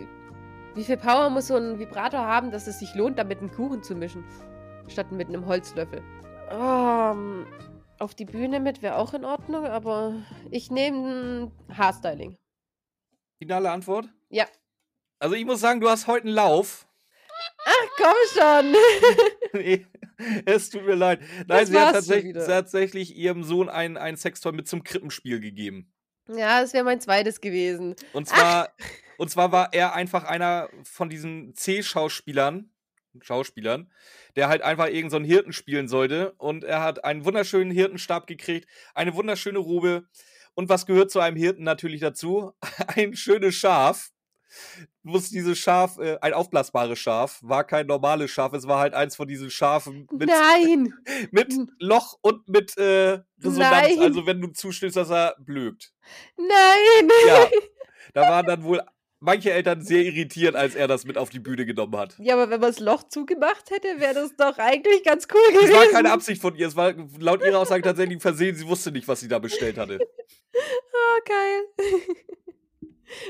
wie 0.74 0.82
viel 0.82 0.96
Power 0.96 1.30
muss 1.30 1.48
so 1.48 1.56
ein 1.56 1.78
Vibrator 1.78 2.20
haben, 2.20 2.50
dass 2.50 2.66
es 2.66 2.80
sich 2.80 2.92
lohnt, 2.96 3.18
damit 3.18 3.38
einen 3.38 3.52
Kuchen 3.52 3.82
zu 3.84 3.94
mischen, 3.94 4.24
statt 4.88 5.12
mit 5.12 5.28
einem 5.28 5.46
Holzlöffel? 5.46 6.02
Ähm, 6.50 7.46
auf 8.04 8.14
die 8.14 8.26
Bühne 8.26 8.60
mit 8.60 8.82
wäre 8.82 8.96
auch 8.96 9.14
in 9.14 9.24
Ordnung, 9.24 9.64
aber 9.64 10.14
ich 10.50 10.70
nehme 10.70 11.50
Haarstyling. 11.72 12.36
Finale 13.38 13.70
Antwort? 13.70 14.08
Ja. 14.28 14.46
Also 15.18 15.34
ich 15.34 15.46
muss 15.46 15.60
sagen, 15.60 15.80
du 15.80 15.88
hast 15.88 16.06
heute 16.06 16.26
einen 16.26 16.34
Lauf. 16.34 16.86
Ach, 17.64 17.88
komm 17.96 18.14
schon! 18.34 18.74
nee, 19.54 19.86
es 20.44 20.68
tut 20.68 20.84
mir 20.84 20.94
leid. 20.94 21.20
Nein, 21.46 21.66
sie 21.66 21.78
hat 21.78 21.94
tatsächlich, 21.94 22.34
tatsächlich 22.34 23.16
ihrem 23.16 23.42
Sohn 23.42 23.70
ein, 23.70 23.96
ein 23.96 24.16
Sextoy 24.16 24.52
mit 24.52 24.68
zum 24.68 24.84
Krippenspiel 24.84 25.40
gegeben. 25.40 25.90
ja, 26.28 26.60
das 26.60 26.74
wäre 26.74 26.84
mein 26.84 27.00
zweites 27.00 27.40
gewesen. 27.40 27.96
Und 28.12 28.28
zwar, 28.28 28.70
und 29.16 29.30
zwar 29.30 29.50
war 29.50 29.72
er 29.72 29.94
einfach 29.94 30.24
einer 30.24 30.68
von 30.84 31.08
diesen 31.08 31.54
C-Schauspielern, 31.54 32.70
Schauspielern, 33.22 33.90
der 34.36 34.48
halt 34.48 34.62
einfach 34.62 34.86
irgendeinen 34.86 35.10
so 35.10 35.16
einen 35.16 35.24
Hirten 35.26 35.52
spielen 35.52 35.88
sollte. 35.88 36.32
Und 36.38 36.64
er 36.64 36.82
hat 36.82 37.04
einen 37.04 37.24
wunderschönen 37.24 37.70
Hirtenstab 37.70 38.26
gekriegt, 38.26 38.68
eine 38.94 39.14
wunderschöne 39.14 39.58
Robe. 39.58 40.06
Und 40.54 40.68
was 40.68 40.86
gehört 40.86 41.10
zu 41.10 41.20
einem 41.20 41.36
Hirten 41.36 41.64
natürlich 41.64 42.00
dazu? 42.00 42.52
Ein 42.88 43.16
schönes 43.16 43.54
Schaf. 43.54 44.10
Muss 45.02 45.30
dieses 45.30 45.58
Schaf, 45.58 45.98
äh, 45.98 46.16
ein 46.20 46.32
aufblasbares 46.32 46.98
Schaf, 46.98 47.40
war 47.42 47.64
kein 47.64 47.88
normales 47.88 48.30
Schaf, 48.30 48.52
es 48.52 48.68
war 48.68 48.78
halt 48.78 48.94
eins 48.94 49.16
von 49.16 49.26
diesen 49.26 49.50
Schafen 49.50 50.06
mit, 50.12 50.28
Nein! 50.28 50.94
mit 51.32 51.52
Loch 51.80 52.18
und 52.22 52.48
mit 52.48 52.76
äh, 52.78 53.18
Resonanz. 53.42 53.96
Nein. 53.96 53.98
Also 54.00 54.26
wenn 54.26 54.40
du 54.40 54.52
zustößt, 54.52 54.94
dass 54.94 55.10
er 55.10 55.34
blökt. 55.40 55.92
Nein! 56.36 57.08
Ja, 57.26 57.48
da 58.14 58.22
waren 58.22 58.46
dann 58.46 58.62
wohl 58.62 58.80
manche 59.24 59.50
Eltern 59.52 59.82
sehr 59.82 60.02
irritiert, 60.02 60.54
als 60.54 60.74
er 60.74 60.86
das 60.86 61.04
mit 61.04 61.18
auf 61.18 61.30
die 61.30 61.40
Bühne 61.40 61.66
genommen 61.66 61.96
hat. 61.96 62.14
Ja, 62.18 62.34
aber 62.34 62.50
wenn 62.50 62.60
man 62.60 62.70
das 62.70 62.80
Loch 62.80 63.02
zugemacht 63.04 63.70
hätte, 63.70 63.98
wäre 63.98 64.14
das 64.14 64.36
doch 64.36 64.58
eigentlich 64.58 65.02
ganz 65.02 65.26
cool 65.32 65.40
Es 65.48 65.54
gewesen. 65.54 65.74
war 65.74 65.86
keine 65.86 66.12
Absicht 66.12 66.40
von 66.40 66.54
ihr, 66.54 66.68
es 66.68 66.76
war 66.76 66.94
laut 67.18 67.42
ihrer 67.44 67.58
Aussage 67.58 67.82
tatsächlich 67.82 68.18
ein 68.18 68.20
Versehen, 68.20 68.54
sie 68.54 68.66
wusste 68.66 68.92
nicht, 68.92 69.08
was 69.08 69.20
sie 69.20 69.28
da 69.28 69.38
bestellt 69.38 69.78
hatte. 69.78 69.98
Oh, 70.00 71.20
geil. 71.26 71.62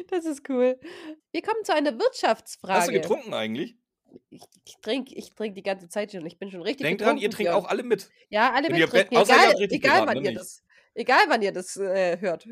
Das 0.08 0.24
ist 0.24 0.48
cool. 0.48 0.78
Wir 1.32 1.42
kommen 1.42 1.62
zu 1.62 1.74
einer 1.74 1.98
Wirtschaftsfrage. 1.98 2.72
Hast 2.72 2.88
du 2.88 2.92
getrunken 2.92 3.34
eigentlich? 3.34 3.76
Ich, 4.30 4.40
ich 4.64 4.76
trinke 4.80 5.14
ich 5.14 5.34
trink 5.34 5.56
die 5.56 5.62
ganze 5.62 5.88
Zeit 5.88 6.12
schon. 6.12 6.24
Ich 6.24 6.38
bin 6.38 6.50
schon 6.50 6.62
richtig 6.62 6.86
Denkt 6.86 7.02
dran, 7.02 7.18
ihr 7.18 7.30
trinkt 7.30 7.52
auch 7.52 7.66
alle 7.66 7.82
mit. 7.82 8.08
Ja, 8.30 8.52
alle 8.52 8.68
ihr 8.70 8.78
ihr 8.78 8.94
Egal, 9.10 9.54
egal 9.58 10.06
wann 10.06 10.24
ihr 10.24 10.32
das, 10.32 10.62
egal 10.94 11.24
wann 11.28 11.42
ihr 11.42 11.52
das 11.52 11.76
äh, 11.76 12.18
hört. 12.20 12.46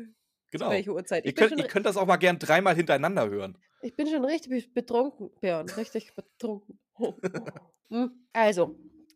Zu 0.53 0.59
Genau. 0.59 0.69
welcher 0.69 0.93
Uhrzeit. 0.93 1.25
Ihr 1.25 1.29
Ich 1.29 1.35
könnt, 1.35 1.57
ihr 1.57 1.67
könnt 1.67 1.87
das 1.87 1.97
auch 1.97 2.05
mal 2.05 2.17
gern 2.17 2.37
dreimal 2.37 2.75
hintereinander 2.75 3.27
hören. 3.27 3.57
ich 3.81 3.95
bin 3.95 4.07
schon 4.07 4.23
richtig 4.23 4.71
betrunken, 4.73 5.31
Björn. 5.41 5.67
Richtig 5.69 6.13
betrunken. 6.15 6.79
Hm, 7.89 8.27
also, 8.33 8.75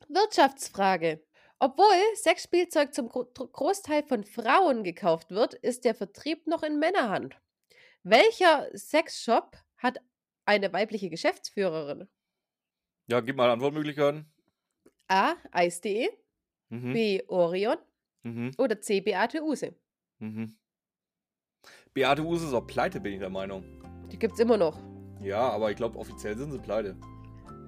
Wirtschaftsfrage. 0.10 1.24
Obwohl 1.60 1.94
Sexspielzeug 2.16 2.94
zum 2.94 3.08
Gro 3.10 3.26
Großteil 3.26 4.04
von 4.04 4.24
Frauen 4.24 4.84
gekauft 4.84 5.32
wird, 5.32 5.54
ist 5.56 5.84
der 5.86 5.96
Vertrieb 5.96 6.46
noch 6.48 6.62
in 6.64 6.78
Männerhand. 6.80 7.40
Welcher 8.04 8.68
Sexshop 8.76 9.58
hat 9.78 9.98
eine 10.46 10.72
weibliche 10.74 11.10
Geschäftsführerin? 11.10 12.08
Ja, 13.08 13.22
gib 13.22 13.36
mal 13.36 13.50
Antwortmöglichkeiten. 13.50 14.32
A. 15.08 15.36
Eis.de, 15.52 16.10
Mhm. 16.70 16.94
B. 16.94 17.24
Orion 17.28 17.78
Mhm. 18.24 18.52
oder 18.60 18.80
C. 18.82 19.02
Beate 19.02 19.42
Use. 19.44 19.74
Mhm. 20.20 20.56
Beate 21.94 22.24
Use 22.24 22.46
ist 22.46 22.54
auch 22.54 22.66
pleite, 22.66 23.00
bin 23.00 23.14
ich 23.14 23.20
der 23.20 23.30
Meinung. 23.30 23.64
Die 24.12 24.18
gibt's 24.20 24.40
immer 24.40 24.58
noch. 24.58 24.78
Ja, 25.22 25.50
aber 25.50 25.72
ich 25.72 25.78
glaube, 25.78 25.98
offiziell 25.98 26.38
sind 26.38 26.52
sie 26.52 26.60
pleite. 26.60 26.96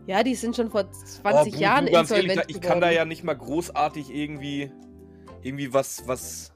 Ja, 0.05 0.23
die 0.23 0.35
sind 0.35 0.55
schon 0.55 0.69
vor 0.69 0.89
20 0.91 1.23
Oh, 1.53 1.55
du, 1.55 1.61
Jahren 1.61 1.85
du, 1.85 1.91
ganz 1.91 2.11
ehrlich, 2.11 2.39
ich 2.47 2.61
kann 2.61 2.81
da 2.81 2.89
ja 2.89 3.05
nicht 3.05 3.23
mal 3.23 3.35
großartig 3.35 4.13
irgendwie 4.13 4.71
irgendwie 5.41 5.73
was 5.73 6.07
was 6.07 6.51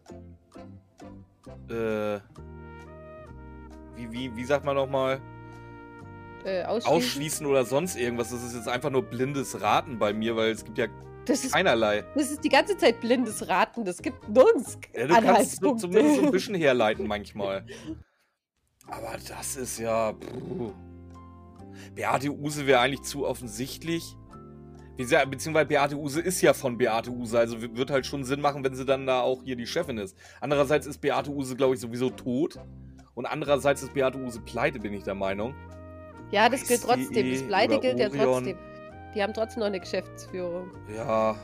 äh, 1.70 2.20
wie 3.96 4.12
wie 4.12 4.36
wie 4.36 4.44
sagt 4.44 4.66
man 4.66 4.76
noch 4.76 4.90
mal 4.90 5.22
äh, 6.46 6.64
ausschließen. 6.64 6.92
ausschließen 6.98 7.46
oder 7.46 7.64
sonst 7.66 7.96
irgendwas. 7.96 8.32
Das 8.32 8.44
ist 8.44 8.56
jetzt 8.56 8.68
einfach 8.68 8.90
nur 8.90 9.04
blindes 9.04 9.62
Raten 9.62 10.00
bei 10.00 10.14
mir, 10.14 10.36
weil 10.36 10.52
es 10.52 10.66
gibt 10.66 10.78
ja 10.78 10.88
Das 11.26 11.46
ist, 11.46 11.54
keinerlei. 11.54 12.04
das 12.16 12.32
ist 12.32 12.44
die 12.44 12.50
ganze 12.50 12.78
Zeit 12.78 13.00
blindes 13.00 13.48
Raten. 13.48 13.86
Das 13.86 14.02
gibt 14.02 14.28
nirgends 14.28 14.78
Ja, 14.94 15.08
du 15.08 15.14
kannst 15.22 15.62
so, 15.62 15.76
zumindest 15.76 16.18
so 16.18 16.22
ein 16.24 16.32
bisschen 16.32 16.56
herleiten 16.56 17.08
manchmal. 17.08 17.66
Aber 18.88 19.16
das 19.28 19.56
ist 19.56 19.80
ja. 19.80 20.12
Puh. 20.12 20.74
Beate 21.96 22.30
Use 22.30 22.68
wäre 22.68 22.80
eigentlich 22.80 23.04
zu 23.04 23.26
offensichtlich. 23.26 24.16
Beziehungsweise 24.98 25.66
Beate 25.66 25.98
Use 25.98 26.22
ist 26.22 26.42
ja 26.42 26.54
von 26.54 26.78
Beate 26.78 27.10
Use, 27.10 27.38
also 27.38 27.60
wird 27.62 27.90
halt 27.90 28.06
schon 28.06 28.24
Sinn 28.24 28.42
machen, 28.42 28.64
wenn 28.64 28.76
sie 28.76 28.86
dann 28.86 29.08
da 29.08 29.22
auch 29.22 29.44
hier 29.44 29.56
die 29.56 29.66
Chefin 29.66 29.98
ist. 29.98 30.16
Andererseits 30.40 30.86
ist 30.86 31.00
Beate 31.00 31.32
Use, 31.32 31.56
glaube 31.56 31.74
ich, 31.74 31.80
sowieso 31.80 32.12
tot. 32.12 32.60
Und 33.16 33.26
andererseits 33.26 33.82
ist 33.82 33.94
Beate 33.94 34.20
Use 34.20 34.40
pleite, 34.42 34.80
bin 34.80 34.94
ich 34.94 35.04
der 35.04 35.16
Meinung. 35.16 35.56
Ja, 36.32 36.50
das 36.50 36.68
gilt 36.68 36.84
trotzdem. 36.84 37.32
Das 37.32 37.44
Pleite 37.44 37.78
oder 37.78 37.82
gilt 37.82 38.00
ja 38.00 38.10
trotzdem. 38.10 38.58
Die 39.16 39.22
haben 39.22 39.34
trotzdem 39.34 39.60
noch 39.60 39.68
eine 39.68 39.80
Geschäftsführung. 39.80 40.72
Ja. 40.96 41.36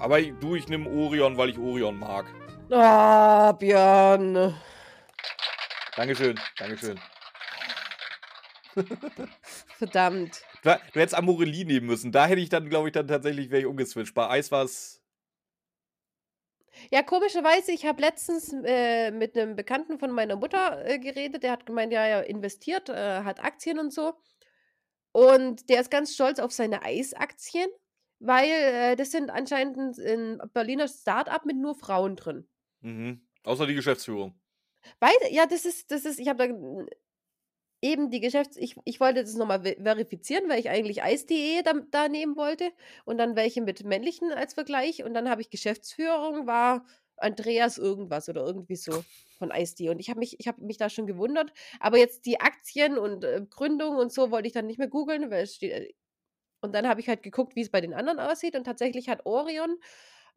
Aber 0.00 0.18
ich- 0.20 0.32
du, 0.40 0.54
ich 0.56 0.68
nehme 0.68 0.90
Orion, 0.90 1.36
weil 1.36 1.50
ich 1.50 1.58
Orion 1.58 1.98
mag. 1.98 2.26
Ah, 2.70 3.52
Björn. 3.52 4.54
Dankeschön, 5.96 6.40
Dankeschön. 6.58 6.98
Verdammt. 9.78 10.42
Du, 10.62 10.70
du 10.92 11.00
hättest 11.00 11.14
Amorelie 11.14 11.64
nehmen 11.64 11.86
müssen. 11.86 12.10
Da 12.12 12.26
hätte 12.26 12.40
ich 12.40 12.48
dann, 12.48 12.68
glaube 12.68 12.88
ich, 12.88 12.92
dann 12.92 13.06
tatsächlich 13.06 13.50
wäre 13.50 13.60
ich 13.62 13.66
umgeswitcht. 13.66 14.14
Bei 14.14 14.28
Eis 14.30 14.50
war 14.50 14.64
es. 14.64 15.02
Ja, 16.90 17.02
komischerweise, 17.02 17.72
ich 17.72 17.84
habe 17.84 18.00
letztens 18.00 18.52
äh, 18.64 19.10
mit 19.10 19.36
einem 19.36 19.54
Bekannten 19.54 19.98
von 19.98 20.10
meiner 20.10 20.36
Mutter 20.36 20.84
äh, 20.86 20.98
geredet. 20.98 21.42
Der 21.42 21.52
hat 21.52 21.66
gemeint, 21.66 21.92
ja, 21.92 22.04
er 22.04 22.26
investiert, 22.26 22.88
äh, 22.88 23.22
hat 23.22 23.44
Aktien 23.44 23.78
und 23.78 23.92
so. 23.92 24.14
Und 25.12 25.68
der 25.68 25.80
ist 25.80 25.90
ganz 25.90 26.14
stolz 26.14 26.38
auf 26.38 26.52
seine 26.52 26.82
Eisaktien, 26.82 27.68
weil 28.18 28.48
äh, 28.48 28.96
das 28.96 29.10
sind 29.10 29.30
anscheinend 29.30 29.98
ein, 29.98 30.38
Berliner 30.52 30.88
Start-up 30.88 31.44
mit 31.44 31.56
nur 31.56 31.74
Frauen 31.74 32.16
drin. 32.16 32.48
Mhm. 32.80 33.26
Außer 33.44 33.66
die 33.66 33.74
Geschäftsführung. 33.74 34.40
Beide, 35.00 35.32
ja, 35.32 35.46
das 35.46 35.64
ist, 35.64 35.90
das 35.90 36.04
ist, 36.04 36.18
ich 36.18 36.28
habe 36.28 36.48
da 36.48 36.86
eben 37.80 38.10
die 38.10 38.20
Geschäfts-, 38.20 38.56
ich, 38.56 38.76
ich 38.84 39.00
wollte 39.00 39.22
das 39.22 39.34
nochmal 39.34 39.64
ve- 39.64 39.76
verifizieren, 39.82 40.48
weil 40.48 40.60
ich 40.60 40.70
eigentlich 40.70 41.02
Eis.de 41.02 41.62
da, 41.62 41.74
da 41.90 42.08
nehmen 42.08 42.36
wollte 42.36 42.70
und 43.04 43.18
dann 43.18 43.36
welche 43.36 43.60
mit 43.60 43.84
männlichen 43.84 44.32
als 44.32 44.54
Vergleich 44.54 45.02
und 45.04 45.14
dann 45.14 45.28
habe 45.28 45.40
ich 45.40 45.50
Geschäftsführung, 45.50 46.46
war 46.46 46.84
Andreas 47.22 47.78
irgendwas 47.78 48.28
oder 48.28 48.44
irgendwie 48.44 48.76
so 48.76 49.04
von 49.38 49.52
Eis.de 49.52 49.88
und 49.90 49.98
ich 50.00 50.10
habe 50.10 50.18
mich, 50.20 50.38
ich 50.40 50.48
habe 50.48 50.62
mich 50.64 50.76
da 50.78 50.88
schon 50.90 51.06
gewundert, 51.06 51.52
aber 51.80 51.98
jetzt 51.98 52.26
die 52.26 52.40
Aktien 52.40 52.98
und 52.98 53.24
äh, 53.24 53.42
Gründung 53.48 53.96
und 53.96 54.12
so 54.12 54.30
wollte 54.30 54.46
ich 54.48 54.52
dann 54.54 54.66
nicht 54.66 54.78
mehr 54.78 54.88
googeln, 54.88 55.30
weil 55.30 55.44
es 55.44 55.56
steht, 55.56 55.72
äh, 55.72 55.92
und 56.62 56.74
dann 56.74 56.88
habe 56.88 57.00
ich 57.00 57.08
halt 57.08 57.22
geguckt, 57.22 57.56
wie 57.56 57.62
es 57.62 57.70
bei 57.70 57.80
den 57.80 57.94
anderen 57.94 58.20
aussieht 58.20 58.56
und 58.56 58.64
tatsächlich 58.64 59.08
hat 59.08 59.26
Orion 59.26 59.76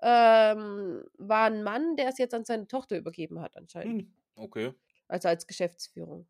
ähm, 0.02 1.04
war 1.18 1.46
ein 1.48 1.64
Mann, 1.64 1.96
der 1.98 2.10
es 2.10 2.18
jetzt 2.18 2.34
an 2.34 2.46
seine 2.46 2.68
Tochter 2.68 2.98
übergeben 2.98 3.42
hat 3.42 3.58
anscheinend. 3.58 4.04
Hm. 4.04 4.14
Okay. 4.36 4.74
Also 5.08 5.28
als 5.30 5.48
Geschäftsführung. 5.48 6.28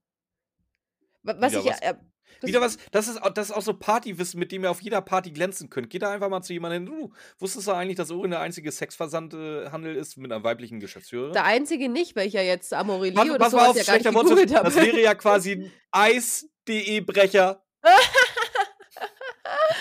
Wa- 1.25 1.35
Was 1.39 1.51
Wieder 1.51 1.61
ich 1.63 1.69
was- 1.69 1.79
Äh, 1.81 1.93
das 2.41 2.49
Wieder 2.49 2.59
was, 2.59 2.77
das 2.91 3.07
ist, 3.07 3.19
das 3.35 3.49
ist 3.49 3.55
auch 3.55 3.61
so 3.61 3.73
Partywissen, 3.73 4.39
mit 4.39 4.51
dem 4.51 4.63
ihr 4.63 4.69
auf 4.71 4.81
jeder 4.81 4.99
Party 5.01 5.31
glänzen 5.31 5.69
könnt. 5.69 5.89
Geht 5.89 6.01
da 6.01 6.11
einfach 6.11 6.27
mal 6.27 6.41
zu 6.41 6.51
jemandem 6.53 6.85
hin. 6.85 6.93
Du, 6.99 7.13
wusstest 7.39 7.67
du 7.67 7.71
eigentlich, 7.71 7.95
dass 7.95 8.11
Orion 8.11 8.31
der 8.31 8.41
einzige 8.41 8.71
Sexversandhandel 8.73 9.95
ist 9.95 10.17
mit 10.17 10.31
einer 10.33 10.43
weiblichen 10.43 10.81
Geschäftsführerin? 10.81 11.31
Der 11.33 11.45
einzige 11.45 11.87
nicht, 11.87 12.15
weil 12.17 12.27
ich 12.27 12.33
ja 12.33 12.41
jetzt 12.41 12.73
Amorelie 12.73 13.13
Pass, 13.13 13.29
oder 13.29 13.37
pass 13.39 13.51
sowas 13.51 13.69
auf, 13.69 13.77
ja 13.77 13.83
gar 13.83 13.97
nicht 13.97 14.53
habe. 14.55 14.65
Das 14.65 14.75
wäre 14.75 14.99
ja 15.01 15.15
quasi 15.15 15.51
ein 15.53 15.71
Eis.de-Brecher. 15.91 17.63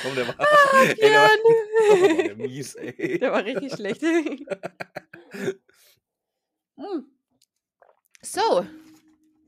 Komm, 0.02 0.14
der 0.14 0.28
war. 0.28 0.34
ey, 0.88 0.94
der 0.96 1.20
war, 1.20 1.30
oh, 1.44 2.00
war 2.00 2.22
der 2.22 2.36
mies, 2.36 2.74
ey. 2.76 3.18
Der 3.18 3.32
war 3.32 3.44
richtig 3.44 3.72
schlecht. 3.72 4.02
Hm. 6.76 7.06
So. 8.22 8.66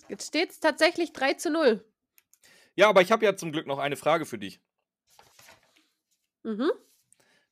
Jetzt 0.08 0.28
steht 0.28 0.50
es 0.50 0.60
tatsächlich 0.60 1.12
3 1.12 1.34
zu 1.34 1.50
0. 1.50 1.84
Ja, 2.74 2.88
aber 2.88 3.02
ich 3.02 3.10
habe 3.10 3.24
ja 3.24 3.36
zum 3.36 3.52
Glück 3.52 3.66
noch 3.66 3.78
eine 3.78 3.96
Frage 3.96 4.26
für 4.26 4.38
dich. 4.38 4.60
Mhm. 6.42 6.70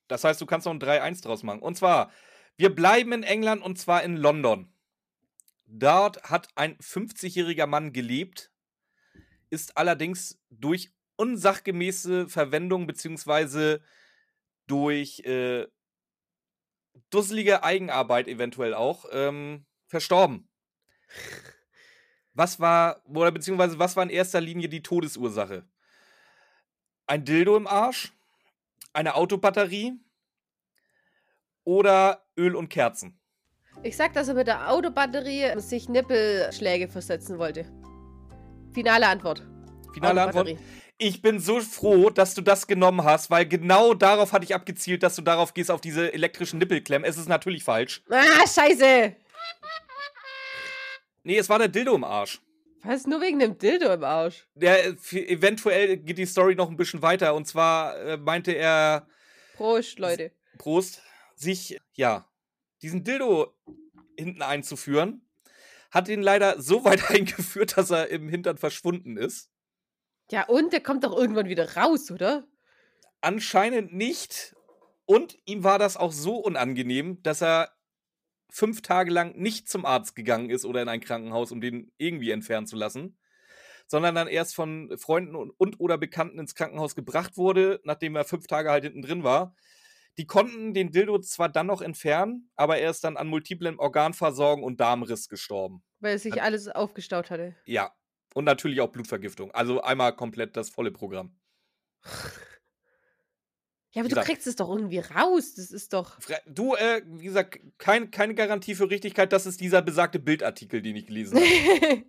Das 0.07 0.22
heißt, 0.24 0.40
du 0.40 0.46
kannst 0.46 0.66
noch 0.66 0.74
ein 0.74 0.80
3-1 0.80 1.22
draus 1.22 1.42
machen. 1.42 1.61
Und 1.61 1.76
zwar, 1.76 2.12
wir 2.57 2.74
bleiben 2.74 3.12
in 3.12 3.22
England 3.22 3.62
und 3.62 3.78
zwar 3.78 4.02
in 4.02 4.16
London. 4.16 4.72
Dort 5.66 6.22
hat 6.24 6.48
ein 6.57 6.76
50-jähriger 6.76 7.66
Mann 7.66 7.92
gelebt, 7.92 8.52
ist 9.50 9.76
allerdings 9.76 10.38
durch 10.50 10.92
unsachgemäße 11.16 12.28
Verwendung 12.28 12.86
beziehungsweise 12.86 13.82
durch 14.66 15.20
äh, 15.20 15.66
dusselige 17.11 17.64
Eigenarbeit 17.64 18.28
eventuell 18.28 18.74
auch 18.74 19.07
ähm, 19.11 19.64
verstorben. 19.86 20.48
Was 22.35 22.59
war, 22.59 23.01
oder 23.07 23.30
beziehungsweise 23.30 23.78
was 23.78 23.97
war 23.97 24.03
in 24.03 24.11
erster 24.11 24.41
Linie 24.41 24.68
die 24.68 24.82
Todesursache? 24.82 25.64
Ein 27.07 27.24
Dildo 27.24 27.57
im 27.57 27.66
Arsch? 27.66 28.12
Eine 28.93 29.14
Autobatterie? 29.14 29.93
Oder 31.64 32.24
Öl 32.37 32.57
und 32.57 32.68
Kerzen? 32.68 33.18
Ich 33.82 33.97
sag, 33.97 34.12
dass 34.14 34.28
er 34.28 34.35
mit 34.35 34.47
der 34.47 34.70
Autobatterie 34.70 35.59
sich 35.61 35.89
Nippelschläge 35.89 36.89
versetzen 36.89 37.39
wollte. 37.39 37.66
Finale 38.72 39.07
Antwort. 39.07 39.43
Finale 39.93 40.22
Antwort. 40.22 40.57
Ich 40.99 41.22
bin 41.22 41.41
so 41.41 41.61
froh, 41.61 42.11
dass 42.11 42.35
du 42.35 42.41
das 42.41 42.66
genommen 42.66 43.05
hast, 43.05 43.30
weil 43.30 43.47
genau 43.47 43.95
darauf 43.95 44.32
hatte 44.32 44.45
ich 44.45 44.55
abgezielt, 44.55 45.03
dass 45.03 45.16
du 45.16 45.22
darauf 45.22 45.55
gehst, 45.55 45.70
auf 45.70 45.80
diese 45.80 46.12
elektrischen 46.12 46.59
Nippelklemmen. 46.59 47.09
Es 47.09 47.16
ist 47.16 47.28
natürlich 47.28 47.64
falsch. 47.64 48.03
Ah, 48.11 48.47
scheiße. 48.47 49.14
Nee, 51.25 51.39
es 51.39 51.49
war 51.49 51.59
der 51.59 51.68
Dildo 51.68 51.95
im 51.95 52.05
Arsch. 52.05 52.41
Was? 52.83 53.07
Nur 53.07 53.22
wegen 53.22 53.39
dem 53.39 53.57
Dildo 53.57 53.93
im 53.93 54.05
Arsch? 54.05 54.47
Der, 54.55 54.87
äh, 54.87 54.95
eventuell 55.12 55.97
geht 55.97 56.18
die 56.18 56.27
Story 56.27 56.55
noch 56.55 56.68
ein 56.70 56.77
bisschen 56.77 57.01
weiter. 57.01 57.35
Und 57.35 57.47
zwar 57.47 57.99
äh, 57.99 58.16
meinte 58.18 58.53
er, 58.53 59.09
Prost, 59.57 59.99
Leute. 59.99 60.33
Prost, 60.59 61.03
sich, 61.35 61.81
ja, 61.95 62.29
diesen 62.83 63.05
Dildo 63.05 63.55
hinten 64.18 64.43
einzuführen. 64.43 65.22
Hat 65.91 66.09
ihn 66.09 66.22
leider 66.22 66.61
so 66.61 66.85
weit 66.85 67.11
eingeführt, 67.11 67.79
dass 67.79 67.91
er 67.91 68.09
im 68.11 68.29
Hintern 68.29 68.59
verschwunden 68.59 69.16
ist. 69.16 69.51
Ja, 70.31 70.45
und 70.47 70.72
der 70.72 70.81
kommt 70.83 71.05
doch 71.05 71.16
irgendwann 71.16 71.49
wieder 71.49 71.77
raus, 71.77 72.11
oder? 72.11 72.47
Anscheinend 73.22 73.95
nicht. 73.95 74.55
Und 75.07 75.39
ihm 75.47 75.64
war 75.64 75.79
das 75.79 75.97
auch 75.97 76.12
so 76.12 76.37
unangenehm, 76.37 77.22
dass 77.22 77.43
er 77.43 77.74
fünf 78.51 78.82
Tage 78.82 79.11
lang 79.11 79.36
nicht 79.36 79.68
zum 79.68 79.84
Arzt 79.84 80.14
gegangen 80.14 80.51
ist 80.51 80.64
oder 80.64 80.82
in 80.82 80.88
ein 80.88 81.01
Krankenhaus, 81.01 81.53
um 81.53 81.61
den 81.61 81.92
irgendwie 81.99 82.30
entfernen 82.30 82.66
zu 82.66 82.76
lassen, 82.76 83.18
sondern 83.86 84.14
dann 84.14 84.28
erst 84.28 84.55
von 84.55 84.97
Freunden 84.99 85.34
und, 85.34 85.51
und 85.51 85.80
oder 85.80 85.99
Bekannten 85.99 86.38
ins 86.38 86.55
Krankenhaus 86.55 86.95
gebracht 86.95 87.36
wurde, 87.36 87.80
nachdem 87.84 88.16
er 88.16 88.24
fünf 88.24 88.47
Tage 88.47 88.70
halt 88.70 88.84
hinten 88.84 89.03
drin 89.03 89.24
war. 89.24 89.55
Die 90.16 90.26
konnten 90.26 90.74
den 90.74 90.92
Dildo 90.92 91.18
zwar 91.18 91.49
dann 91.49 91.66
noch 91.66 91.82
entfernen, 91.82 92.51
aber 92.55 92.78
er 92.78 92.90
ist 92.90 93.03
dann 93.03 93.16
an 93.16 93.26
multiplen 93.26 93.78
Organversorgung 93.78 94.62
und 94.62 94.80
Darmriss 94.80 95.28
gestorben. 95.28 95.82
Weil 95.99 96.18
sich 96.18 96.40
alles 96.40 96.68
aufgestaut 96.68 97.30
hatte. 97.30 97.57
Ja. 97.64 97.92
Und 98.32 98.45
natürlich 98.45 98.80
auch 98.80 98.90
Blutvergiftung. 98.90 99.51
Also 99.53 99.80
einmal 99.82 100.14
komplett 100.14 100.57
das 100.57 100.70
volle 100.70 100.92
Programm. 100.92 101.36
Ja, 103.95 104.01
aber 104.01 104.07
Wie 104.07 104.09
du 104.11 104.14
gesagt- 104.16 104.26
kriegst 104.26 104.47
es 104.49 104.57
doch 104.57 104.68
irgendwie 104.68 104.99
raus. 104.99 105.55
Das 105.55 105.70
ist 105.70 105.92
doch. 105.92 106.18
Du, 106.47 106.74
äh, 106.74 107.03
wie 107.07 107.24
gesagt, 107.26 107.61
kein, 107.78 108.11
keine 108.11 108.34
Garantie 108.34 108.74
für 108.74 108.90
Richtigkeit. 108.90 109.32
Das 109.32 109.47
ist 109.47 109.61
dieser 109.61 109.82
besagte 109.82 110.18
Bildartikel, 110.18 110.82
den 110.82 110.97
ich 110.97 111.07
gelesen 111.07 111.38
habe. 111.38 112.03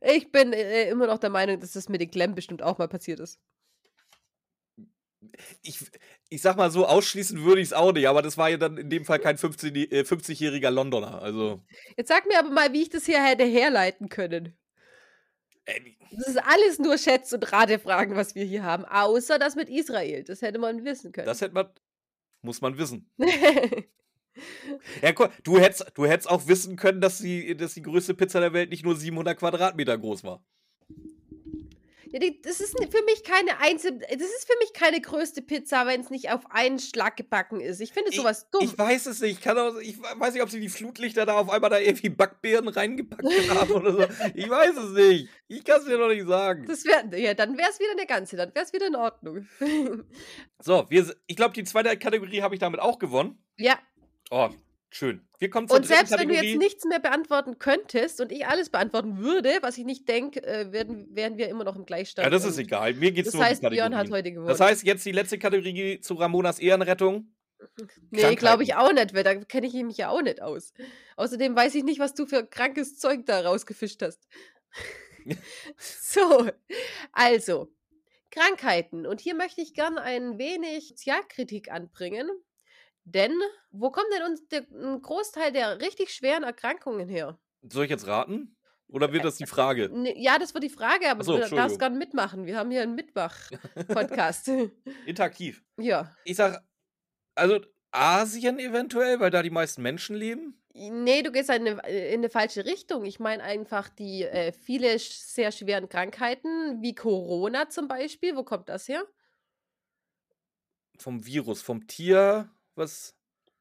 ich 0.00 0.30
bin 0.30 0.52
äh, 0.52 0.88
immer 0.88 1.08
noch 1.08 1.18
der 1.18 1.30
Meinung, 1.30 1.58
dass 1.58 1.72
das 1.72 1.88
mit 1.88 2.00
den 2.00 2.10
Klemmen 2.12 2.36
bestimmt 2.36 2.62
auch 2.62 2.78
mal 2.78 2.86
passiert 2.86 3.18
ist. 3.18 3.40
ich, 5.62 5.80
ich 6.28 6.42
sag 6.42 6.56
mal 6.56 6.70
so, 6.70 6.86
ausschließen 6.86 7.42
würde 7.42 7.60
ich 7.60 7.68
es 7.68 7.72
auch 7.72 7.92
nicht, 7.92 8.06
aber 8.06 8.22
das 8.22 8.38
war 8.38 8.48
ja 8.48 8.56
dann 8.56 8.76
in 8.76 8.88
dem 8.88 9.04
Fall 9.04 9.18
kein 9.18 9.38
15 9.38 9.74
äh, 9.74 10.02
50-jähriger 10.02 10.70
Londoner. 10.70 11.22
Also. 11.22 11.60
Jetzt 11.96 12.08
sag 12.08 12.26
mir 12.26 12.38
aber 12.38 12.50
mal, 12.50 12.72
wie 12.72 12.82
ich 12.82 12.90
das 12.90 13.04
hier 13.06 13.20
hätte 13.20 13.44
herleiten 13.44 14.08
können. 14.08 14.56
Äh, 15.64 15.80
Das 16.10 16.28
ist 16.28 16.38
alles 16.44 16.78
nur 16.78 16.98
Schätz- 16.98 17.32
und 17.32 17.52
Ratefragen, 17.52 18.16
was 18.16 18.34
wir 18.34 18.44
hier 18.44 18.62
haben. 18.64 18.84
Außer 18.84 19.38
das 19.38 19.54
mit 19.54 19.68
Israel. 19.68 20.24
Das 20.24 20.42
hätte 20.42 20.58
man 20.58 20.84
wissen 20.84 21.12
können. 21.12 21.26
das 21.26 21.40
hätte 21.40 21.54
man, 21.54 21.68
muss 22.42 22.60
man 22.60 22.76
wissen. 22.78 23.10
Ja, 25.02 25.12
guck, 25.12 25.30
du 25.44 25.58
hättest, 25.58 25.92
du 25.94 26.06
hättest 26.06 26.30
auch 26.30 26.46
wissen 26.48 26.76
können, 26.76 27.02
dass 27.02 27.18
die, 27.18 27.54
dass 27.54 27.74
die 27.74 27.82
größte 27.82 28.14
Pizza 28.14 28.40
der 28.40 28.54
Welt 28.54 28.70
nicht 28.70 28.82
nur 28.82 28.96
700 28.96 29.38
Quadratmeter 29.38 29.98
groß 29.98 30.24
war. 30.24 30.42
Ja, 32.12 32.30
das 32.42 32.60
ist 32.60 32.76
für 32.78 33.02
mich 33.04 33.24
keine 33.24 33.58
einzelne. 33.60 33.98
Das 34.00 34.20
ist 34.20 34.46
für 34.46 34.58
mich 34.60 34.72
keine 34.72 35.00
größte 35.00 35.42
Pizza, 35.42 35.86
wenn 35.86 36.00
es 36.02 36.10
nicht 36.10 36.30
auf 36.30 36.50
einen 36.50 36.78
Schlag 36.78 37.16
gebacken 37.16 37.60
ist. 37.60 37.80
Ich 37.80 37.92
finde 37.92 38.12
sowas 38.12 38.48
dumm. 38.50 38.62
Ich 38.64 38.76
weiß 38.78 39.06
es 39.06 39.20
nicht. 39.20 39.38
Ich, 39.38 39.40
kann 39.40 39.58
auch, 39.58 39.76
ich 39.78 40.00
weiß 40.00 40.34
nicht, 40.34 40.42
ob 40.42 40.50
sie 40.50 40.60
die 40.60 40.68
Flutlichter 40.68 41.24
da 41.26 41.34
auf 41.38 41.50
einmal 41.50 41.70
da 41.70 41.78
irgendwie 41.78 42.10
Backbeeren 42.10 42.68
reingepackt 42.68 43.24
haben 43.50 43.72
oder 43.72 43.92
so. 43.92 44.04
Ich 44.34 44.48
weiß 44.48 44.76
es 44.76 44.90
nicht. 44.92 45.28
Ich 45.48 45.64
kann 45.64 45.80
es 45.80 45.86
dir 45.86 45.98
noch 45.98 46.08
nicht 46.08 46.26
sagen. 46.26 46.66
Das 46.66 46.84
wär, 46.84 47.18
ja, 47.18 47.34
dann 47.34 47.56
wäre 47.56 47.70
es 47.70 47.80
wieder 47.80 47.92
eine 47.92 48.06
ganze, 48.06 48.36
dann 48.36 48.54
wäre 48.54 48.64
es 48.64 48.72
wieder 48.72 48.86
in 48.86 48.96
Ordnung. 48.96 49.46
So, 50.64 50.86
wir, 50.90 51.12
ich 51.26 51.34
glaube, 51.34 51.54
die 51.54 51.64
zweite 51.64 51.96
Kategorie 51.98 52.40
habe 52.42 52.54
ich 52.54 52.60
damit 52.60 52.78
auch 52.78 52.98
gewonnen. 52.98 53.42
ja, 53.56 53.78
Oh, 54.30 54.48
schön. 54.92 55.26
Wir 55.38 55.50
kommen 55.50 55.68
zur 55.68 55.78
und 55.78 55.86
selbst 55.86 56.12
wenn 56.12 56.28
du 56.28 56.34
Kategorie. 56.34 56.52
jetzt 56.52 56.58
nichts 56.58 56.84
mehr 56.84 57.00
beantworten 57.00 57.58
könntest 57.58 58.20
und 58.20 58.30
ich 58.30 58.46
alles 58.46 58.70
beantworten 58.70 59.18
würde, 59.18 59.58
was 59.60 59.78
ich 59.78 59.84
nicht 59.84 60.08
denke, 60.08 60.42
äh, 60.42 60.72
werden, 60.72 61.08
wären 61.14 61.36
wir 61.38 61.48
immer 61.48 61.64
noch 61.64 61.76
im 61.76 61.84
Gleichstand. 61.84 62.24
ja, 62.24 62.30
das 62.30 62.44
ist 62.44 62.58
egal. 62.58 62.94
Mir 62.94 63.12
geht 63.12 63.26
es 63.26 63.32
Das 63.32 63.34
nur 63.34 63.42
um 63.42 63.46
die 63.46 63.50
heißt, 63.50 63.70
Björn 63.70 63.96
hat 63.96 64.10
heute 64.10 64.32
gewonnen. 64.32 64.48
Das 64.48 64.60
heißt, 64.60 64.84
jetzt 64.84 65.04
die 65.04 65.12
letzte 65.12 65.38
Kategorie 65.38 66.00
zu 66.00 66.14
Ramonas 66.14 66.58
Ehrenrettung. 66.58 67.34
nee, 68.10 68.34
glaube 68.36 68.62
ich 68.62 68.74
auch 68.74 68.92
nicht, 68.92 69.14
weil 69.14 69.24
da 69.24 69.34
kenne 69.34 69.66
ich 69.66 69.74
mich 69.74 69.96
ja 69.96 70.10
auch 70.10 70.22
nicht 70.22 70.42
aus. 70.42 70.72
Außerdem 71.16 71.56
weiß 71.56 71.74
ich 71.74 71.84
nicht, 71.84 71.98
was 71.98 72.14
du 72.14 72.26
für 72.26 72.46
krankes 72.46 72.98
Zeug 72.98 73.26
da 73.26 73.40
rausgefischt 73.40 74.02
hast. 74.02 74.26
so, 75.76 76.48
also, 77.12 77.72
Krankheiten. 78.30 79.06
Und 79.06 79.20
hier 79.20 79.34
möchte 79.34 79.60
ich 79.60 79.74
gern 79.74 79.98
ein 79.98 80.38
wenig 80.38 80.88
Sozialkritik 80.88 81.70
anbringen. 81.70 82.28
Denn 83.04 83.32
wo 83.70 83.90
kommt 83.90 84.06
denn 84.14 84.22
uns 84.22 84.46
der, 84.48 84.66
ein 84.72 85.02
Großteil 85.02 85.52
der 85.52 85.80
richtig 85.80 86.10
schweren 86.10 86.44
Erkrankungen 86.44 87.08
her? 87.08 87.38
Soll 87.62 87.84
ich 87.84 87.90
jetzt 87.90 88.06
raten? 88.06 88.56
Oder 88.92 89.12
wird 89.12 89.24
das 89.24 89.36
die 89.36 89.46
Frage? 89.46 89.90
Ja, 90.16 90.38
das 90.38 90.52
wird 90.52 90.64
die 90.64 90.68
Frage, 90.68 91.10
aber 91.10 91.24
so, 91.24 91.32
du 91.32 91.38
darfst 91.38 91.52
Entschuldigung. 91.52 91.78
gern 91.78 91.98
mitmachen. 91.98 92.46
Wir 92.46 92.58
haben 92.58 92.70
hier 92.70 92.82
einen 92.82 92.94
Mitmach-Podcast. 92.94 94.48
Interaktiv. 95.06 95.64
ja. 95.78 96.14
Ich 96.24 96.36
sag, 96.36 96.62
also 97.34 97.60
Asien 97.90 98.58
eventuell, 98.58 99.18
weil 99.18 99.30
da 99.30 99.42
die 99.42 99.50
meisten 99.50 99.80
Menschen 99.80 100.14
leben. 100.14 100.62
Nee, 100.74 101.22
du 101.22 101.32
gehst 101.32 101.50
in 101.50 101.66
eine, 101.66 101.88
in 101.88 102.20
eine 102.20 102.30
falsche 102.30 102.64
Richtung. 102.66 103.04
Ich 103.04 103.18
meine 103.18 103.42
einfach 103.42 103.88
die 103.88 104.24
äh, 104.24 104.52
viele 104.52 104.98
sehr 104.98 105.52
schweren 105.52 105.88
Krankheiten, 105.88 106.82
wie 106.82 106.94
Corona 106.94 107.68
zum 107.68 107.88
Beispiel. 107.88 108.36
Wo 108.36 108.42
kommt 108.42 108.68
das 108.68 108.88
her? 108.88 109.04
Vom 110.98 111.24
Virus, 111.26 111.62
vom 111.62 111.86
Tier, 111.86 112.50
was? 112.74 113.14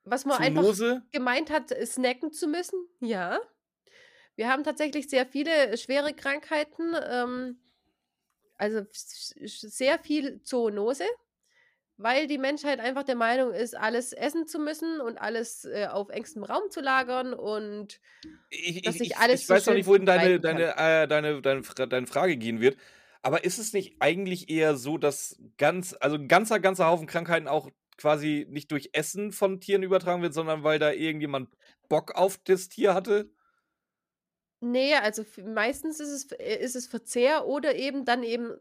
Was 0.04 0.26
man 0.26 0.40
einfach 0.40 0.62
Zoonose? 0.64 1.04
gemeint 1.12 1.50
hat, 1.52 1.72
äh, 1.72 1.86
snacken 1.86 2.32
zu 2.32 2.48
müssen. 2.48 2.80
Ja. 3.00 3.40
Wir 4.36 4.50
haben 4.50 4.64
tatsächlich 4.64 5.10
sehr 5.10 5.26
viele 5.26 5.78
schwere 5.78 6.14
Krankheiten. 6.14 6.96
Ähm, 7.10 7.60
also 8.62 8.86
sehr 8.92 9.98
viel 9.98 10.44
Zoonose, 10.44 11.06
weil 11.98 12.28
die 12.28 12.38
Menschheit 12.38 12.80
einfach 12.80 13.02
der 13.02 13.16
Meinung 13.16 13.52
ist, 13.54 13.76
alles 13.76 14.14
essen 14.14 14.46
zu 14.48 14.60
müssen 14.60 15.02
und 15.02 15.18
alles 15.18 15.66
äh, 15.66 15.88
auf 15.88 16.10
engstem 16.10 16.44
Raum 16.44 16.70
zu 16.70 16.80
lagern 16.80 17.34
und 17.34 18.00
Ich, 18.52 18.84
dass 18.84 18.96
ich, 18.96 19.00
sich 19.00 19.10
ich, 19.10 19.18
alles 19.18 19.42
ich 19.42 19.48
so 19.48 19.56
weiß 19.56 19.66
noch 19.66 19.74
nicht, 19.74 19.88
wohin 19.88 20.06
deine, 20.06 20.40
deine, 20.40 20.78
äh, 20.78 21.08
deine, 21.08 21.42
deine, 21.42 21.62
deine 21.62 22.06
Frage 22.06 22.38
gehen 22.38 22.62
wird. 22.62 22.78
Aber 23.24 23.44
ist 23.44 23.58
es 23.58 23.74
nicht 23.74 23.96
eigentlich 24.00 24.50
eher 24.50 24.76
so, 24.76 25.00
dass 25.00 25.40
ganz, 25.58 25.96
also 26.00 26.18
ein 26.18 26.28
ganzer, 26.28 26.60
ganzer 26.60 26.86
Haufen 26.86 27.08
Krankheiten 27.08 27.48
auch 27.48 27.72
quasi 28.02 28.48
nicht 28.50 28.72
durch 28.72 28.90
Essen 28.94 29.32
von 29.32 29.62
Tieren 29.62 29.84
übertragen 29.84 30.22
wird, 30.24 30.34
sondern 30.34 30.64
weil 30.64 30.80
da 30.80 30.92
irgendjemand 30.92 31.50
Bock 31.90 32.16
auf 32.16 32.40
das 32.44 32.70
Tier 32.70 32.94
hatte? 32.94 33.32
Nee, 34.64 34.94
also 34.96 35.24
meistens 35.44 36.00
ist 36.00 36.10
es 36.10 36.32
äh, 36.34 36.58
ist 36.58 36.76
es 36.76 36.88
Verzehr 36.88 37.48
oder 37.48 37.76
eben 37.76 38.06
dann 38.06 38.24
eben 38.24 38.54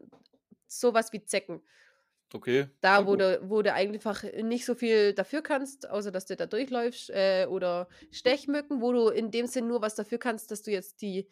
sowas 0.67 1.13
wie 1.13 1.23
Zecken. 1.23 1.61
Okay. 2.33 2.69
Da, 2.81 3.05
wo 3.05 3.15
du 3.15 3.39
wo 3.43 3.61
du 3.61 3.71
einfach 3.73 4.23
nicht 4.41 4.65
so 4.65 4.73
viel 4.73 5.13
dafür 5.13 5.43
kannst, 5.43 5.87
außer 5.87 6.11
dass 6.11 6.25
du 6.25 6.35
da 6.35 6.47
durchläufst, 6.47 7.11
äh, 7.11 7.45
oder 7.47 7.87
Stechmücken, 8.09 8.81
wo 8.81 8.91
du 8.91 9.09
in 9.09 9.29
dem 9.29 9.45
Sinn 9.45 9.67
nur 9.67 9.81
was 9.83 9.93
dafür 9.93 10.17
kannst, 10.17 10.49
dass 10.49 10.63
du 10.63 10.71
jetzt 10.71 11.01
die 11.03 11.27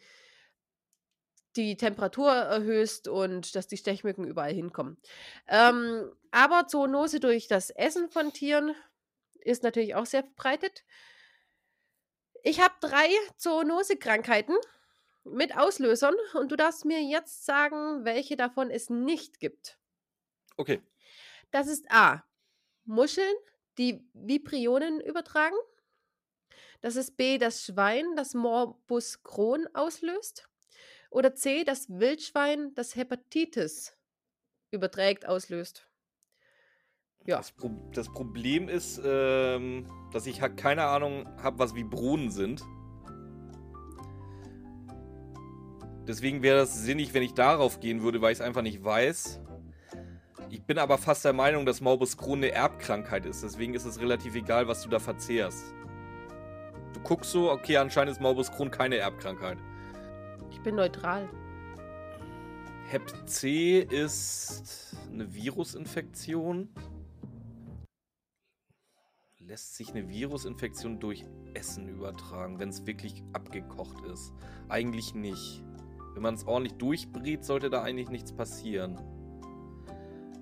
die 1.56 1.76
Temperatur 1.76 2.32
erhöhst 2.32 3.08
und 3.08 3.54
dass 3.54 3.66
die 3.66 3.76
Stechmücken 3.76 4.26
überall 4.26 4.52
hinkommen. 4.52 4.98
Ähm, 5.48 6.12
aber 6.30 6.66
Zoonose 6.68 7.20
durch 7.20 7.48
das 7.48 7.70
Essen 7.70 8.08
von 8.08 8.32
Tieren 8.32 8.74
ist 9.40 9.62
natürlich 9.62 9.94
auch 9.94 10.06
sehr 10.06 10.22
verbreitet. 10.22 10.84
Ich 12.42 12.60
habe 12.60 12.74
3 12.80 13.08
Zoonose-Krankheiten 13.36 14.56
mit 15.24 15.56
Auslösern 15.56 16.14
und 16.34 16.50
du 16.50 16.56
darfst 16.56 16.84
mir 16.84 17.02
jetzt 17.02 17.44
sagen, 17.44 18.04
welche 18.04 18.36
davon 18.36 18.70
es 18.70 18.88
nicht 18.88 19.40
gibt. 19.40 19.78
Okay. 20.56 20.82
Das 21.50 21.66
ist 21.66 21.90
A. 21.90 22.24
Muscheln, 22.84 23.34
die 23.78 24.08
Vibrionen 24.14 25.00
übertragen. 25.00 25.56
Das 26.80 26.96
ist 26.96 27.16
B. 27.16 27.38
Das 27.38 27.64
Schwein, 27.64 28.16
das 28.16 28.34
Morbus 28.34 29.22
Crohn 29.22 29.68
auslöst. 29.74 30.49
Oder 31.10 31.34
C. 31.34 31.64
Das 31.64 31.88
Wildschwein, 31.90 32.72
das 32.74 32.94
Hepatitis 32.94 33.96
überträgt, 34.70 35.26
auslöst. 35.26 35.86
Ja. 37.26 37.36
Das, 37.36 37.52
Pro 37.52 37.70
das 37.92 38.08
Problem 38.08 38.68
ist, 38.68 39.00
ähm, 39.04 39.86
dass 40.12 40.26
ich 40.26 40.40
halt 40.40 40.56
keine 40.56 40.84
Ahnung 40.84 41.28
habe, 41.42 41.58
was 41.58 41.74
Vibronen 41.74 42.30
sind. 42.30 42.62
Deswegen 46.06 46.42
wäre 46.42 46.58
das 46.58 46.82
sinnig, 46.82 47.12
wenn 47.12 47.22
ich 47.22 47.34
darauf 47.34 47.80
gehen 47.80 48.02
würde, 48.02 48.22
weil 48.22 48.32
ich 48.32 48.38
es 48.38 48.44
einfach 48.44 48.62
nicht 48.62 48.82
weiß. 48.82 49.40
Ich 50.48 50.62
bin 50.62 50.78
aber 50.78 50.98
fast 50.98 51.24
der 51.24 51.32
Meinung, 51.32 51.66
dass 51.66 51.80
Morbus 51.80 52.16
Crohn 52.16 52.38
eine 52.38 52.50
Erbkrankheit 52.50 53.26
ist. 53.26 53.42
Deswegen 53.42 53.74
ist 53.74 53.84
es 53.84 54.00
relativ 54.00 54.34
egal, 54.34 54.66
was 54.66 54.82
du 54.82 54.88
da 54.88 54.98
verzehrst. 54.98 55.74
Du 56.94 57.00
guckst 57.00 57.30
so, 57.30 57.52
okay, 57.52 57.76
anscheinend 57.76 58.12
ist 58.12 58.20
Morbus 58.20 58.50
Crohn 58.50 58.70
keine 58.70 58.96
Erbkrankheit. 58.96 59.58
Ich 60.50 60.60
bin 60.60 60.74
neutral. 60.74 61.28
Hep 62.88 63.02
C 63.26 63.80
ist 63.80 64.96
eine 65.12 65.32
Virusinfektion. 65.32 66.68
Lässt 69.38 69.76
sich 69.76 69.90
eine 69.90 70.08
Virusinfektion 70.08 71.00
durch 71.00 71.24
Essen 71.54 71.88
übertragen, 71.88 72.58
wenn 72.58 72.68
es 72.68 72.86
wirklich 72.86 73.22
abgekocht 73.32 74.04
ist? 74.06 74.32
Eigentlich 74.68 75.14
nicht. 75.14 75.64
Wenn 76.14 76.22
man 76.22 76.34
es 76.34 76.46
ordentlich 76.46 76.74
durchbrät, 76.78 77.44
sollte 77.44 77.70
da 77.70 77.82
eigentlich 77.82 78.10
nichts 78.10 78.32
passieren. 78.32 79.00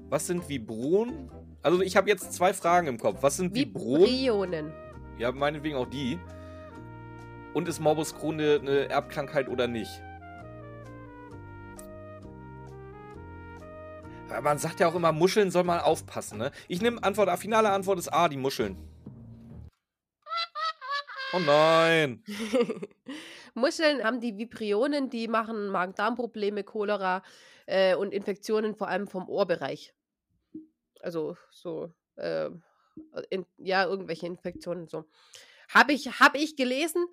Was 0.09 0.27
sind 0.27 0.49
Vibronen? 0.49 1.31
Also 1.63 1.83
ich 1.83 1.97
habe 1.97 2.09
jetzt 2.09 2.33
zwei 2.33 2.55
Fragen 2.55 2.87
im 2.87 2.99
Kopf. 2.99 3.23
Was 3.23 3.37
sind 3.37 3.55
Vibronen? 3.55 4.07
Vibrionen. 4.07 4.73
Ja, 5.19 5.33
meinetwegen 5.33 5.77
auch 5.77 5.89
die. 5.89 6.19
Und 7.55 7.69
ist 7.69 7.81
Morbus 7.81 8.15
Crohn 8.15 8.35
eine, 8.35 8.61
eine 8.61 8.89
Erbkrankheit 8.89 9.49
oder 9.49 9.67
nicht? 9.67 9.91
Man 14.43 14.59
sagt 14.59 14.81
ja 14.81 14.89
auch 14.89 14.95
immer, 14.95 15.13
Muscheln 15.13 15.51
soll 15.51 15.65
man 15.65 15.81
aufpassen, 15.81 16.39
ne? 16.39 16.53
Ich 16.69 16.83
nehme 16.83 17.03
Antwort 17.03 17.29
A. 17.29 17.37
Finale 17.37 17.71
Antwort 17.71 17.99
ist 17.99 18.09
A, 18.09 18.29
die 18.29 18.37
Muscheln. 18.37 18.77
Oh 21.35 21.41
nein. 21.41 22.25
Muscheln 23.55 24.03
haben 24.03 24.19
die 24.19 24.39
Vibrionen, 24.39 25.11
die 25.11 25.29
machen 25.29 25.69
Magen-Darm-Probleme, 25.69 26.65
Cholera 26.65 27.23
äh, 27.67 27.95
und 27.95 28.15
Infektionen 28.15 28.75
vor 28.75 28.89
allem 28.89 29.07
vom 29.07 29.29
Ohrbereich. 29.29 29.93
Also 31.03 31.37
so, 31.51 31.93
äh, 32.17 32.49
in, 33.29 33.45
ja, 33.59 33.85
irgendwelche 33.85 34.27
Infektionen 34.27 34.89
so. 34.89 35.05
Habe 35.69 35.93
ich, 35.93 36.21
hab 36.21 36.35
ich 36.37 36.57
gelesen. 36.57 37.07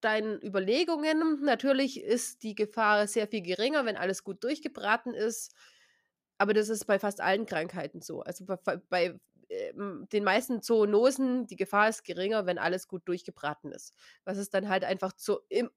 Deinen 0.00 0.40
Überlegungen, 0.42 1.42
natürlich 1.42 2.00
ist 2.02 2.42
die 2.42 2.54
Gefahr 2.54 3.06
sehr 3.06 3.28
viel 3.28 3.42
geringer, 3.42 3.84
wenn 3.84 3.96
alles 3.96 4.24
gut 4.24 4.42
durchgebraten 4.42 5.12
ist. 5.12 5.54
Aber 6.38 6.54
das 6.54 6.70
ist 6.70 6.86
bei 6.86 6.98
fast 6.98 7.20
allen 7.20 7.44
Krankheiten 7.44 8.00
so. 8.00 8.22
Also 8.22 8.46
bei, 8.46 8.78
bei 8.88 9.20
ähm, 9.50 10.06
den 10.10 10.24
meisten 10.24 10.62
Zoonosen, 10.62 11.46
die 11.46 11.56
Gefahr 11.56 11.90
ist 11.90 12.04
geringer, 12.04 12.46
wenn 12.46 12.58
alles 12.58 12.88
gut 12.88 13.02
durchgebraten 13.06 13.72
ist. 13.72 13.92
Was 14.24 14.38
es 14.38 14.48
dann 14.48 14.70
halt 14.70 14.84
einfach 14.84 15.12
zu, 15.12 15.40
im, 15.50 15.70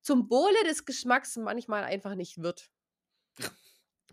zum 0.00 0.30
Wohle 0.30 0.64
des 0.66 0.86
Geschmacks 0.86 1.36
manchmal 1.36 1.84
einfach 1.84 2.14
nicht 2.14 2.38
wird. 2.42 2.70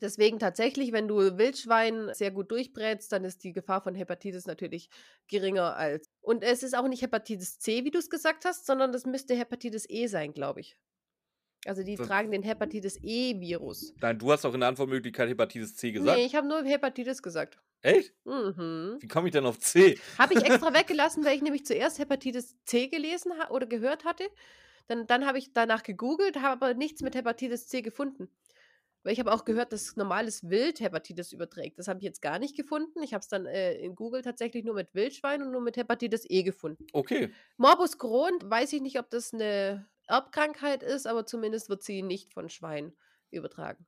Deswegen 0.02 0.40
tatsächlich, 0.40 0.92
wenn 0.92 1.08
du 1.08 1.38
Wildschwein 1.38 2.14
sehr 2.14 2.32
gut 2.32 2.52
durchbrätst, 2.52 3.12
dann 3.12 3.24
ist 3.24 3.44
die 3.44 3.54
Gefahr 3.54 3.82
von 3.82 3.96
Hepatitis 3.96 4.46
natürlich 4.46 4.90
geringer 5.28 5.76
als. 5.76 6.13
Und 6.24 6.42
es 6.42 6.64
ist 6.64 6.74
auch 6.76 6.88
nicht 6.88 7.02
Hepatitis 7.02 7.60
C, 7.60 7.84
wie 7.84 7.92
du 7.92 8.00
es 8.00 8.10
gesagt 8.10 8.46
hast, 8.46 8.66
sondern 8.66 8.92
das 8.92 9.06
müsste 9.06 9.36
Hepatitis 9.36 9.86
E 9.90 10.08
sein, 10.08 10.34
glaube 10.34 10.62
ich. 10.62 10.78
Also 11.66 11.84
die 11.84 11.96
Das- 11.96 12.08
tragen 12.08 12.32
den 12.32 12.44
Hepatitis 12.44 12.98
E-Virus. 13.02 13.94
Nein, 14.02 14.18
du 14.20 14.32
hast 14.32 14.44
auch 14.46 14.54
in 14.54 14.62
der 14.62 14.70
Antwortmöglichkeit 14.70 15.30
Hepatitis 15.30 15.76
C 15.76 15.92
gesagt. 15.92 16.18
Nee, 16.18 16.26
ich 16.26 16.36
habe 16.36 16.48
nur 16.48 16.64
Hepatitis 16.64 17.22
gesagt. 17.22 17.60
Echt? 17.82 18.14
Mhm. 18.26 18.98
Wie 19.00 19.08
komme 19.08 19.28
ich 19.28 19.34
denn 19.34 19.46
auf 19.46 19.60
C? 19.60 20.00
Habe 20.18 20.34
ich 20.34 20.44
extra 20.46 20.74
weggelassen, 20.74 21.24
weil 21.26 21.36
ich 21.36 21.42
nämlich 21.42 21.66
zuerst 21.66 22.00
Hepatitis 22.00 22.56
C 22.66 22.88
gelesen 22.88 23.34
oder 23.50 23.66
gehört 23.66 24.06
hatte. 24.06 24.24
Dann, 24.88 25.06
dann 25.08 25.26
habe 25.26 25.38
ich 25.38 25.54
danach 25.54 25.84
gegoogelt, 25.84 26.38
habe 26.42 26.66
aber 26.66 26.74
nichts 26.74 27.02
mit 27.02 27.16
Hepatitis 27.16 27.68
C 27.68 27.82
gefunden. 27.82 28.30
Weil 29.04 29.14
ich 29.14 29.20
habe 29.20 29.34
auch 29.34 29.44
gehört, 29.44 29.74
dass 29.74 29.98
normales 29.98 30.50
Wild 30.50 30.80
Hepatitis 30.80 31.34
überträgt. 31.34 31.78
Das 31.78 31.88
habe 31.88 32.00
ich 32.00 32.06
jetzt 32.06 32.22
gar 32.22 32.40
nicht 32.40 32.56
gefunden. 32.56 33.04
Ich 33.04 33.14
habe 33.14 33.22
es 33.22 33.28
dann 33.28 33.46
äh, 33.46 33.76
in 33.76 33.96
Google 33.96 34.22
tatsächlich 34.22 34.64
nur 34.64 34.76
mit 34.76 34.96
Wildschwein 34.96 35.42
und 35.42 35.52
nur 35.52 35.62
mit 35.62 35.76
Hepatitis 35.76 36.26
E 36.30 36.44
gefunden. 36.44 36.88
Okay. 36.94 37.34
Morbus 37.58 37.98
Crohn, 37.98 38.34
weiß 38.44 38.72
ich 38.74 38.82
nicht, 38.82 38.98
ob 39.00 39.10
das 39.10 39.34
eine 39.34 39.90
Erbkrankheit 40.08 40.84
ist, 40.84 41.06
aber 41.06 41.26
zumindest 41.26 41.70
wird 41.70 41.84
sie 41.84 42.02
nicht 42.02 42.34
von 42.34 42.50
Schwein 42.50 42.94
übertragen. 43.30 43.86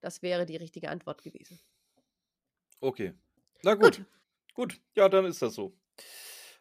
Das 0.00 0.22
wäre 0.22 0.46
die 0.46 0.56
richtige 0.56 0.88
Antwort 0.90 1.22
gewesen. 1.22 1.58
Okay. 2.80 3.14
Na 3.62 3.74
gut. 3.74 3.98
Gut. 3.98 4.06
Gut. 4.54 4.80
Ja, 4.94 5.08
dann 5.08 5.24
ist 5.24 5.42
das 5.42 5.54
so. 5.54 5.76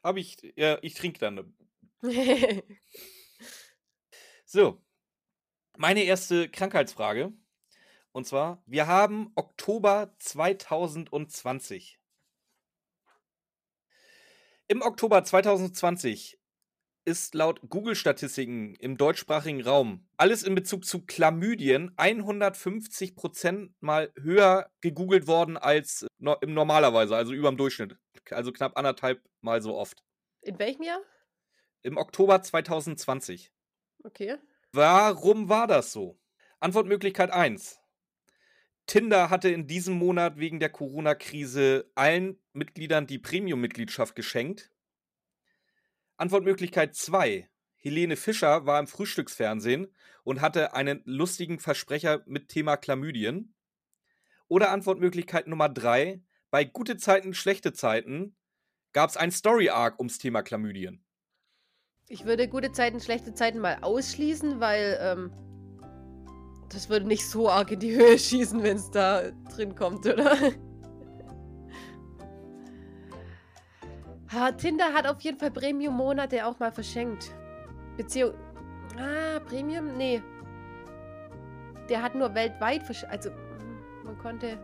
Habe 0.04 0.20
ich, 0.20 0.38
ja, 0.56 0.80
ich 0.82 0.96
trinke 0.96 1.20
dann. 1.20 1.56
So. 4.46 4.84
Meine 5.78 6.04
erste 6.04 6.48
Krankheitsfrage. 6.48 7.34
Und 8.14 8.26
zwar, 8.28 8.62
wir 8.68 8.88
haben 8.88 9.32
Oktober 9.36 10.16
2020. 10.20 12.00
Im 14.68 14.82
Oktober 14.82 15.24
2020 15.24 16.40
ist 17.06 17.36
laut 17.36 17.60
Google-Statistiken 17.68 18.76
im 18.76 18.98
deutschsprachigen 18.98 19.62
Raum 19.62 20.08
alles 20.16 20.44
in 20.44 20.56
Bezug 20.56 20.86
zu 20.86 21.06
Chlamydien 21.06 21.92
150 21.98 23.16
Prozent 23.16 23.74
mal 23.82 24.14
höher 24.16 24.72
gegoogelt 24.80 25.28
worden 25.28 25.58
als 25.58 26.08
no 26.18 26.36
im 26.40 26.54
normalerweise, 26.54 27.16
also 27.16 27.34
über 27.34 27.50
dem 27.52 27.58
Durchschnitt. 27.58 27.98
Also 28.30 28.54
knapp 28.54 28.78
anderthalb 28.78 29.22
Mal 29.42 29.62
so 29.62 29.76
oft. 29.76 30.02
In 30.42 30.58
welchem 30.60 30.84
Jahr? 30.84 31.02
Im 31.82 31.98
Oktober 31.98 32.42
2020. 32.42 33.52
Okay. 34.06 34.38
Warum 34.72 35.50
war 35.50 35.68
das 35.68 35.92
so? 35.92 36.18
Antwortmöglichkeit 36.62 37.32
1. 37.32 37.83
Tinder 38.86 39.30
hatte 39.30 39.50
in 39.50 39.68
diesem 39.68 39.96
Monat 39.96 40.38
wegen 40.38 40.60
der 40.60 40.70
Corona-Krise 40.70 41.90
allen 41.96 42.40
Mitgliedern 42.52 43.08
die 43.08 43.20
Premium-Mitgliedschaft 43.20 44.16
geschenkt. 44.16 44.72
Antwortmöglichkeit 46.18 46.96
2. 46.96 47.50
Helene 47.76 48.16
Fischer 48.16 48.66
war 48.66 48.80
im 48.80 48.88
Frühstücksfernsehen 48.88 49.94
und 50.24 50.42
hatte 50.42 50.74
einen 50.74 51.02
lustigen 51.06 51.60
Versprecher 51.60 52.24
mit 52.26 52.50
Thema 52.50 52.78
Chlamydien. 52.78 53.54
Oder 54.48 54.72
Antwortmöglichkeit 54.72 55.48
Nummer 55.48 55.70
3. 55.70 56.22
Bei 56.50 56.64
gute 56.64 56.98
Zeiten, 56.98 57.34
schlechte 57.34 57.74
Zeiten 57.74 58.36
gab 58.92 59.10
es 59.10 59.18
ein 59.18 59.32
Story-Arc 59.32 59.98
ums 60.00 60.18
Thema 60.18 60.44
Chlamydien. 60.44 61.04
Ich 62.08 62.26
würde 62.26 62.48
gute 62.48 62.72
Zeiten, 62.72 63.00
schlechte 63.00 63.34
Zeiten 63.34 63.60
mal 63.60 63.80
ausschließen, 63.82 64.60
weil 64.60 65.00
ähm, 65.02 65.32
das 66.74 66.90
würde 66.90 67.08
nicht 67.08 67.28
so 67.30 67.50
arg 67.50 67.72
in 67.72 67.80
die 67.80 67.96
Höhe 67.96 68.18
schießen, 68.18 68.62
wenn 68.64 68.78
es 68.78 68.90
da 68.92 69.32
drin 69.56 69.76
kommt, 69.76 70.06
oder? 70.06 70.38
Ha, 74.32 74.52
Tinder 74.54 74.94
hat 74.94 75.06
auf 75.06 75.22
jeden 75.22 75.38
Fall 75.38 75.52
Premium-Monate 75.52 76.46
auch 76.46 76.58
mal 76.60 76.72
verschenkt. 76.72 77.32
Beziehung. 77.98 78.34
Ah, 78.98 79.40
Premium? 79.40 79.96
Nee. 79.96 80.24
Der 81.88 82.02
hat 82.02 82.16
nur 82.16 82.34
weltweit 82.34 82.82
verschenkt. 82.84 83.14
Also, 83.14 83.30
man 84.04 84.18
konnte. 84.18 84.58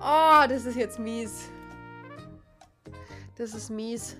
Oh, 0.00 0.46
das 0.48 0.64
ist 0.64 0.76
jetzt 0.76 0.98
mies. 0.98 1.50
Das 3.36 3.54
ist 3.54 3.70
mies. 3.70 4.16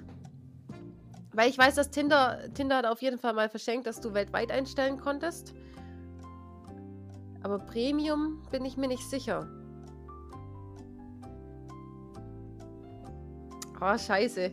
Weil 1.32 1.48
ich 1.48 1.56
weiß, 1.56 1.76
dass 1.76 1.90
Tinder, 1.90 2.40
Tinder 2.52 2.76
hat 2.78 2.86
auf 2.86 3.00
jeden 3.00 3.18
Fall 3.18 3.32
mal 3.32 3.48
verschenkt, 3.48 3.86
dass 3.86 4.00
du 4.00 4.12
weltweit 4.12 4.50
einstellen 4.50 4.98
konntest. 4.98 5.54
Aber 7.42 7.58
Premium 7.58 8.42
bin 8.50 8.64
ich 8.64 8.76
mir 8.76 8.88
nicht 8.88 9.08
sicher. 9.08 9.48
Oh, 13.80 13.96
scheiße. 13.96 14.52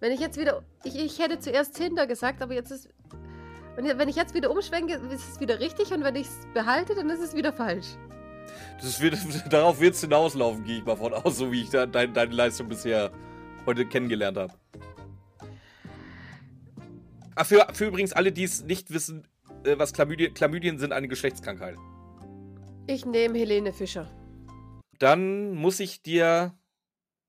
Wenn 0.00 0.12
ich 0.12 0.20
jetzt 0.20 0.38
wieder. 0.38 0.62
Ich, 0.84 0.96
ich 0.96 1.18
hätte 1.18 1.40
zuerst 1.40 1.74
Tinder 1.76 2.06
gesagt, 2.06 2.40
aber 2.40 2.54
jetzt 2.54 2.70
ist. 2.70 2.88
Wenn 3.76 4.08
ich- 4.08 4.16
jetzt 4.16 4.34
wieder 4.34 4.50
umschwenke, 4.50 4.94
ist 4.94 5.28
es 5.28 5.40
wieder 5.40 5.60
richtig 5.60 5.92
und 5.92 6.02
wenn 6.02 6.16
ich 6.16 6.26
es 6.26 6.38
behalte, 6.52 6.94
dann 6.96 7.08
ist 7.10 7.20
es 7.20 7.34
wieder 7.34 7.52
falsch. 7.52 7.86
Das 8.80 9.00
wird, 9.00 9.16
darauf 9.52 9.80
wird 9.80 9.94
es 9.94 10.00
hinauslaufen, 10.00 10.64
gehe 10.64 10.78
ich 10.78 10.84
mal 10.84 10.96
von 10.96 11.12
aus, 11.14 11.36
so 11.38 11.50
wie 11.52 11.62
ich 11.62 11.70
da, 11.70 11.86
dein, 11.86 12.12
deine 12.14 12.32
Leistung 12.34 12.68
bisher 12.68 13.12
heute 13.66 13.86
kennengelernt 13.86 14.36
habe. 14.36 14.52
Ah, 17.36 17.44
für, 17.44 17.66
für 17.72 17.86
übrigens 17.86 18.12
alle, 18.12 18.32
die 18.32 18.42
es 18.44 18.64
nicht 18.64 18.90
wissen, 18.92 19.28
äh, 19.64 19.78
was 19.78 19.92
Chlamydien, 19.92 20.34
Chlamydien 20.34 20.78
sind, 20.78 20.92
eine 20.92 21.08
Geschlechtskrankheit. 21.08 21.76
Ich 22.86 23.04
nehme 23.04 23.38
Helene 23.38 23.72
Fischer. 23.72 24.10
Dann 24.98 25.54
muss 25.54 25.80
ich 25.80 26.02
dir 26.02 26.58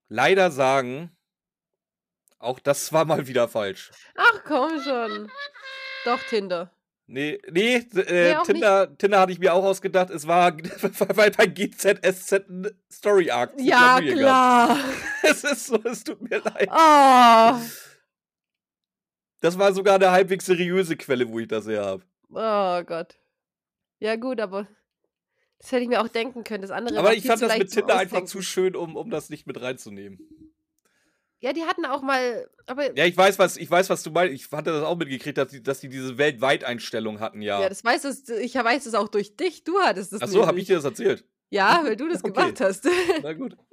leider 0.07 0.51
sagen, 0.51 1.11
auch 2.39 2.59
das 2.59 2.93
war 2.93 3.05
mal 3.05 3.27
wieder 3.27 3.47
falsch. 3.47 3.91
Ach 4.15 4.43
komm 4.45 4.82
schon. 4.82 5.30
Doch, 6.05 6.19
Tinder. 6.30 6.71
Nee, 7.11 7.39
nee, 7.51 7.75
äh, 7.75 8.36
Nee, 8.36 8.43
Tinder, 8.45 8.95
Tinder 8.97 9.19
hatte 9.19 9.32
ich 9.32 9.39
mir 9.39 9.53
auch 9.53 9.63
ausgedacht. 9.63 10.11
Es 10.11 10.27
war, 10.27 10.55
weil 11.15 11.32
bei 11.32 11.47
GZSZ 11.47 12.34
ein 12.47 12.69
Story 12.91 13.32
Arc. 13.32 13.53
Ja, 13.57 13.99
klar. 13.99 14.77
Es 15.23 15.43
ist 15.43 15.67
so, 15.67 15.80
es 15.84 16.03
tut 16.03 16.21
mir 16.21 16.39
leid. 16.39 16.69
Oh. 16.71 17.59
Das 19.41 19.57
war 19.57 19.73
sogar 19.73 19.95
eine 19.95 20.11
halbwegs 20.11 20.45
seriöse 20.45 20.95
Quelle, 20.95 21.27
wo 21.30 21.39
ich 21.39 21.47
das 21.47 21.67
her 21.67 21.86
habe. 21.86 22.03
Oh 22.32 22.84
Gott. 22.84 23.17
Ja, 23.99 24.15
gut, 24.15 24.39
aber 24.39 24.67
das 25.59 25.71
hätte 25.71 25.84
ich 25.84 25.89
mir 25.89 26.01
auch 26.01 26.07
denken 26.07 26.43
können. 26.43 26.61
Das 26.61 26.71
andere 26.71 26.97
Aber 26.99 27.13
ich 27.13 27.25
fand 27.25 27.41
das 27.41 27.57
mit 27.57 27.71
Tinder 27.71 27.97
einfach 27.97 28.23
zu 28.25 28.41
schön, 28.41 28.75
um, 28.75 28.95
um 28.95 29.09
das 29.09 29.30
nicht 29.30 29.45
mit 29.45 29.61
reinzunehmen. 29.61 30.19
Ja, 31.41 31.53
die 31.53 31.63
hatten 31.63 31.86
auch 31.86 32.01
mal. 32.01 32.49
Aber 32.65 32.88
ja, 32.88 32.91
Ja, 32.95 33.05
ich 33.05 33.15
weiß, 33.15 33.39
was, 33.39 33.57
ich 33.57 33.69
weiß, 33.69 33.89
was 33.89 34.03
du 34.03 34.11
meinst. 34.11 34.34
Ich 34.34 34.51
hatte 34.51 34.71
das 34.71 34.84
auch 34.84 34.97
mitgekriegt, 34.97 35.38
dass 35.38 35.49
die, 35.49 35.63
dass 35.63 35.80
die 35.80 35.89
diese 35.89 36.17
Weltweit-Einstellung 36.17 37.19
hatten, 37.19 37.41
ja. 37.41 37.67
das 37.67 37.84
weiß 37.84 38.03
es, 38.05 38.27
ich 38.30 38.55
weiß 38.55 38.86
es 38.86 38.93
auch 38.93 39.07
durch 39.07 39.36
dich. 39.38 39.63
Du 39.63 39.80
hattest 39.80 40.13
es. 40.13 40.21
Ach 40.21 40.27
so, 40.27 40.45
habe 40.45 40.59
ich 40.59 40.67
dir 40.67 40.75
das 40.75 40.86
erzählt? 40.86 41.25
Ja, 41.49 41.82
weil 41.84 41.95
du 41.95 42.07
das 42.07 42.23
Okay. 42.23 42.34
gemacht 42.34 42.61
hast. 42.61 42.88
Na 43.23 43.34
gut. 43.34 43.55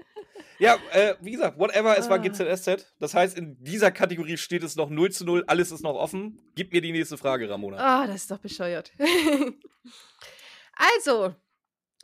Ja, 0.58 0.76
äh, 0.92 1.14
wie 1.20 1.32
gesagt, 1.32 1.58
whatever, 1.58 1.96
es 1.98 2.08
war 2.08 2.18
Ah. 2.18 2.22
GZSZ. 2.22 2.94
Das 2.98 3.14
heißt, 3.14 3.36
in 3.36 3.62
dieser 3.62 3.90
Kategorie 3.90 4.36
steht 4.36 4.62
es 4.62 4.76
noch 4.76 4.88
0 4.88 5.10
zu 5.12 5.24
0, 5.24 5.44
alles 5.46 5.70
ist 5.70 5.82
noch 5.82 5.94
offen. 5.96 6.40
Gib 6.54 6.72
mir 6.72 6.80
die 6.80 6.92
nächste 6.92 7.18
Frage, 7.18 7.48
Ramona. 7.48 7.76
Ah, 7.78 8.06
das 8.06 8.16
ist 8.22 8.30
doch 8.30 8.38
bescheuert. 8.38 8.92
also, 10.72 11.34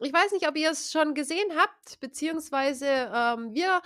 ich 0.00 0.12
weiß 0.12 0.32
nicht, 0.32 0.48
ob 0.48 0.57
ihr 0.57 0.70
es 0.70 0.92
schon 0.92 1.14
gesehen 1.14 1.48
habt, 1.57 2.00
beziehungsweise 2.00 2.86
ähm, 2.86 3.55
wir, 3.55 3.80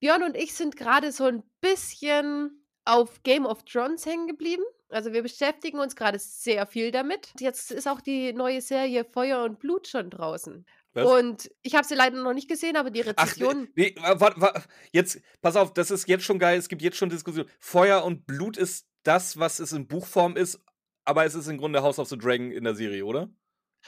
Björn 0.00 0.22
und 0.22 0.36
ich, 0.36 0.54
sind 0.54 0.76
gerade 0.76 1.10
so 1.12 1.24
ein 1.24 1.42
bisschen 1.60 2.62
auf 2.84 3.22
Game 3.22 3.46
of 3.46 3.64
Thrones 3.64 4.06
hängen 4.06 4.28
geblieben. 4.28 4.62
Also 4.88 5.12
wir 5.12 5.22
beschäftigen 5.22 5.80
uns 5.80 5.96
gerade 5.96 6.18
sehr 6.20 6.66
viel 6.66 6.92
damit. 6.92 7.32
Jetzt 7.40 7.72
ist 7.72 7.88
auch 7.88 8.00
die 8.00 8.32
neue 8.32 8.60
Serie 8.60 9.04
Feuer 9.04 9.42
und 9.42 9.58
Blut 9.58 9.88
schon 9.88 10.10
draußen. 10.10 10.64
Was? 10.96 11.06
Und 11.06 11.50
ich 11.62 11.74
habe 11.74 11.86
sie 11.86 11.94
leider 11.94 12.20
noch 12.22 12.32
nicht 12.34 12.48
gesehen, 12.48 12.76
aber 12.76 12.90
die 12.90 13.02
Ach, 13.02 13.06
Rezession. 13.26 13.68
nee, 13.76 13.94
warte, 13.96 14.40
warte, 14.40 14.62
jetzt, 14.92 15.20
pass 15.42 15.54
auf, 15.56 15.72
das 15.74 15.90
ist 15.90 16.08
jetzt 16.08 16.24
schon 16.24 16.38
geil, 16.38 16.58
es 16.58 16.68
gibt 16.68 16.82
jetzt 16.82 16.96
schon 16.96 17.10
Diskussionen. 17.10 17.48
Feuer 17.58 18.02
und 18.04 18.26
Blut 18.26 18.56
ist 18.56 18.86
das, 19.04 19.38
was 19.38 19.58
es 19.60 19.72
in 19.72 19.86
Buchform 19.86 20.36
ist, 20.36 20.60
aber 21.04 21.24
es 21.24 21.34
ist 21.34 21.46
im 21.48 21.58
Grunde 21.58 21.82
House 21.82 21.98
of 21.98 22.08
the 22.08 22.18
Dragon 22.18 22.50
in 22.50 22.64
der 22.64 22.74
Serie, 22.74 23.04
oder? 23.04 23.28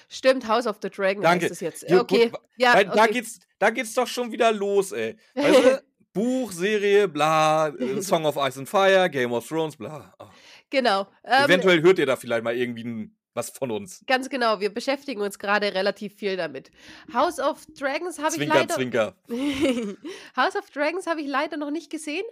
Stimmt, 0.08 0.46
House 0.46 0.66
of 0.68 0.78
the 0.82 0.90
Dragon 0.90 1.22
Danke. 1.22 1.46
heißt 1.46 1.52
es 1.54 1.60
jetzt. 1.60 1.88
Ja, 1.90 2.00
okay. 2.00 2.28
gut, 2.28 2.40
ja, 2.56 2.74
Weil 2.74 2.84
Da, 2.84 3.02
okay. 3.04 3.12
geht's, 3.14 3.40
da 3.58 3.70
geht's 3.70 3.94
doch 3.94 4.06
schon 4.06 4.30
wieder 4.30 4.52
los, 4.52 4.92
ey. 4.92 5.16
Weißt 5.34 5.64
du? 5.64 5.84
Buch, 6.12 6.52
Serie, 6.52 7.08
bla, 7.08 7.68
äh, 7.68 8.00
Song 8.02 8.24
of 8.24 8.36
Ice 8.36 8.58
and 8.58 8.68
Fire, 8.68 9.08
Game 9.10 9.32
of 9.32 9.46
Thrones, 9.46 9.76
bla. 9.76 10.14
Oh. 10.18 10.26
genau. 10.70 11.06
Ähm, 11.24 11.44
Eventuell 11.46 11.82
hört 11.82 11.98
ihr 11.98 12.06
da 12.06 12.16
vielleicht 12.16 12.44
mal 12.44 12.56
irgendwie 12.56 12.82
n- 12.82 13.17
was 13.38 13.50
von 13.50 13.70
uns. 13.70 14.02
Ganz 14.06 14.28
genau, 14.28 14.60
wir 14.60 14.68
beschäftigen 14.74 15.20
uns 15.22 15.38
gerade 15.38 15.72
relativ 15.74 16.14
viel 16.14 16.36
damit. 16.36 16.70
House 17.14 17.38
of 17.38 17.64
Dragons 17.78 18.18
habe 18.18 18.36
ich 18.36 18.46
leider. 18.46 18.74
zwinker. 18.74 19.14
House 20.36 20.56
of 20.56 20.68
Dragons 20.70 21.06
habe 21.06 21.20
ich 21.20 21.26
leider 21.28 21.56
noch 21.56 21.70
nicht 21.70 21.90
gesehen, 21.90 22.24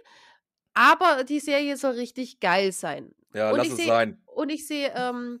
aber 0.73 1.23
die 1.23 1.39
Serie 1.39 1.77
soll 1.77 1.93
richtig 1.95 2.39
geil 2.39 2.71
sein. 2.71 3.15
Ja, 3.33 3.51
Und 3.51 3.57
lass 3.57 3.67
ich 3.67 3.73
es 3.73 3.79
seh- 3.79 3.87
sein. 3.87 4.21
Und 4.25 4.49
ich 4.51 4.67
sehe, 4.67 4.93
ähm, 4.95 5.39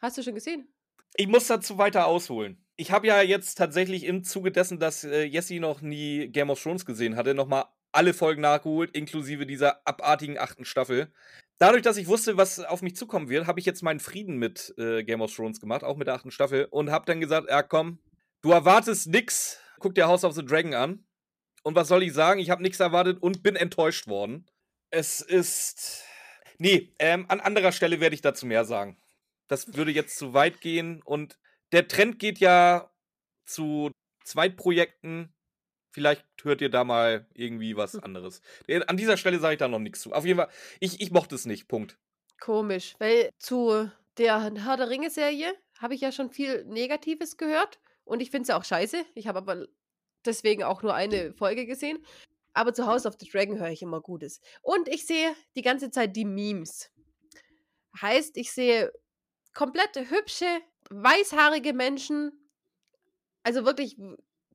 hast 0.00 0.18
du 0.18 0.22
schon 0.22 0.34
gesehen? 0.34 0.68
Ich 1.16 1.26
muss 1.26 1.46
dazu 1.46 1.78
weiter 1.78 2.06
ausholen. 2.06 2.58
ich 2.76 2.92
habe 2.92 3.06
ja 3.08 3.22
jetzt 3.22 3.56
tatsächlich 3.56 4.04
im 4.04 4.22
Zuge 4.24 4.52
dessen, 4.52 4.78
dass 4.78 5.02
äh, 5.04 5.22
Jesse 5.24 5.58
noch 5.58 5.80
nie 5.80 6.28
Game 6.28 6.50
of 6.50 6.62
Thrones 6.62 6.84
gesehen 6.86 7.16
hatte, 7.16 7.34
nochmal 7.34 7.64
alle 7.92 8.14
Folgen 8.14 8.42
nachgeholt, 8.42 8.90
inklusive 8.94 9.46
dieser 9.46 9.86
abartigen 9.86 10.38
achten 10.38 10.64
Staffel. 10.64 11.12
Dadurch, 11.58 11.82
dass 11.82 11.96
ich 11.96 12.06
wusste, 12.06 12.36
was 12.36 12.60
auf 12.60 12.82
mich 12.82 12.94
zukommen 12.94 13.28
wird, 13.28 13.46
habe 13.46 13.58
ich 13.58 13.66
jetzt 13.66 13.82
meinen 13.82 14.00
Frieden 14.00 14.36
mit 14.36 14.74
äh, 14.78 15.02
Game 15.02 15.20
of 15.20 15.34
Thrones 15.34 15.60
gemacht, 15.60 15.82
auch 15.82 15.96
mit 15.96 16.06
der 16.06 16.14
achten 16.14 16.30
Staffel, 16.30 16.66
und 16.70 16.90
habe 16.90 17.06
dann 17.06 17.20
gesagt, 17.20 17.48
ja 17.50 17.62
komm, 17.62 17.98
du 18.42 18.52
erwartest 18.52 19.08
nix, 19.08 19.60
guck 19.80 19.94
dir 19.94 20.06
House 20.06 20.24
of 20.24 20.34
the 20.34 20.44
Dragon 20.44 20.74
an. 20.74 21.04
Und 21.64 21.74
was 21.74 21.88
soll 21.88 22.02
ich 22.02 22.12
sagen? 22.12 22.40
Ich 22.40 22.50
habe 22.50 22.62
nichts 22.62 22.78
erwartet 22.80 23.20
und 23.20 23.42
bin 23.42 23.56
enttäuscht 23.56 24.06
worden. 24.06 24.46
Es 24.90 25.20
ist. 25.20 26.04
Nee, 26.58 26.94
ähm, 26.98 27.26
an 27.28 27.40
anderer 27.40 27.72
Stelle 27.72 28.00
werde 28.00 28.14
ich 28.14 28.22
dazu 28.22 28.46
mehr 28.46 28.64
sagen. 28.64 28.96
Das 29.48 29.74
würde 29.74 29.90
jetzt 29.90 30.16
zu 30.16 30.34
weit 30.34 30.60
gehen 30.60 31.02
und 31.02 31.38
der 31.72 31.88
Trend 31.88 32.18
geht 32.18 32.38
ja 32.38 32.90
zu 33.44 33.90
Zweitprojekten. 34.24 35.34
Vielleicht 35.98 36.24
hört 36.44 36.60
ihr 36.60 36.68
da 36.68 36.84
mal 36.84 37.26
irgendwie 37.34 37.76
was 37.76 37.94
hm. 37.94 38.04
anderes. 38.04 38.40
Äh, 38.68 38.84
an 38.86 38.96
dieser 38.96 39.16
Stelle 39.16 39.40
sage 39.40 39.54
ich 39.54 39.58
da 39.58 39.66
noch 39.66 39.80
nichts 39.80 40.00
zu. 40.00 40.12
Auf 40.12 40.24
jeden 40.24 40.38
Fall, 40.38 40.48
ich, 40.78 41.00
ich 41.00 41.10
mochte 41.10 41.34
es 41.34 41.44
nicht. 41.44 41.66
Punkt. 41.66 41.98
Komisch, 42.38 42.94
weil 43.00 43.30
zu 43.38 43.90
der 44.16 44.40
Herr 44.64 44.76
der 44.76 44.90
Ringe-Serie 44.90 45.52
habe 45.80 45.96
ich 45.96 46.00
ja 46.00 46.12
schon 46.12 46.30
viel 46.30 46.64
Negatives 46.66 47.36
gehört. 47.36 47.80
Und 48.04 48.20
ich 48.20 48.30
finde 48.30 48.42
es 48.42 48.48
ja 48.48 48.56
auch 48.56 48.64
scheiße. 48.64 49.04
Ich 49.16 49.26
habe 49.26 49.38
aber 49.38 49.66
deswegen 50.24 50.62
auch 50.62 50.82
nur 50.82 50.94
eine 50.94 51.32
Folge 51.32 51.66
gesehen. 51.66 51.98
Aber 52.54 52.72
zu 52.72 52.86
House 52.86 53.04
of 53.04 53.16
the 53.18 53.28
Dragon 53.28 53.58
höre 53.58 53.70
ich 53.70 53.82
immer 53.82 54.00
Gutes. 54.00 54.40
Und 54.62 54.86
ich 54.86 55.04
sehe 55.04 55.34
die 55.56 55.62
ganze 55.62 55.90
Zeit 55.90 56.14
die 56.14 56.24
Memes. 56.24 56.92
Heißt, 58.00 58.36
ich 58.36 58.52
sehe 58.52 58.92
komplett 59.52 59.96
hübsche, 59.96 60.46
weißhaarige 60.90 61.72
Menschen, 61.72 62.30
also 63.42 63.64
wirklich 63.64 63.96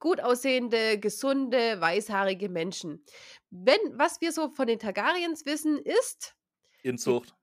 gut 0.03 0.19
aussehende, 0.19 0.99
gesunde, 0.99 1.79
weißhaarige 1.79 2.49
Menschen. 2.49 3.05
Wenn, 3.49 3.79
was 3.93 4.19
wir 4.19 4.33
so 4.33 4.49
von 4.49 4.67
den 4.67 4.77
Targaryens 4.77 5.45
wissen, 5.45 5.79
ist. 5.79 6.35
Inzucht. 6.81 7.33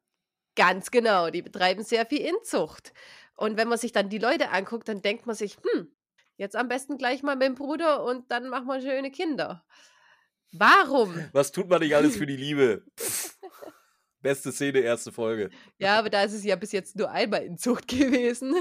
Ganz 0.57 0.91
genau, 0.91 1.31
die 1.31 1.41
betreiben 1.41 1.83
sehr 1.83 2.05
viel 2.05 2.21
Inzucht. 2.21 2.93
Und 3.35 3.57
wenn 3.57 3.69
man 3.69 3.79
sich 3.79 3.93
dann 3.93 4.11
die 4.11 4.19
Leute 4.19 4.51
anguckt, 4.51 4.91
dann 4.91 5.01
denkt 5.01 5.25
man 5.25 5.35
sich, 5.35 5.57
hm, 5.57 5.91
jetzt 6.37 6.55
am 6.55 6.69
besten 6.69 6.99
gleich 6.99 7.23
mal 7.23 7.35
mit 7.35 7.49
dem 7.49 7.55
Bruder 7.55 8.05
und 8.05 8.31
dann 8.31 8.51
machen 8.51 8.67
wir 8.67 8.83
schöne 8.83 9.11
Kinder. 9.11 9.65
Warum? 10.53 11.15
Was 11.33 11.53
tut 11.53 11.71
man 11.71 11.81
nicht 11.81 11.97
alles 11.97 12.19
für 12.19 12.27
die 12.27 12.37
Liebe? 12.37 12.85
Beste 14.21 14.53
Szene, 14.53 14.81
erste 14.81 15.13
Folge. 15.13 15.49
Ja, 15.79 15.99
aber 15.99 16.11
da 16.11 16.23
ist 16.25 16.35
es 16.35 16.45
ja 16.45 16.57
bis 16.57 16.73
jetzt 16.73 16.95
nur 16.95 17.11
einmal 17.11 17.43
in 17.43 17.57
Zucht 17.57 17.89
gewesen. 17.89 18.55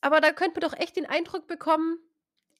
Aber 0.00 0.20
da 0.20 0.32
könnte 0.32 0.60
man 0.60 0.70
doch 0.70 0.78
echt 0.78 0.96
den 0.96 1.06
Eindruck 1.06 1.46
bekommen, 1.46 1.98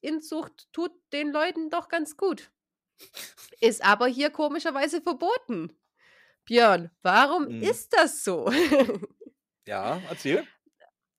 Inzucht 0.01 0.68
tut 0.72 0.93
den 1.12 1.30
Leuten 1.30 1.70
doch 1.70 1.88
ganz 1.88 2.16
gut. 2.16 2.51
Ist 3.61 3.84
aber 3.84 4.07
hier 4.07 4.30
komischerweise 4.30 5.01
verboten. 5.01 5.76
Björn, 6.45 6.91
warum 7.03 7.47
hm. 7.47 7.62
ist 7.62 7.93
das 7.93 8.24
so? 8.24 8.51
ja, 9.66 10.01
erzähl. 10.09 10.47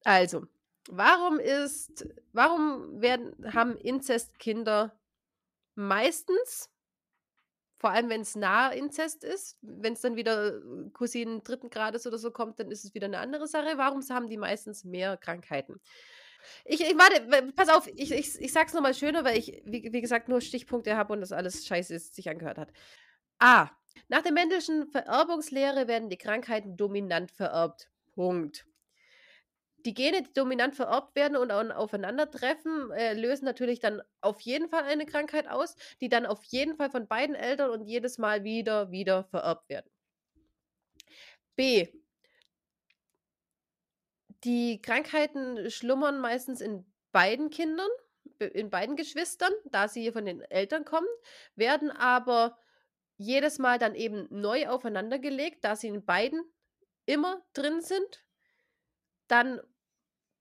Also, 0.03 0.45
warum 0.89 1.39
ist, 1.39 2.07
warum 2.33 3.01
werden, 3.01 3.53
haben 3.53 3.77
Inzestkinder 3.77 4.99
meistens 5.75 6.70
vor 7.81 7.89
allem, 7.89 8.09
wenn 8.09 8.21
es 8.21 8.35
nah 8.35 8.69
Inzest 8.69 9.23
ist. 9.23 9.57
Wenn 9.63 9.93
es 9.93 10.01
dann 10.01 10.15
wieder 10.15 10.57
äh, 10.57 10.89
Cousinen 10.93 11.43
dritten 11.43 11.71
Grades 11.71 12.05
oder 12.05 12.19
so 12.19 12.29
kommt, 12.29 12.59
dann 12.59 12.69
ist 12.69 12.85
es 12.85 12.93
wieder 12.93 13.07
eine 13.07 13.17
andere 13.17 13.47
Sache. 13.47 13.75
Warum 13.75 14.07
haben 14.07 14.29
die 14.29 14.37
meistens 14.37 14.83
mehr 14.83 15.17
Krankheiten? 15.17 15.81
Ich, 16.63 16.81
ich 16.81 16.95
warte, 16.95 17.51
pass 17.53 17.69
auf, 17.69 17.87
ich, 17.87 18.11
ich, 18.11 18.39
ich 18.39 18.53
sag's 18.53 18.73
nochmal 18.73 18.93
schöner, 18.93 19.23
weil 19.25 19.35
ich, 19.35 19.63
wie, 19.65 19.91
wie 19.91 20.01
gesagt, 20.01 20.29
nur 20.29 20.41
Stichpunkte 20.41 20.95
habe 20.95 21.11
und 21.13 21.21
das 21.21 21.31
alles 21.31 21.65
scheiße 21.65 21.95
ist, 21.95 22.13
sich 22.13 22.29
angehört 22.29 22.59
hat. 22.59 22.71
A. 23.39 23.71
Nach 24.09 24.21
der 24.21 24.31
Mendelschen 24.31 24.85
Vererbungslehre 24.85 25.87
werden 25.87 26.09
die 26.09 26.17
Krankheiten 26.17 26.77
dominant 26.77 27.31
vererbt. 27.31 27.89
Punkt 28.13 28.67
die 29.85 29.93
Gene, 29.93 30.23
die 30.23 30.33
dominant 30.33 30.75
vererbt 30.75 31.15
werden 31.15 31.37
und 31.37 31.51
aufeinandertreffen, 31.51 32.91
äh, 32.91 33.13
lösen 33.13 33.45
natürlich 33.45 33.79
dann 33.79 34.01
auf 34.21 34.41
jeden 34.41 34.69
Fall 34.69 34.83
eine 34.83 35.05
Krankheit 35.05 35.47
aus, 35.47 35.75
die 36.01 36.09
dann 36.09 36.25
auf 36.25 36.43
jeden 36.45 36.75
Fall 36.75 36.89
von 36.89 37.07
beiden 37.07 37.35
Eltern 37.35 37.69
und 37.69 37.85
jedes 37.85 38.17
Mal 38.17 38.43
wieder, 38.43 38.91
wieder 38.91 39.25
vererbt 39.25 39.69
werden. 39.69 39.89
B. 41.55 41.87
Die 44.43 44.81
Krankheiten 44.81 45.69
schlummern 45.69 46.19
meistens 46.19 46.61
in 46.61 46.91
beiden 47.11 47.49
Kindern, 47.49 47.89
in 48.39 48.69
beiden 48.69 48.95
Geschwistern, 48.95 49.53
da 49.65 49.87
sie 49.87 50.11
von 50.11 50.25
den 50.25 50.41
Eltern 50.41 50.85
kommen, 50.85 51.07
werden 51.55 51.91
aber 51.91 52.57
jedes 53.17 53.59
Mal 53.59 53.77
dann 53.77 53.93
eben 53.93 54.27
neu 54.31 54.67
aufeinandergelegt, 54.67 55.63
da 55.63 55.75
sie 55.75 55.89
in 55.89 56.03
beiden 56.05 56.41
immer 57.05 57.43
drin 57.53 57.81
sind 57.81 58.23
dann 59.31 59.61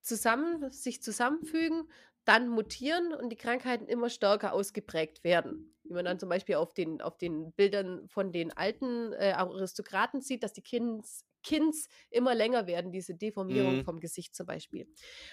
zusammen, 0.02 0.70
sich 0.70 1.02
zusammenfügen, 1.02 1.88
dann 2.24 2.48
mutieren 2.48 3.14
und 3.14 3.30
die 3.30 3.36
Krankheiten 3.36 3.86
immer 3.86 4.10
stärker 4.10 4.52
ausgeprägt 4.52 5.24
werden. 5.24 5.74
Wie 5.84 5.94
man 5.94 6.04
dann 6.04 6.18
zum 6.18 6.28
Beispiel 6.28 6.56
auf 6.56 6.74
den, 6.74 7.00
auf 7.00 7.16
den 7.18 7.52
Bildern 7.52 8.08
von 8.08 8.30
den 8.30 8.52
alten 8.52 9.12
äh, 9.14 9.32
Aristokraten 9.32 10.20
sieht, 10.20 10.42
dass 10.42 10.52
die 10.52 10.62
Kinds, 10.62 11.24
Kinds 11.42 11.88
immer 12.10 12.34
länger 12.34 12.66
werden, 12.66 12.92
diese 12.92 13.14
Deformierung 13.14 13.78
mhm. 13.78 13.84
vom 13.84 14.00
Gesicht 14.00 14.36
zum 14.36 14.46
Beispiel. 14.46 14.86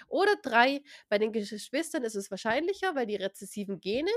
Oder 0.08 0.34
drei, 0.42 0.82
bei 1.08 1.18
den 1.18 1.32
Geschwistern 1.32 2.04
ist 2.04 2.16
es 2.16 2.30
wahrscheinlicher, 2.30 2.94
weil 2.94 3.06
die 3.06 3.16
rezessiven 3.16 3.80
Gene 3.80 4.10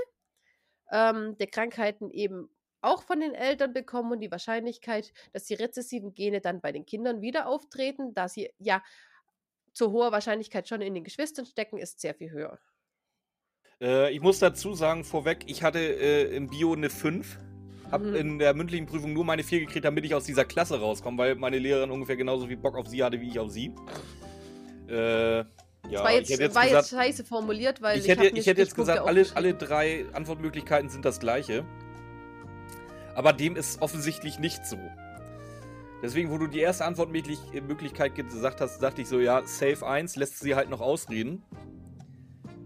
ähm, 0.90 1.36
der 1.38 1.48
Krankheiten 1.48 2.10
eben 2.10 2.48
auch 2.80 3.04
von 3.04 3.20
den 3.20 3.34
Eltern 3.34 3.72
bekommen 3.72 4.12
und 4.12 4.20
die 4.20 4.30
Wahrscheinlichkeit, 4.30 5.12
dass 5.32 5.44
die 5.44 5.54
rezessiven 5.54 6.14
Gene 6.14 6.40
dann 6.40 6.60
bei 6.60 6.72
den 6.72 6.84
Kindern 6.84 7.20
wieder 7.20 7.46
auftreten, 7.46 8.12
da 8.14 8.28
sie 8.28 8.50
ja 8.58 8.82
zu 9.72 9.92
hoher 9.92 10.12
Wahrscheinlichkeit 10.12 10.68
schon 10.68 10.80
in 10.80 10.94
den 10.94 11.04
Geschwistern 11.04 11.46
stecken, 11.46 11.78
ist 11.78 12.00
sehr 12.00 12.14
viel 12.14 12.30
höher. 12.30 12.58
Äh, 13.80 14.12
ich 14.12 14.20
muss 14.20 14.38
dazu 14.38 14.74
sagen, 14.74 15.04
vorweg, 15.04 15.44
ich 15.46 15.62
hatte 15.62 15.78
äh, 15.78 16.34
im 16.34 16.48
Bio 16.48 16.72
eine 16.72 16.90
5. 16.90 17.38
Hab 17.90 18.02
mhm. 18.02 18.14
in 18.14 18.38
der 18.38 18.54
mündlichen 18.54 18.86
Prüfung 18.86 19.12
nur 19.12 19.24
meine 19.24 19.42
4 19.42 19.60
gekriegt, 19.60 19.84
damit 19.84 20.04
ich 20.04 20.14
aus 20.14 20.24
dieser 20.24 20.44
Klasse 20.44 20.80
rauskomme, 20.80 21.18
weil 21.18 21.34
meine 21.34 21.58
Lehrerin 21.58 21.90
ungefähr 21.90 22.16
genauso 22.16 22.46
viel 22.46 22.56
Bock 22.56 22.76
auf 22.76 22.86
sie 22.86 23.02
hatte, 23.02 23.20
wie 23.20 23.28
ich 23.28 23.38
auf 23.38 23.50
sie. 23.50 23.74
Äh, 24.88 25.38
ja, 25.38 25.44
das 25.90 26.02
war 26.04 26.12
jetzt, 26.12 26.30
jetzt, 26.30 26.54
war 26.54 26.64
gesagt, 26.64 26.84
jetzt 26.84 26.90
scheiße 26.90 27.24
formuliert, 27.24 27.82
weil 27.82 27.98
ich, 27.98 28.04
ich 28.04 28.10
hätte, 28.10 28.28
ich 28.28 28.46
hätte 28.46 28.60
jetzt 28.60 28.76
gesagt, 28.76 29.00
alle, 29.00 29.26
alle 29.34 29.54
drei 29.54 30.06
Antwortmöglichkeiten 30.12 30.88
sind 30.88 31.04
das 31.04 31.18
gleiche. 31.18 31.64
Aber 33.14 33.32
dem 33.32 33.56
ist 33.56 33.82
offensichtlich 33.82 34.38
nicht 34.38 34.64
so. 34.64 34.78
Deswegen, 36.02 36.30
wo 36.30 36.38
du 36.38 36.48
die 36.48 36.58
erste 36.58 36.84
Antwortmöglichkeit 36.84 38.16
gesagt 38.16 38.60
hast, 38.60 38.82
dachte 38.82 39.02
ich 39.02 39.08
so, 39.08 39.20
ja, 39.20 39.46
Safe 39.46 39.86
1 39.86 40.16
lässt 40.16 40.40
sie 40.40 40.56
halt 40.56 40.68
noch 40.68 40.80
ausreden. 40.80 41.44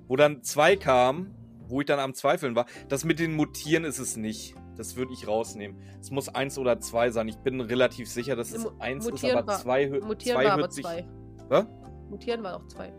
Wo 0.09 0.17
dann 0.17 0.43
2 0.43 0.77
kam, 0.77 1.35
wo 1.69 1.81
ich 1.81 1.87
dann 1.87 1.99
am 1.99 2.15
Zweifeln 2.15 2.57
war, 2.57 2.65
das 2.89 3.05
mit 3.05 3.19
den 3.19 3.35
Mutieren 3.35 3.85
ist 3.85 3.99
es 3.99 4.17
nicht. 4.17 4.55
Das 4.77 4.97
würde 4.97 5.13
ich 5.13 5.29
rausnehmen. 5.29 5.81
Es 6.01 6.11
muss 6.11 6.29
1 6.29 6.59
oder 6.59 6.81
2 6.81 7.11
sein. 7.11 7.29
Ich 7.29 7.37
bin 7.37 7.61
relativ 7.61 8.09
sicher, 8.09 8.37
dass 8.37 8.53
es 8.53 8.67
1 8.79 9.07
ist, 9.07 9.25
aber 9.25 9.47
2 9.55 9.89
hört 9.89 10.05
Mutieren 10.05 10.45
war 10.45 10.53
aber 10.53 10.71
2. 10.71 11.07
Was? 11.49 11.67
Mutieren 12.09 12.43
war 12.43 12.57
auch 12.57 12.67
2. 12.69 12.93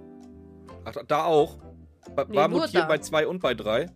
Ach, 0.86 0.96
da 1.08 1.26
auch? 1.26 1.58
War 2.16 2.28
nee, 2.28 2.48
Mutieren 2.48 2.84
da. 2.84 2.88
bei 2.88 2.98
2 3.00 3.28
und 3.28 3.42
bei 3.42 3.54
3? 3.54 3.88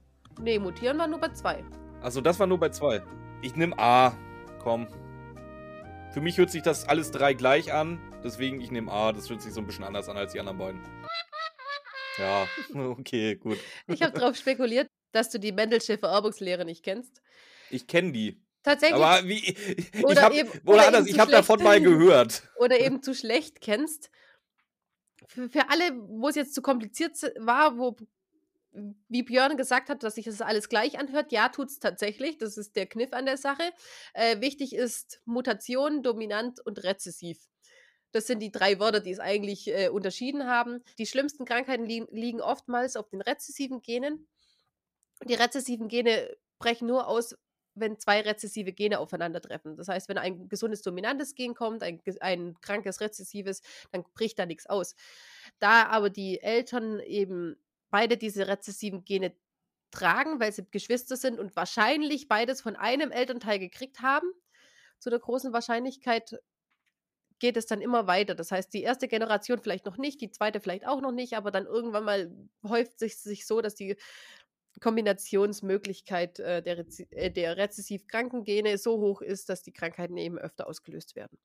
Nee, 0.42 0.60
Mutieren 0.60 0.98
war 0.98 1.08
nur 1.08 1.20
bei 1.20 1.30
2. 1.30 1.64
Also 2.02 2.22
das 2.22 2.40
war 2.40 2.48
nur 2.48 2.60
bei 2.60 2.70
2. 2.70 3.02
Ich 3.42 3.56
nehme 3.56 3.78
A. 3.78 4.14
Komm. 4.60 4.88
Für 6.12 6.20
mich 6.20 6.38
hört 6.38 6.52
sich 6.52 6.62
das 6.62 6.88
alles 6.90 7.12
drei 7.12 7.34
gleich 7.34 7.72
an. 7.72 7.98
Deswegen, 8.22 8.60
ich 8.60 8.70
nehme 8.70 8.92
A. 8.92 9.14
Das 9.14 9.30
hört 9.30 9.42
sich 9.42 9.54
so 9.54 9.62
ein 9.62 9.66
bisschen 9.66 9.86
anders 9.86 10.10
an 10.10 10.18
als 10.18 10.34
die 10.34 10.42
anderen 10.42 10.58
beiden. 10.58 10.82
Ja, 12.18 12.48
okay, 12.76 13.36
gut. 13.36 13.58
Ich 13.88 14.02
habe 14.02 14.20
darauf 14.20 14.36
spekuliert, 14.36 14.88
dass 15.14 15.30
du 15.30 15.40
die 15.40 15.54
Mendelsche 15.54 15.98
Vererbungslehre 15.98 16.66
nicht 16.66 16.84
kennst. 16.84 17.22
Ich 17.70 17.88
kenne 17.88 18.12
die. 18.12 18.44
Tatsächlich. 18.62 19.02
Aber 19.02 19.26
wie. 19.26 19.56
Oder 20.04 20.12
ich 20.12 20.22
hab, 20.22 20.34
eben, 20.34 20.50
oder, 20.50 20.74
oder 20.74 20.88
anders, 20.88 21.08
ich 21.08 21.18
habe 21.18 21.32
davon 21.32 21.64
mal 21.64 21.82
gehört. 21.82 22.44
Oder 22.58 22.80
eben 22.80 23.02
zu 23.02 23.16
schlecht 23.16 23.62
kennst. 23.62 24.12
Für, 25.28 25.50
für 25.50 25.70
alle, 25.70 25.94
wo 25.96 26.28
es 26.28 26.36
jetzt 26.36 26.54
zu 26.54 26.62
kompliziert 26.62 27.16
war, 27.40 27.78
wo 27.78 27.96
wie 28.74 29.24
Björn 29.24 29.58
gesagt 29.58 29.90
hat, 29.90 30.04
dass 30.04 30.16
sich 30.16 30.26
das 30.26 30.42
alles 30.42 30.70
gleich 30.70 30.98
anhört, 30.98 31.32
ja, 31.32 31.50
tut 31.50 31.70
es 31.70 31.80
tatsächlich. 31.80 32.38
Das 32.38 32.58
ist 32.58 32.76
der 32.76 32.86
Kniff 32.86 33.14
an 33.14 33.26
der 33.26 33.38
Sache. 33.38 33.64
Äh, 34.14 34.40
wichtig 34.40 34.74
ist 34.74 35.22
Mutation, 35.26 36.04
dominant 36.04 36.60
und 36.66 36.84
rezessiv. 36.84 37.48
Das 38.12 38.28
sind 38.28 38.40
die 38.40 38.52
drei 38.52 38.80
Wörter, 38.80 39.00
die 39.00 39.12
es 39.12 39.20
eigentlich 39.20 39.68
äh, 39.68 39.90
unterschieden 39.90 40.46
haben. 40.46 40.84
Die 40.98 41.06
schlimmsten 41.06 41.46
Krankheiten 41.46 41.86
li 41.86 42.06
liegen 42.12 42.42
oftmals 42.42 42.96
auf 42.96 43.10
den 43.10 43.22
rezessiven 43.22 43.82
Genen. 43.82 44.28
Die 45.26 45.36
rezessiven 45.36 45.88
Gene 45.88 46.36
brechen 46.60 46.88
nur 46.88 47.08
aus, 47.08 47.36
wenn 47.74 48.00
zwei 48.00 48.22
rezessive 48.22 48.74
Gene 48.74 49.00
aufeinandertreffen. 49.00 49.78
Das 49.78 49.88
heißt, 49.88 50.10
wenn 50.10 50.18
ein 50.18 50.50
gesundes 50.50 50.82
dominantes 50.82 51.36
Gen 51.36 51.56
kommt, 51.56 51.84
ein, 51.84 52.02
ein 52.20 52.56
krankes 52.62 53.00
rezessives, 53.00 53.62
dann 53.92 54.04
bricht 54.14 54.40
da 54.40 54.46
nichts 54.46 54.66
aus. 54.66 54.96
Da 55.60 55.86
aber 55.88 56.10
die 56.10 56.42
Eltern 56.42 57.00
eben 57.00 57.58
beide 57.92 58.18
diese 58.18 58.48
rezessiven 58.48 59.06
Gene 59.06 59.36
tragen, 59.92 60.40
weil 60.40 60.52
sie 60.52 60.66
Geschwister 60.72 61.18
sind 61.18 61.40
und 61.40 61.56
wahrscheinlich 61.56 62.28
beides 62.28 62.62
von 62.62 62.76
einem 62.76 63.12
Elternteil 63.12 63.60
gekriegt 63.60 64.02
haben, 64.02 64.28
zu 65.00 65.10
der 65.10 65.20
großen 65.20 65.54
Wahrscheinlichkeit 65.54 66.40
geht 67.40 67.58
es 67.58 67.66
dann 67.66 67.82
immer 67.82 68.08
weiter. 68.08 68.36
Das 68.36 68.52
heißt, 68.52 68.74
die 68.74 68.84
erste 68.84 69.08
Generation 69.08 69.60
vielleicht 69.60 69.86
noch 69.86 69.98
nicht, 69.98 70.22
die 70.22 70.32
zweite 70.32 70.62
vielleicht 70.62 70.88
auch 70.88 71.02
noch 71.02 71.12
nicht, 71.12 71.34
aber 71.34 71.52
dann 71.52 71.66
irgendwann 71.66 72.06
mal 72.06 72.32
häuft 72.68 73.00
sich 73.00 73.18
sich 73.18 73.46
so, 73.48 73.62
dass 73.62 73.76
die 73.76 73.98
Kombinationsmöglichkeit 74.80 76.40
äh, 76.40 76.62
der, 76.62 76.86
äh, 77.10 77.32
der 77.32 77.58
rezessiv 77.58 78.08
kranken 78.08 78.44
Gene 78.44 78.78
so 78.78 79.00
hoch 79.00 79.22
ist, 79.22 79.50
dass 79.50 79.64
die 79.64 79.74
Krankheiten 79.74 80.16
eben 80.18 80.38
öfter 80.38 80.68
ausgelöst 80.68 81.16
werden. 81.16 81.38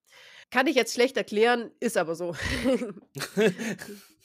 Kann 0.51 0.66
ich 0.66 0.76
jetzt 0.76 0.94
schlecht 0.94 1.16
erklären, 1.16 1.72
ist 1.80 1.97
aber 1.97 2.14
so. 2.14 2.36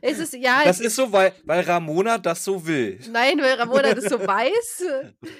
es 0.00 0.18
ist, 0.18 0.34
ja, 0.34 0.64
das 0.64 0.80
ist 0.80 0.96
so, 0.96 1.12
weil, 1.12 1.32
weil 1.44 1.62
Ramona 1.62 2.18
das 2.18 2.44
so 2.44 2.66
will. 2.66 3.00
Nein, 3.10 3.38
weil 3.38 3.54
Ramona 3.54 3.94
das 3.94 4.04
so 4.04 4.18
weiß. 4.26 4.84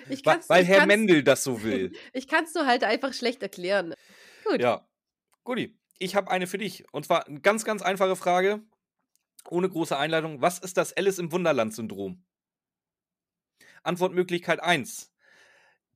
Ich 0.09 0.24
weil 0.24 0.62
ich 0.62 0.68
Herr 0.68 0.87
Mendel 0.87 1.22
das 1.22 1.45
so 1.45 1.62
will. 1.62 1.93
ich 2.12 2.28
kann 2.28 2.45
es 2.45 2.55
nur 2.55 2.66
halt 2.66 2.84
einfach 2.84 3.12
schlecht 3.12 3.43
erklären. 3.43 3.95
Gut. 4.45 4.61
Ja, 4.61 4.87
Guti. 5.45 5.78
Ich 5.99 6.14
habe 6.14 6.30
eine 6.30 6.47
für 6.47 6.59
dich. 6.59 6.84
Und 6.93 7.07
zwar 7.07 7.26
eine 7.26 7.41
ganz, 7.41 7.64
ganz 7.64 7.82
einfache 7.82 8.16
Frage. 8.16 8.62
Ohne 9.49 9.68
große 9.68 9.97
Einleitung. 9.97 10.43
Was 10.43 10.59
ist 10.59 10.76
das 10.76 10.93
Alice 10.93 11.18
im 11.18 11.32
Wunderland-Syndrom? 11.32 12.22
Antwortmöglichkeit 13.82 14.61
1. 14.61 15.12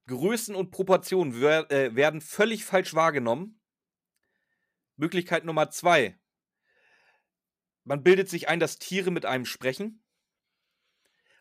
Größen 0.07 0.55
und 0.55 0.71
Proportionen 0.71 1.35
äh, 1.43 1.95
werden 1.95 2.21
völlig 2.21 2.65
falsch 2.65 2.95
wahrgenommen. 2.95 3.61
Möglichkeit 4.97 5.45
Nummer 5.45 5.71
2. 5.71 6.20
Man 7.85 8.03
bildet 8.03 8.29
sich 8.29 8.49
ein, 8.49 8.61
dass 8.61 8.79
Tiere 8.79 9.11
mit 9.11 9.27
einem 9.27 9.45
sprechen. 9.45 10.03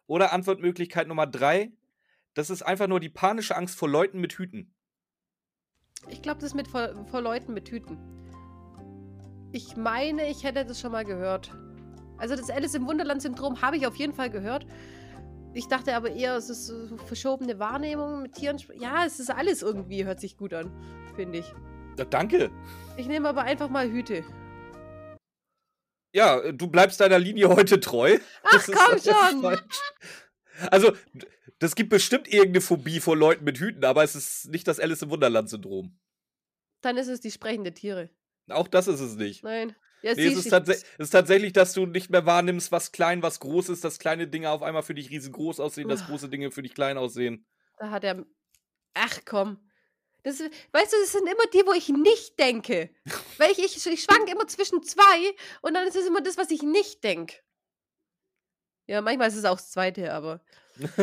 Oder 0.08 0.34
Antwortmöglichkeit 0.34 1.08
Nummer 1.08 1.28
3. 1.28 1.72
Das 2.34 2.50
ist 2.50 2.62
einfach 2.62 2.88
nur 2.88 3.00
die 3.00 3.10
panische 3.10 3.56
Angst 3.56 3.78
vor 3.78 3.90
Leuten 3.90 4.20
mit 4.20 4.34
Hüten. 4.34 4.74
Ich 6.08 6.22
glaube, 6.22 6.40
das 6.40 6.52
ist 6.52 6.56
mit 6.56 6.68
vor, 6.68 7.06
vor 7.08 7.22
Leuten 7.22 7.54
mit 7.54 7.70
Hüten. 7.70 7.98
Ich 9.52 9.76
meine, 9.76 10.30
ich 10.30 10.44
hätte 10.44 10.64
das 10.66 10.80
schon 10.80 10.92
mal 10.92 11.04
gehört. 11.04 11.52
Also 12.18 12.36
das 12.36 12.50
Alice 12.50 12.76
im 12.76 12.88
Wunderland-Syndrom 12.88 13.62
habe 13.62 13.78
ich 13.78 13.88
auf 13.88 13.96
jeden 13.96 14.14
Fall 14.14 14.30
gehört. 14.30 14.66
Ich 15.54 15.68
dachte 15.68 15.96
aber 15.96 16.12
eher, 16.12 16.36
es 16.36 16.50
ist 16.50 16.68
so 16.68 16.98
verschobene 16.98 17.58
Wahrnehmung 17.58 18.22
mit 18.22 18.34
Tieren. 18.34 18.58
Ja, 18.80 19.06
es 19.06 19.20
ist 19.20 19.32
alles 19.32 19.62
irgendwie, 19.62 20.06
hört 20.06 20.20
sich 20.20 20.38
gut 20.38 20.54
an, 20.54 20.72
finde 21.16 21.40
ich. 21.40 21.54
Ja, 21.98 22.06
danke. 22.06 22.52
Ich 22.98 23.08
nehme 23.08 23.28
aber 23.28 23.42
einfach 23.42 23.70
mal 23.70 23.90
Hüte. 23.90 24.24
Ja, 26.12 26.52
du 26.52 26.68
bleibst 26.68 27.00
deiner 27.00 27.20
Linie 27.20 27.50
heute 27.50 27.80
treu. 27.80 28.18
Ach, 28.44 28.66
komm 28.66 29.00
schon! 29.00 29.60
Also, 30.72 30.94
das 31.60 31.76
gibt 31.76 31.90
bestimmt 31.90 32.28
irgendeine 32.28 32.62
Phobie 32.62 33.00
vor 33.00 33.16
Leuten 33.16 33.46
mit 33.46 33.60
Hüten, 33.60 33.86
aber 33.86 34.04
es 34.04 34.16
ist 34.16 34.50
nicht 34.50 34.68
das 34.68 34.80
Alice 34.80 35.02
im 35.02 35.10
Wunderland-Syndrom. 35.10 35.98
Dann 36.82 36.98
ist 36.98 37.08
es 37.08 37.22
die 37.22 37.32
sprechende 37.32 37.74
Tiere. 37.74 38.10
Auch 38.50 38.68
das 38.68 38.88
ist 38.88 39.00
es 39.00 39.16
nicht. 39.16 39.44
Nein. 39.44 39.76
Ja, 40.02 40.14
nee, 40.16 40.28
es 40.28 40.46
ist, 40.46 40.54
es 40.54 40.86
ist, 40.98 41.10
tatsächlich, 41.10 41.52
dass 41.52 41.74
du 41.74 41.86
nicht 41.86 42.10
mehr 42.10 42.26
wahrnimmst, 42.26 42.72
was 42.72 42.94
klein, 42.94 43.22
was 43.22 43.42
groß 43.42 43.68
ist, 43.68 43.84
dass 43.84 44.00
kleine 44.00 44.28
Dinge 44.28 44.50
auf 44.50 44.62
einmal 44.62 44.82
für 44.84 44.94
dich 44.94 45.10
riesengroß 45.10 45.60
aussehen, 45.60 45.90
dass 45.90 46.06
große 46.06 46.30
Dinge 46.30 46.52
für 46.52 46.62
dich 46.62 46.74
klein 46.74 46.98
aussehen. 46.98 47.46
Da 47.78 47.92
hat 47.92 48.06
er. 48.06 48.26
Ach 48.94 49.20
komm. 49.26 49.69
Das, 50.24 50.40
weißt 50.40 50.94
du, 50.94 50.98
das 51.02 51.12
sind 51.12 51.28
immer 51.28 51.46
die, 51.54 51.66
wo 51.66 51.74
ich 51.74 51.90
nicht 51.90 52.38
denke. 52.40 52.90
Weil 53.38 53.52
ich, 53.52 53.60
ich, 53.60 53.86
ich 53.86 54.04
schwank 54.04 54.30
immer 54.30 54.48
zwischen 54.48 54.84
zwei 54.84 55.36
und 55.62 55.74
dann 55.74 55.88
ist 55.88 55.96
es 55.96 56.08
immer 56.08 56.22
das, 56.22 56.38
was 56.38 56.52
ich 56.52 56.62
nicht 56.62 57.04
denke. 57.04 57.36
Ja, 58.88 59.02
manchmal 59.02 59.30
ist 59.30 59.36
es 59.36 59.46
auch 59.46 59.58
das 59.58 59.72
zweite, 59.72 60.14
aber. 60.14 60.42
uh, 60.80 60.86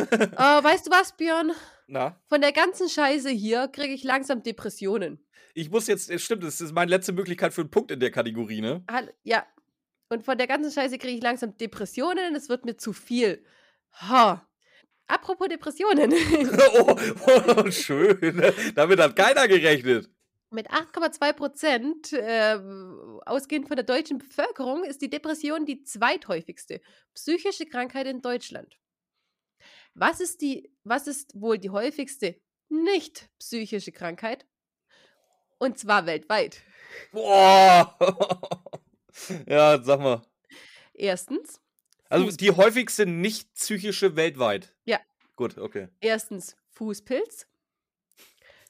weißt 0.64 0.86
du 0.86 0.90
was, 0.90 1.16
Björn? 1.16 1.52
Na? 1.86 2.20
Von 2.28 2.40
der 2.40 2.52
ganzen 2.52 2.88
Scheiße 2.88 3.30
hier 3.30 3.68
kriege 3.68 3.94
ich 3.94 4.02
langsam 4.02 4.42
Depressionen 4.42 5.26
ich 5.56 5.70
muss 5.70 5.86
jetzt, 5.86 6.10
es 6.10 6.22
stimmt, 6.22 6.44
das 6.44 6.60
ist 6.60 6.72
meine 6.72 6.90
letzte 6.90 7.12
Möglichkeit 7.12 7.54
für 7.54 7.62
einen 7.62 7.70
Punkt 7.70 7.90
in 7.90 7.98
der 7.98 8.10
Kategorie, 8.10 8.60
ne? 8.60 8.84
Ja. 9.24 9.46
Und 10.10 10.22
von 10.22 10.36
der 10.36 10.46
ganzen 10.46 10.70
Scheiße 10.70 10.98
kriege 10.98 11.16
ich 11.16 11.22
langsam 11.22 11.56
Depressionen, 11.56 12.36
es 12.36 12.48
wird 12.48 12.66
mir 12.66 12.76
zu 12.76 12.92
viel. 12.92 13.42
Ha. 13.92 14.45
Apropos 15.06 15.48
Depressionen. 15.48 16.12
oh, 16.80 16.96
oh, 17.56 17.70
schön. 17.70 18.42
Damit 18.74 19.00
hat 19.00 19.16
keiner 19.16 19.46
gerechnet. 19.46 20.10
Mit 20.50 20.70
8,2 20.70 21.32
Prozent, 21.32 22.12
äh, 22.12 22.58
ausgehend 23.26 23.68
von 23.68 23.76
der 23.76 23.84
deutschen 23.84 24.18
Bevölkerung, 24.18 24.84
ist 24.84 25.02
die 25.02 25.10
Depression 25.10 25.66
die 25.66 25.82
zweithäufigste 25.82 26.80
psychische 27.14 27.66
Krankheit 27.66 28.06
in 28.06 28.22
Deutschland. 28.22 28.78
Was 29.94 30.20
ist, 30.20 30.42
die, 30.42 30.70
was 30.84 31.06
ist 31.06 31.40
wohl 31.40 31.58
die 31.58 31.70
häufigste 31.70 32.40
nicht 32.68 33.28
psychische 33.38 33.92
Krankheit? 33.92 34.46
Und 35.58 35.78
zwar 35.78 36.06
weltweit. 36.06 36.62
Boah! 37.12 37.96
ja, 39.48 39.82
sag 39.82 40.00
mal. 40.00 40.22
Erstens. 40.94 41.60
Also 42.08 42.30
die 42.36 42.50
häufigste 42.50 43.06
nicht 43.06 43.54
psychische 43.54 44.16
weltweit. 44.16 44.74
Ja. 44.84 44.98
Gut, 45.34 45.58
okay. 45.58 45.88
Erstens 46.00 46.56
Fußpilz. 46.70 47.46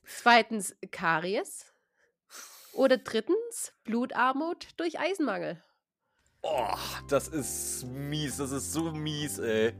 Zweitens 0.04 0.74
Karies. 0.90 1.72
Oder 2.72 2.98
drittens 2.98 3.72
Blutarmut 3.84 4.68
durch 4.76 4.98
Eisenmangel. 4.98 5.62
Boah, 6.42 6.78
das 7.08 7.28
ist 7.28 7.84
mies. 7.86 8.36
Das 8.36 8.50
ist 8.52 8.72
so 8.72 8.92
mies, 8.92 9.38
ey. 9.38 9.72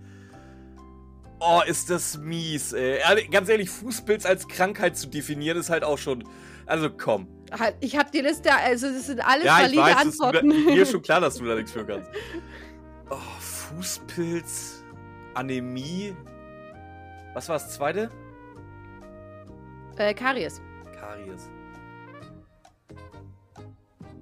Oh, 1.38 1.60
ist 1.66 1.90
das 1.90 2.16
mies, 2.16 2.72
ey. 2.72 3.00
Ganz 3.30 3.48
ehrlich, 3.48 3.68
Fußpilz 3.68 4.24
als 4.24 4.48
Krankheit 4.48 4.96
zu 4.96 5.08
definieren, 5.08 5.58
ist 5.58 5.68
halt 5.68 5.84
auch 5.84 5.98
schon 5.98 6.24
also 6.66 6.90
komm. 6.90 7.28
Halt, 7.52 7.76
ich 7.80 7.96
habe 7.96 8.10
die 8.12 8.20
Liste, 8.20 8.52
also 8.52 8.88
das 8.88 9.06
sind 9.06 9.20
alles 9.20 9.44
ja, 9.44 9.58
valide 9.60 9.82
weiß, 9.82 9.96
Antworten. 9.96 10.50
Ist, 10.50 10.66
mir 10.66 10.82
ist 10.82 10.90
schon 10.90 11.02
klar, 11.02 11.20
dass 11.20 11.36
du 11.36 11.44
da 11.44 11.54
nichts 11.54 11.70
für 11.70 11.84
kannst. 11.86 12.10
Oh, 13.08 13.16
Fußpilz, 13.38 14.82
Anämie. 15.34 16.14
Was 17.34 17.48
war 17.48 17.56
das 17.56 17.74
zweite? 17.74 18.10
Äh, 19.96 20.12
Karies. 20.12 20.60
Karies. 20.98 21.48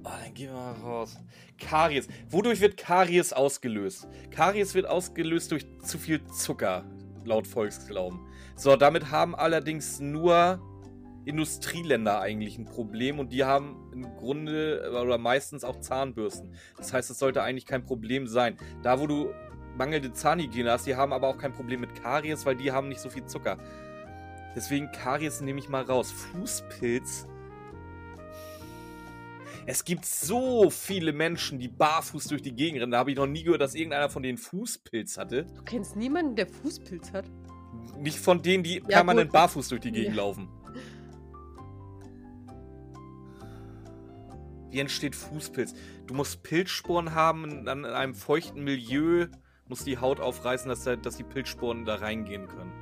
Oh, 0.04 0.10
dann 0.22 0.34
gehen 0.34 0.52
wir 0.52 0.60
mal 0.60 0.72
raus. 0.82 1.16
Karies. 1.58 2.08
Wodurch 2.28 2.60
wird 2.60 2.76
Karies 2.76 3.32
ausgelöst? 3.32 4.06
Karies 4.30 4.74
wird 4.74 4.86
ausgelöst 4.86 5.50
durch 5.52 5.66
zu 5.80 5.98
viel 5.98 6.22
Zucker, 6.26 6.84
laut 7.24 7.46
Volksglauben. 7.46 8.20
So, 8.54 8.76
damit 8.76 9.10
haben 9.10 9.34
allerdings 9.34 9.98
nur 9.98 10.60
Industrieländer 11.24 12.20
eigentlich 12.20 12.58
ein 12.58 12.66
Problem 12.66 13.18
und 13.18 13.32
die 13.32 13.44
haben 13.44 13.90
im 13.92 14.16
Grunde 14.16 14.90
oder 15.02 15.18
meistens 15.18 15.64
auch 15.64 15.80
Zahnbürsten. 15.80 16.54
Das 16.76 16.92
heißt, 16.92 17.10
es 17.10 17.18
sollte 17.18 17.42
eigentlich 17.42 17.66
kein 17.66 17.84
Problem 17.84 18.26
sein. 18.26 18.56
Da, 18.82 19.00
wo 19.00 19.06
du 19.06 19.30
mangelnde 19.76 20.12
Zahnhygiene 20.12 20.70
hast, 20.70 20.86
die 20.86 20.96
haben 20.96 21.12
aber 21.12 21.28
auch 21.28 21.38
kein 21.38 21.52
Problem 21.52 21.80
mit 21.80 21.94
Karies, 21.94 22.44
weil 22.46 22.56
die 22.56 22.72
haben 22.72 22.88
nicht 22.88 23.00
so 23.00 23.08
viel 23.10 23.24
Zucker. 23.26 23.58
Deswegen 24.54 24.90
Karies 24.92 25.40
nehme 25.40 25.58
ich 25.58 25.68
mal 25.68 25.82
raus. 25.82 26.12
Fußpilz. 26.12 27.26
Es 29.66 29.84
gibt 29.84 30.04
so 30.04 30.68
viele 30.68 31.12
Menschen, 31.12 31.58
die 31.58 31.68
barfuß 31.68 32.26
durch 32.28 32.42
die 32.42 32.54
Gegend 32.54 32.82
rennen. 32.82 32.92
Da 32.92 32.98
habe 32.98 33.10
ich 33.10 33.16
noch 33.16 33.26
nie 33.26 33.44
gehört, 33.44 33.62
dass 33.62 33.74
irgendeiner 33.74 34.10
von 34.10 34.22
denen 34.22 34.36
Fußpilz 34.36 35.16
hatte. 35.16 35.44
Du 35.44 35.62
kennst 35.62 35.96
niemanden, 35.96 36.36
der 36.36 36.46
Fußpilz 36.46 37.12
hat? 37.12 37.24
Nicht 37.98 38.18
von 38.18 38.42
denen, 38.42 38.62
die 38.62 38.74
ja, 38.74 38.84
permanent 38.88 39.30
gut. 39.30 39.34
barfuß 39.34 39.68
durch 39.68 39.80
die 39.80 39.92
Gegend 39.92 40.16
ja. 40.16 40.22
laufen. 40.22 40.48
Wie 44.74 44.80
entsteht 44.80 45.14
Fußpilz? 45.14 45.72
Du 46.08 46.14
musst 46.14 46.42
Pilzsporen 46.42 47.14
haben 47.14 47.68
an 47.68 47.84
einem 47.84 48.12
feuchten 48.12 48.64
Milieu, 48.64 49.28
musst 49.68 49.86
die 49.86 49.98
Haut 49.98 50.18
aufreißen, 50.18 50.68
dass, 50.68 50.82
da, 50.82 50.96
dass 50.96 51.16
die 51.16 51.22
Pilzsporen 51.22 51.84
da 51.84 51.94
reingehen 51.94 52.48
können. 52.48 52.72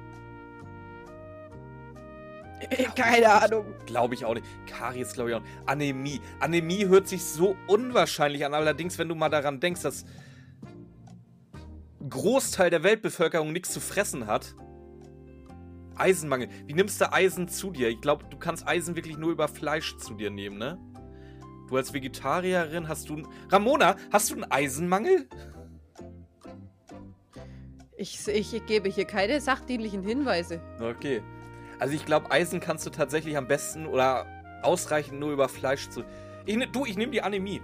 Keine 2.97 3.30
Ahnung. 3.30 3.66
Glaube 3.84 4.14
ich 4.14 4.24
auch 4.24 4.32
nicht. 4.32 4.47
Karies 4.66 5.12
glaube 5.12 5.30
ich 5.30 5.36
auch 5.36 5.43
nicht. 5.43 5.53
Anämie. 5.66 6.22
Anämie 6.40 6.86
hört 6.86 7.09
sich 7.09 7.22
so 7.22 7.57
unwahrscheinlich 7.66 8.47
an. 8.47 8.55
Allerdings, 8.55 8.97
wenn 8.97 9.11
du 9.11 9.14
mal 9.14 9.28
daran 9.28 9.61
denkst, 9.61 9.82
dass 9.82 10.07
ein 12.01 12.09
Großteil 12.09 12.70
der 12.70 12.84
Weltbevölkerung 12.84 13.53
nichts 13.53 13.70
zu 13.70 13.80
fressen 13.80 14.26
hat. 14.26 14.55
Eisenmangel. 15.97 16.49
Wie 16.64 16.72
nimmst 16.72 17.03
du 17.03 17.12
Eisen 17.12 17.49
zu 17.49 17.70
dir? 17.70 17.90
Ich 17.90 18.01
glaube, 18.01 18.24
du 18.30 18.38
kannst 18.38 18.66
Eisen 18.66 18.97
wirklich 18.97 19.18
nur 19.18 19.30
über 19.30 19.47
Fleisch 19.47 19.99
zu 19.99 20.14
dir 20.14 20.30
nehmen, 20.30 20.57
ne? 20.57 20.78
Du 21.73 21.79
als 21.79 21.95
Vegetarierin 21.95 22.87
hast 22.87 23.09
du. 23.09 23.23
Ramona, 23.49 23.97
hast 24.12 24.29
du 24.29 24.35
einen 24.35 24.45
Eisenmangel? 24.53 25.27
Ich, 27.97 28.29
ich 28.29 28.66
gebe 28.66 28.91
hier 28.91 29.07
keine 29.07 29.41
sachdienlichen 29.41 30.03
Hinweise. 30.03 30.61
Okay. 30.79 31.23
Also 31.79 31.95
ich 31.95 32.05
glaube, 32.05 32.31
Eisen 32.31 32.61
kannst 32.61 32.85
du 32.85 32.91
tatsächlich 32.91 33.39
am 33.39 33.49
besten 33.49 33.87
oder 33.87 34.27
ausreichend 34.62 35.18
nur 35.18 35.33
über 35.33 35.49
Fleisch 35.49 35.89
zu. 35.89 36.05
Ich, 36.45 36.57
ne- 36.57 36.68
du, 36.68 36.85
ich 36.85 36.99
nehme 36.99 37.11
die 37.11 37.23
Anämie. 37.23 37.62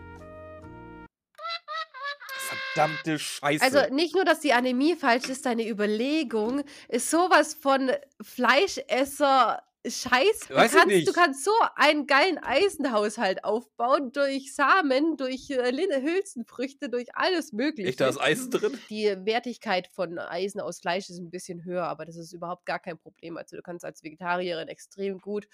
Verdammte 2.75 3.19
Scheiße. 3.19 3.63
Also 3.63 3.95
nicht 3.95 4.15
nur, 4.15 4.25
dass 4.25 4.41
die 4.41 4.55
Anämie 4.55 4.97
falsch 4.97 5.29
ist, 5.29 5.45
deine 5.45 5.69
Überlegung 5.69 6.63
ist 6.89 7.11
sowas 7.11 7.53
von 7.53 7.91
Fleischesser 8.23 9.63
Scheiß. 9.91 10.49
Du 10.49 10.55
kannst, 10.55 11.09
du 11.09 11.13
kannst 11.13 11.45
so 11.45 11.51
einen 11.77 12.07
geilen 12.07 12.39
Eisenhaushalt 12.39 13.45
aufbauen 13.45 14.13
durch 14.13 14.55
Samen, 14.55 15.17
durch 15.17 15.51
äh, 15.51 16.01
Hülsenfrüchte, 16.01 16.89
durch 16.89 17.15
alles 17.15 17.53
Mögliche. 17.53 17.89
Echt, 17.89 18.01
da 18.01 18.09
ist 18.09 18.21
Eisen 18.21 18.51
drin? 18.51 18.79
Die 18.91 19.07
Wertigkeit 19.25 19.89
von 19.89 20.19
Eisen 20.19 20.61
aus 20.61 20.81
Fleisch 20.81 21.09
ist 21.11 21.19
ein 21.19 21.31
bisschen 21.31 21.65
höher, 21.65 21.85
aber 21.85 22.05
das 22.05 22.17
ist 22.17 22.33
überhaupt 22.33 22.67
gar 22.67 22.79
kein 22.79 22.99
Problem. 22.99 23.37
Also 23.37 23.57
du 23.57 23.63
kannst 23.63 23.85
als 23.85 24.03
Vegetarierin 24.03 24.69
extrem 24.69 25.19
gut, 25.19 25.49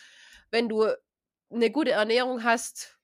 wenn 0.50 0.68
du 0.68 0.88
eine 1.50 1.70
gute 1.70 1.92
Ernährung 1.92 2.44
hast. 2.44 2.98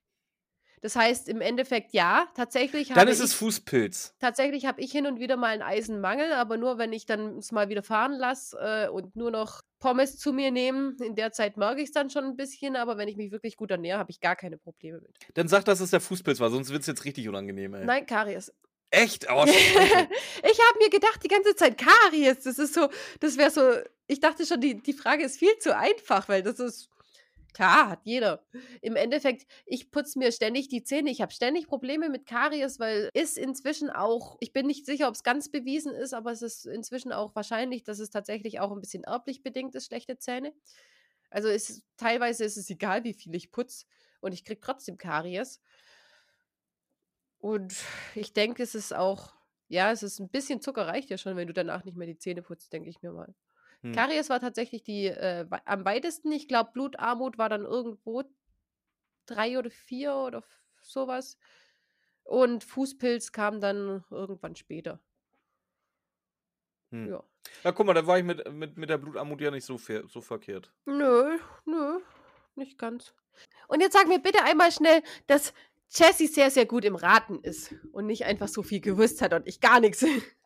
Das 0.83 0.97
heißt 0.97 1.29
im 1.29 1.43
Endeffekt 1.43 1.93
ja, 1.93 2.27
tatsächlich 2.35 2.89
Dann 2.89 3.07
ist 3.09 3.21
es 3.21 3.33
ich 3.33 3.37
Fußpilz. 3.37 4.15
tatsächlich 4.19 4.65
habe 4.65 4.81
ich 4.81 4.91
hin 4.91 5.07
und 5.07 5.21
wieder 5.21 5.37
mal 5.37 5.49
einen 5.49 5.63
Eisenmangel, 5.63 6.33
aber 6.33 6.57
nur 6.57 6.79
wenn 6.79 6.95
ich 6.95 7.05
dann 7.05 7.37
es 7.37 7.53
mal 7.53 7.69
wieder 7.69 7.83
fahren 7.83 8.15
lasse 8.15 8.57
äh, 8.59 8.89
und 8.89 9.15
nur 9.15 9.31
noch 9.31 9.61
Pommes 9.81 10.19
zu 10.19 10.33
mir 10.33 10.51
nehme. 10.51 10.95
In 11.03 11.17
der 11.17 11.33
Zeit 11.33 11.57
merke 11.57 11.81
ich 11.81 11.89
es 11.89 11.93
dann 11.93 12.11
schon 12.11 12.25
ein 12.25 12.37
bisschen, 12.37 12.77
aber 12.77 12.97
wenn 12.99 13.09
ich 13.09 13.17
mich 13.17 13.33
wirklich 13.33 13.57
gut 13.57 13.71
ernähre, 13.71 13.99
habe 13.99 14.11
ich 14.11 14.21
gar 14.21 14.37
keine 14.37 14.59
Probleme 14.59 15.01
mit. 15.01 15.17
Dann 15.35 15.49
sag, 15.49 15.65
dass 15.65 15.81
es 15.81 15.91
der 15.91 16.01
Fußpilz 16.01 16.39
war, 16.39 16.51
sonst 16.51 16.71
wird 16.71 16.83
es 16.83 16.87
jetzt 16.87 17.05
richtig 17.05 17.29
unangenehm, 17.29 17.75
ey. 17.75 17.85
Nein, 17.85 18.07
Karies. 18.07 18.53
Echt? 18.91 19.27
Oh, 19.31 19.45
ich 19.47 19.51
habe 19.51 20.79
mir 20.79 20.91
gedacht, 20.91 21.23
die 21.25 21.29
ganze 21.29 21.55
Zeit 21.55 21.79
Karies. 21.79 22.41
Das 22.45 22.59
ist 22.59 22.75
so, 22.75 22.89
das 23.21 23.37
wäre 23.37 23.51
so, 23.51 23.63
ich 24.07 24.21
dachte 24.21 24.45
schon, 24.45 24.61
die, 24.61 24.83
die 24.83 24.93
Frage 24.93 25.25
ist 25.25 25.39
viel 25.39 25.57
zu 25.59 25.77
einfach, 25.77 26.29
weil 26.29 26.43
das 26.43 26.59
ist, 26.59 26.89
klar, 27.55 27.91
hat 27.91 28.01
jeder. 28.05 28.45
Im 28.83 28.97
Endeffekt, 28.97 29.47
ich 29.67 29.91
putze 29.91 30.19
mir 30.19 30.33
ständig 30.33 30.69
die 30.69 30.83
Zähne. 30.85 31.11
Ich 31.11 31.21
habe 31.21 31.33
ständig 31.33 31.67
Probleme 31.67 32.09
mit 32.09 32.27
Karies, 32.27 32.79
weil 32.79 33.09
ist 33.15 33.39
inzwischen 33.39 33.91
auch, 33.91 34.37
ich 34.41 34.53
bin 34.53 34.67
nicht 34.67 34.87
sicher, 34.87 35.09
ob 35.09 35.15
es 35.15 35.23
ganz 35.23 35.51
bewiesen 35.51 35.95
ist, 35.95 36.15
aber 36.15 36.33
es 36.33 36.43
ist 36.43 36.67
inzwischen 36.67 37.13
auch 37.13 37.35
wahrscheinlich, 37.35 37.85
dass 37.85 37.99
es 37.99 38.11
tatsächlich 38.11 38.61
auch 38.61 38.73
ein 38.73 38.81
bisschen 38.81 39.05
erblich 39.05 39.43
bedingt 39.43 39.75
ist, 39.75 39.87
schlechte 39.87 40.19
Zähne. 40.19 40.53
Also 41.31 41.49
ist, 41.49 41.85
teilweise 41.97 42.45
ist 42.45 42.57
es 42.57 42.71
egal, 42.71 43.05
wie 43.05 43.15
viel 43.15 43.35
ich 43.35 43.53
putze 43.53 43.87
und 44.21 44.33
ich 44.33 44.45
kriege 44.45 44.61
trotzdem 44.61 44.99
Karies. 44.99 45.61
Und 47.39 47.75
ich 48.15 48.33
denke, 48.33 48.63
es 48.63 48.75
ist 48.75 48.93
auch, 48.95 49.35
ja, 49.69 49.91
es 49.93 50.03
ist 50.03 50.19
ein 50.21 50.29
bisschen 50.29 50.61
Zucker 50.61 50.87
reicht 50.87 51.11
ja 51.11 51.19
schon, 51.19 51.37
wenn 51.37 51.47
du 51.47 51.55
danach 51.55 51.85
nicht 51.85 51.97
mehr 51.97 52.07
die 52.07 52.19
Zähne 52.19 52.43
putzt, 52.43 52.73
denke 52.73 52.91
ich 52.91 53.03
mir 53.03 53.13
mal. 53.13 53.35
Hm. 53.83 53.93
Karies 53.93 54.29
war 54.29 54.41
tatsächlich 54.41 54.83
die 54.83 55.07
äh, 55.07 55.47
am 55.65 55.85
weitesten. 55.85 56.33
Ich 56.33 56.49
glaube, 56.49 56.71
Blutarmut 56.73 57.39
war 57.39 57.49
dann 57.49 57.65
irgendwo 57.65 58.25
drei 59.27 59.59
oder 59.59 59.71
vier 59.71 60.15
oder 60.15 60.43
sowas. 60.83 61.39
Und 62.25 62.65
Fußpilz 62.65 63.33
kam 63.33 63.61
dann 63.61 64.05
irgendwann 64.11 64.57
später. 64.57 65.01
Hm. 66.91 67.09
Ja. 67.09 67.25
Na, 67.65 67.73
guck 67.73 67.87
mal, 67.87 67.95
da 67.95 68.07
war 68.07 68.19
ich 68.19 68.25
mit, 68.25 68.53
mit, 68.53 68.77
mit 68.77 68.91
der 68.91 68.99
Blutarmut 68.99 69.41
ja 69.41 69.51
nicht 69.51 69.65
so, 69.65 69.79
ver 69.79 70.07
so 70.09 70.21
verkehrt. 70.21 70.73
Nö, 70.85 71.39
nö, 71.65 72.01
nicht 72.55 72.79
ganz. 72.79 73.15
Und 73.69 73.81
jetzt 73.81 73.95
sag 73.95 74.09
mir 74.09 74.19
bitte 74.19 74.43
einmal 74.45 74.73
schnell, 74.73 75.03
dass 75.27 75.55
Jessie 75.93 76.27
sehr, 76.27 76.51
sehr 76.51 76.67
gut 76.67 76.85
im 76.85 76.97
Raten 76.97 77.41
ist 77.41 77.75
und 77.93 78.07
nicht 78.07 78.25
einfach 78.25 78.49
so 78.49 78.63
viel 78.63 78.81
gewusst 78.81 79.23
hat 79.23 79.33
und 79.33 79.47
ich 79.47 79.61
gar 79.61 79.81
nichts. 79.81 80.05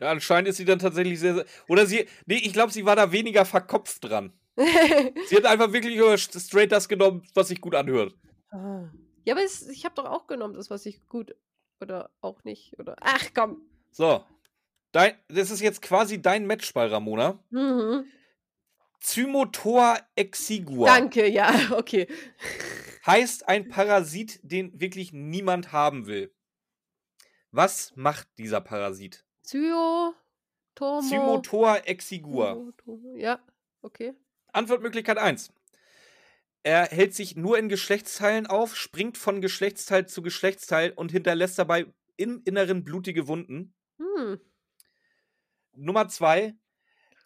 Ja, 0.00 0.10
anscheinend 0.10 0.48
ist 0.48 0.56
sie 0.56 0.64
dann 0.64 0.78
tatsächlich 0.78 1.20
sehr, 1.20 1.34
sehr 1.34 1.46
oder 1.68 1.86
sie, 1.86 2.06
nee, 2.26 2.36
ich 2.36 2.52
glaube, 2.52 2.72
sie 2.72 2.84
war 2.84 2.96
da 2.96 3.12
weniger 3.12 3.44
verkopft 3.44 4.04
dran. 4.04 4.32
Sie 5.26 5.36
hat 5.36 5.46
einfach 5.46 5.72
wirklich 5.72 6.00
straight 6.28 6.70
das 6.70 6.88
genommen, 6.88 7.26
was 7.34 7.48
sich 7.48 7.60
gut 7.60 7.74
anhört. 7.74 8.14
Ah. 8.52 8.88
Ja, 9.24 9.34
aber 9.34 9.42
es, 9.42 9.66
ich 9.68 9.84
habe 9.84 9.96
doch 9.96 10.04
auch 10.04 10.28
genommen, 10.28 10.54
das, 10.54 10.70
was 10.70 10.86
ich 10.86 11.08
gut 11.08 11.34
oder 11.80 12.10
auch 12.20 12.44
nicht. 12.44 12.78
Oder 12.78 12.96
ach 13.00 13.30
komm. 13.34 13.62
So. 13.90 14.24
Dein, 14.92 15.14
das 15.28 15.50
ist 15.50 15.60
jetzt 15.60 15.82
quasi 15.82 16.22
dein 16.22 16.46
Matchball, 16.46 16.88
Ramona. 16.88 17.42
Mhm. 17.50 18.04
Zymotor 19.00 19.98
exigua 20.14 20.86
Danke, 20.86 21.28
ja, 21.28 21.52
okay. 21.76 22.06
heißt 23.04 23.48
ein 23.48 23.68
Parasit, 23.68 24.40
den 24.42 24.80
wirklich 24.80 25.12
niemand 25.12 25.72
haben 25.72 26.06
will. 26.06 26.32
Was 27.50 27.92
macht 27.96 28.28
dieser 28.38 28.60
Parasit? 28.60 29.23
Zyo, 29.44 30.14
Tomo. 30.74 31.02
Zymotor 31.02 31.82
exigua. 31.84 32.72
Ja, 33.16 33.44
okay. 33.82 34.14
Antwortmöglichkeit 34.52 35.18
1. 35.18 35.52
Er 36.62 36.86
hält 36.86 37.14
sich 37.14 37.36
nur 37.36 37.58
in 37.58 37.68
Geschlechtsteilen 37.68 38.46
auf, 38.46 38.74
springt 38.74 39.18
von 39.18 39.42
Geschlechtsteil 39.42 40.08
zu 40.08 40.22
Geschlechtsteil 40.22 40.92
und 40.92 41.12
hinterlässt 41.12 41.58
dabei 41.58 41.92
im 42.16 42.40
Inneren 42.46 42.84
blutige 42.84 43.28
Wunden. 43.28 43.74
Hm. 43.98 44.40
Nummer 45.72 46.08
2. 46.08 46.54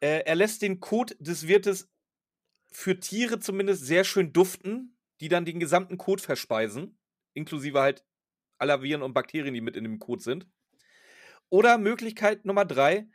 Äh, 0.00 0.24
er 0.24 0.34
lässt 0.34 0.62
den 0.62 0.80
Kot 0.80 1.16
des 1.20 1.46
Wirtes 1.46 1.88
für 2.66 2.98
Tiere 2.98 3.38
zumindest 3.38 3.86
sehr 3.86 4.02
schön 4.02 4.32
duften, 4.32 4.98
die 5.20 5.28
dann 5.28 5.44
den 5.44 5.60
gesamten 5.60 5.98
Kot 5.98 6.20
verspeisen, 6.20 6.98
inklusive 7.32 7.80
halt 7.80 8.04
aller 8.58 8.82
Viren 8.82 9.02
und 9.02 9.14
Bakterien, 9.14 9.54
die 9.54 9.60
mit 9.60 9.76
in 9.76 9.84
dem 9.84 10.00
Kot 10.00 10.22
sind. 10.22 10.48
Oder 11.50 11.78
Möglichkeit 11.78 12.44
Nummer 12.44 12.64
3. 12.64 13.06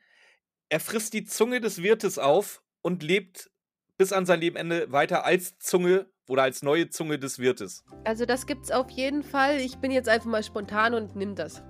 Er 0.70 0.80
frisst 0.80 1.14
die 1.14 1.26
Zunge 1.26 1.62
des 1.62 1.84
Wirtes 1.84 2.18
auf 2.18 2.64
und 2.82 3.04
lebt 3.04 3.52
bis 3.98 4.12
an 4.12 4.26
sein 4.26 4.40
Lebenende 4.40 4.92
weiter 4.92 5.24
als 5.26 5.60
Zunge 5.60 6.10
oder 6.28 6.44
als 6.44 6.64
neue 6.64 6.90
Zunge 6.90 7.20
des 7.20 7.38
Wirtes. 7.40 7.84
Also 8.06 8.26
das 8.26 8.48
gibt's 8.48 8.72
auf 8.72 8.90
jeden 8.90 9.24
Fall. 9.24 9.60
Ich 9.60 9.78
bin 9.78 9.92
jetzt 9.92 10.10
einfach 10.10 10.30
mal 10.30 10.44
spontan 10.44 10.94
und 10.94 11.16
nimm 11.16 11.36
das. 11.36 11.62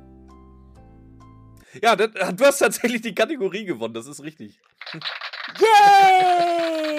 Ja, 1.82 1.96
das, 1.96 2.12
du 2.36 2.46
hast 2.46 2.60
tatsächlich 2.60 3.02
die 3.02 3.16
Kategorie 3.16 3.66
gewonnen, 3.66 3.94
das 3.94 4.08
ist 4.08 4.22
richtig. 4.24 4.62
Yay! 5.60 6.94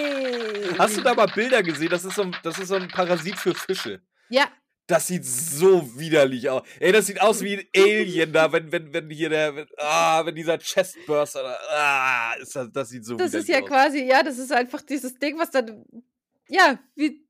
Hast 0.78 0.96
du 0.96 1.02
da 1.02 1.14
mal 1.14 1.26
Bilder 1.26 1.62
gesehen? 1.62 1.90
Das 1.90 2.04
ist 2.04 2.16
so 2.16 2.22
ein, 2.22 2.36
das 2.42 2.58
ist 2.58 2.68
so 2.68 2.74
ein 2.74 2.88
Parasit 2.88 3.36
für 3.36 3.54
Fische. 3.54 4.02
Ja, 4.28 4.48
Das 4.86 5.06
sieht 5.06 5.24
so 5.24 5.98
widerlich 5.98 6.50
aus. 6.50 6.62
Ey, 6.78 6.92
das 6.92 7.06
sieht 7.06 7.20
aus 7.20 7.40
wie 7.42 7.56
ein 7.56 7.64
Alien 7.74 8.32
da, 8.34 8.52
wenn, 8.52 8.70
wenn, 8.70 8.92
wenn 8.92 9.08
hier 9.08 9.30
der, 9.30 9.56
wenn, 9.56 9.66
ah, 9.78 10.24
wenn 10.26 10.34
dieser 10.34 10.58
Chestburster 10.58 11.42
da, 11.42 11.58
ah, 11.70 12.34
ist 12.34 12.54
das, 12.54 12.70
das 12.70 12.88
sieht 12.90 13.04
so 13.06 13.16
das 13.16 13.32
ist 13.32 13.48
widerlich 13.48 13.48
ja 13.48 13.62
aus. 13.62 13.68
quasi, 13.68 14.04
ja, 14.04 14.22
das 14.22 14.36
ist 14.38 14.52
einfach 14.52 14.82
dieses 14.82 15.14
Ding, 15.14 15.38
was 15.38 15.50
dann, 15.50 15.84
ja, 16.48 16.78
wie 16.96 17.24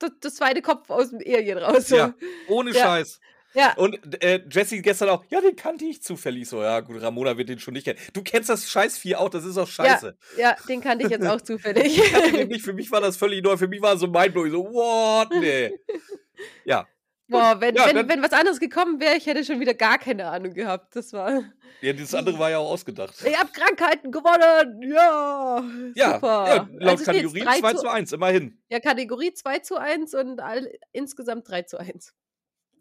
das, 0.00 0.10
das 0.20 0.34
zweite 0.34 0.62
Kopf 0.62 0.90
aus 0.90 1.10
dem 1.10 1.20
Alien 1.20 1.58
raus. 1.58 1.86
So. 1.88 1.96
Ja, 1.96 2.14
ohne 2.48 2.72
Ja. 2.72 2.82
Scheiß. 2.82 3.20
ja. 3.54 3.74
Und 3.76 4.22
äh, 4.22 4.42
Jesse 4.50 4.80
gestern 4.82 5.08
auch, 5.10 5.24
ja, 5.30 5.40
den 5.40 5.54
kannte 5.54 5.84
ich 5.84 6.02
zufällig 6.02 6.48
so. 6.48 6.60
Ja, 6.60 6.80
gut, 6.80 7.00
Ramona 7.00 7.38
wird 7.38 7.48
den 7.48 7.60
schon 7.60 7.74
nicht 7.74 7.84
kennen. 7.84 8.00
Du 8.14 8.22
kennst 8.24 8.48
das 8.50 8.68
Scheißvieh 8.68 9.14
auch, 9.14 9.28
das 9.28 9.44
ist 9.44 9.56
auch 9.58 9.68
scheiße. 9.68 10.18
Ja, 10.38 10.56
den 10.68 10.80
kannte 10.80 11.04
ich 11.04 11.10
jetzt 11.12 11.26
auch 11.26 11.40
zufällig. 11.40 11.98
Ich 12.26 12.48
nicht, 12.48 12.64
für 12.64 12.72
mich 12.72 12.90
war 12.90 13.00
das 13.00 13.16
völlig 13.16 13.44
neu. 13.44 13.56
Für 13.56 13.68
mich 13.68 13.80
war 13.80 13.94
es 13.94 14.00
so 14.00 14.08
mindblowing, 14.08 14.50
so, 14.50 14.64
what, 14.64 15.30
nee. 15.40 15.70
Ja, 16.66 16.86
Boah, 17.28 17.60
wenn, 17.60 17.74
Ja, 17.74 17.86
wenn, 17.86 17.96
dann- 17.96 18.08
wenn 18.08 18.22
was 18.22 18.32
anderes 18.32 18.60
gekommen 18.60 19.00
wäre, 19.00 19.16
ich 19.16 19.26
hätte 19.26 19.44
schon 19.44 19.58
wieder 19.58 19.74
gar 19.74 19.98
keine 19.98 20.28
Ahnung 20.28 20.54
gehabt. 20.54 20.94
Das 20.94 21.12
war. 21.12 21.42
ja 21.80 21.92
das 21.92 22.14
andere 22.14 22.38
war 22.38 22.50
ja 22.50 22.58
auch 22.58 22.70
ausgedacht. 22.70 23.14
Ich 23.26 23.36
hab 23.36 23.52
Krankheiten 23.52 24.12
gewonnen! 24.12 24.82
Ja! 24.82 25.64
Ja, 25.94 26.14
super. 26.14 26.46
ja 26.48 26.68
laut 26.78 26.90
Also 26.98 27.04
Kategorie 27.04 27.40
3 27.40 27.58
2 27.60 27.72
zu, 27.72 27.78
zu 27.80 27.88
1, 27.90 28.12
immerhin. 28.12 28.62
Ja, 28.68 28.78
Kategorie 28.80 29.32
2 29.34 29.58
zu 29.58 29.76
1 29.76 30.14
und 30.14 30.40
all, 30.40 30.72
insgesamt 30.92 31.48
3 31.48 31.62
zu 31.62 31.78
1. 31.78 32.14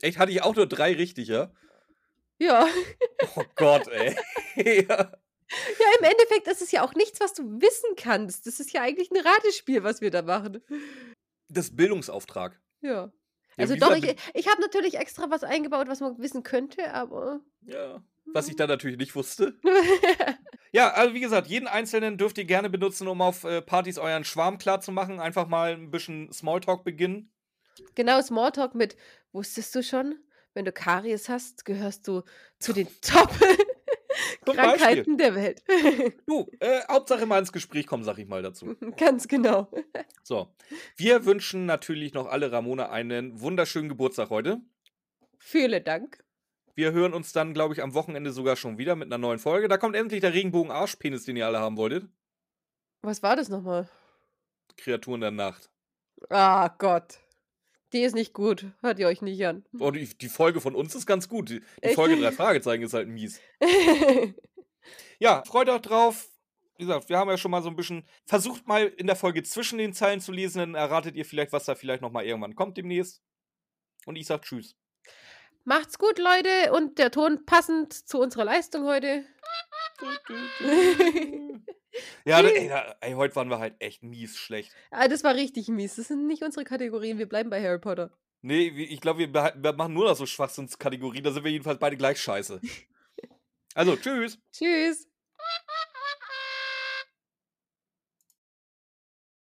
Echt, 0.02 0.18
hatte 0.20 0.32
ich 0.32 0.44
auch 0.44 0.56
nur 0.56 0.68
drei 0.68 0.94
richtig, 0.94 1.28
ja? 1.30 1.52
Ja. 2.38 2.68
Oh 3.36 3.44
Gott, 3.56 3.88
ey. 3.88 4.16
ja. 4.88 5.12
Ja, 5.80 5.86
im 6.00 6.06
Endeffekt 6.06 6.48
ist 6.48 6.64
es 6.64 6.72
ja 6.72 6.84
auch 6.84 6.96
nichts, 6.96 7.20
was 7.20 7.36
du 7.36 7.44
wissen 7.62 7.96
kannst. 7.96 8.48
Das 8.48 8.60
ist 8.60 8.74
ja 8.74 8.82
eigentlich 8.82 9.12
ein 9.12 9.24
Ratespiel, 9.24 9.84
was 9.84 10.02
wir 10.02 10.10
da 10.10 10.24
machen. 10.24 10.60
Das 11.50 11.76
Bildungsauftrag. 11.76 12.60
Ja. 12.82 13.12
Also 13.58 13.76
doch, 13.76 13.96
ich, 13.96 14.16
ich 14.34 14.48
habe 14.48 14.62
natürlich 14.62 14.98
extra 14.98 15.30
was 15.30 15.44
eingebaut, 15.44 15.88
was 15.88 16.02
man 16.02 16.18
wissen 16.20 16.44
könnte, 16.44 16.94
aber. 16.94 17.40
Ja, 17.62 18.04
was 18.34 18.48
ich 18.48 18.56
da 18.56 18.68
natürlich 18.68 18.98
nicht 18.98 19.16
wusste. 19.16 19.58
Ja, 20.72 20.92
also 20.92 21.14
wie 21.14 21.22
gesagt, 21.22 21.48
jeden 21.48 21.68
einzelnen 21.70 22.18
dürft 22.18 22.38
ihr 22.38 22.44
gerne 22.44 22.70
benutzen, 22.70 23.08
um 23.08 23.22
auf 23.22 23.46
äh, 23.46 23.62
Partys 23.62 23.98
euren 23.98 24.26
Schwarm 24.26 24.58
klar 24.58 24.82
zu 24.82 24.92
machen. 24.92 25.22
Einfach 25.22 25.48
mal 25.48 25.72
ein 25.72 25.90
bisschen 25.90 26.34
Smalltalk 26.34 26.84
beginnen. 26.84 27.32
genau, 27.96 28.22
Smalltalk 28.22 28.76
mit, 28.76 28.98
wusstest 29.32 29.74
du 29.74 29.82
schon, 29.82 30.20
wenn 30.54 30.66
du 30.66 30.74
Karies 30.74 31.30
hast, 31.30 31.64
gehörst 31.64 32.10
du 32.10 32.24
zu 32.60 32.74
den 32.74 32.90
Top 33.00 33.30
Zum 34.46 34.56
Krankheiten 34.56 35.18
der 35.18 35.36
Welt. 35.36 35.64
Du, 36.26 36.50
äh, 36.60 36.82
Hauptsache 36.90 37.26
mal 37.26 37.40
ins 37.40 37.52
Gespräch 37.52 37.88
kommen, 37.88 38.04
sag 38.04 38.18
ich 38.18 38.28
mal 38.28 38.42
dazu. 38.42 38.76
Ganz 38.98 39.28
genau. 39.28 39.72
So, 40.24 40.54
wir 40.96 41.26
wünschen 41.26 41.66
natürlich 41.66 42.14
noch 42.14 42.28
alle 42.28 42.52
Ramona 42.52 42.90
einen 42.90 43.40
wunderschönen 43.40 43.90
Geburtstag 43.90 44.30
heute. 44.30 44.62
Vielen 45.38 45.84
Dank. 45.84 46.24
Wir 46.76 46.92
hören 46.92 47.14
uns 47.14 47.32
dann, 47.32 47.54
glaube 47.54 47.74
ich, 47.74 47.82
am 47.82 47.94
Wochenende 47.94 48.32
sogar 48.32 48.56
schon 48.56 48.78
wieder 48.78 48.96
mit 48.96 49.08
einer 49.08 49.18
neuen 49.18 49.40
Folge. 49.40 49.68
Da 49.68 49.78
kommt 49.78 49.96
endlich 49.96 50.22
der 50.22 50.34
Regenbogen-Arschpenis, 50.34 51.24
den 51.24 51.38
ihr 51.38 51.46
alle 51.46 51.60
haben 51.60 51.78
wolltet. 51.78 52.10
Was 53.02 53.24
war 53.24 53.36
das 53.36 53.50
nochmal? 53.50 53.88
Kreaturen 54.76 55.22
der 55.22 55.32
Nacht. 55.32 55.70
Ah 56.30 56.68
Gott. 56.78 57.20
Die 57.96 58.04
ist 58.04 58.14
nicht 58.14 58.34
gut. 58.34 58.66
Hört 58.82 59.00
ihr 59.00 59.08
euch 59.08 59.22
nicht 59.22 59.46
an. 59.48 59.64
Oh, 59.80 59.90
die, 59.90 60.06
die 60.06 60.28
Folge 60.28 60.60
von 60.60 60.76
uns 60.76 60.94
ist 60.96 61.06
ganz 61.06 61.30
gut. 61.30 61.50
Die, 61.50 61.62
die? 61.82 61.94
Folge 61.94 62.18
drei 62.22 62.34
Fragezeichen 62.34 62.84
ist 62.84 62.94
halt 62.94 63.08
mies. 63.08 63.40
Ja, 65.18 65.44
freut 65.48 65.70
euch 65.70 65.82
drauf. 65.82 66.28
Wie 66.78 66.84
gesagt, 66.84 67.10
wir 67.10 67.18
haben 67.18 67.30
ja 67.30 67.38
schon 67.38 67.50
mal 67.50 67.64
so 67.64 67.70
ein 67.70 67.76
bisschen 67.76 68.06
versucht, 68.26 68.68
mal 68.68 68.86
in 68.98 69.08
der 69.08 69.16
Folge 69.16 69.42
zwischen 69.44 69.80
den 69.80 69.94
Zeilen 69.94 70.20
zu 70.20 70.32
lesen. 70.32 70.60
Dann 70.60 70.76
erratet 70.76 71.16
ihr 71.16 71.26
vielleicht, 71.26 71.54
was 71.54 71.66
da 71.66 71.74
vielleicht 71.74 72.02
nochmal 72.02 72.26
irgendwann 72.26 72.54
kommt 72.54 72.78
demnächst. 72.78 73.24
Und 74.06 74.18
ich 74.18 74.28
sag 74.28 74.44
Tschüss. 74.44 74.76
Macht's 75.64 75.98
gut, 75.98 76.20
Leute. 76.20 76.74
Und 76.74 77.00
der 77.00 77.12
Ton 77.12 77.46
passend 77.46 77.94
zu 77.94 78.20
unserer 78.20 78.44
Leistung 78.44 78.84
heute. 78.86 79.26
Ja, 82.26 82.42
da, 82.42 82.50
ey, 82.50 82.68
da, 82.68 82.96
ey, 83.02 83.14
heute 83.14 83.36
waren 83.36 83.50
wir 83.50 83.60
halt 83.60 83.76
echt 83.80 84.04
mies 84.04 84.38
schlecht. 84.38 84.72
ah, 84.92 85.08
das 85.08 85.24
war 85.24 85.36
richtig 85.36 85.68
mies. 85.70 85.96
Das 85.96 86.08
sind 86.08 86.28
nicht 86.28 86.44
unsere 86.44 86.66
Kategorien. 86.66 87.18
Wir 87.18 87.28
bleiben 87.28 87.50
bei 87.50 87.62
Harry 87.62 87.80
Potter. 87.80 88.12
Nee, 88.42 88.68
ich 88.68 89.02
glaube, 89.02 89.20
wir, 89.20 89.34
wir 89.34 89.74
machen 89.74 89.94
nur 89.94 90.08
noch 90.08 90.16
so 90.16 90.26
Schwachsinnskategorien. 90.26 91.24
Da 91.24 91.32
sind 91.32 91.44
wir 91.44 91.52
jedenfalls 91.52 91.80
beide 91.80 91.98
gleich 91.98 92.20
scheiße. 92.20 92.62
Also, 93.78 93.98
tschüss. 93.98 94.40
Tschüss. 94.54 95.06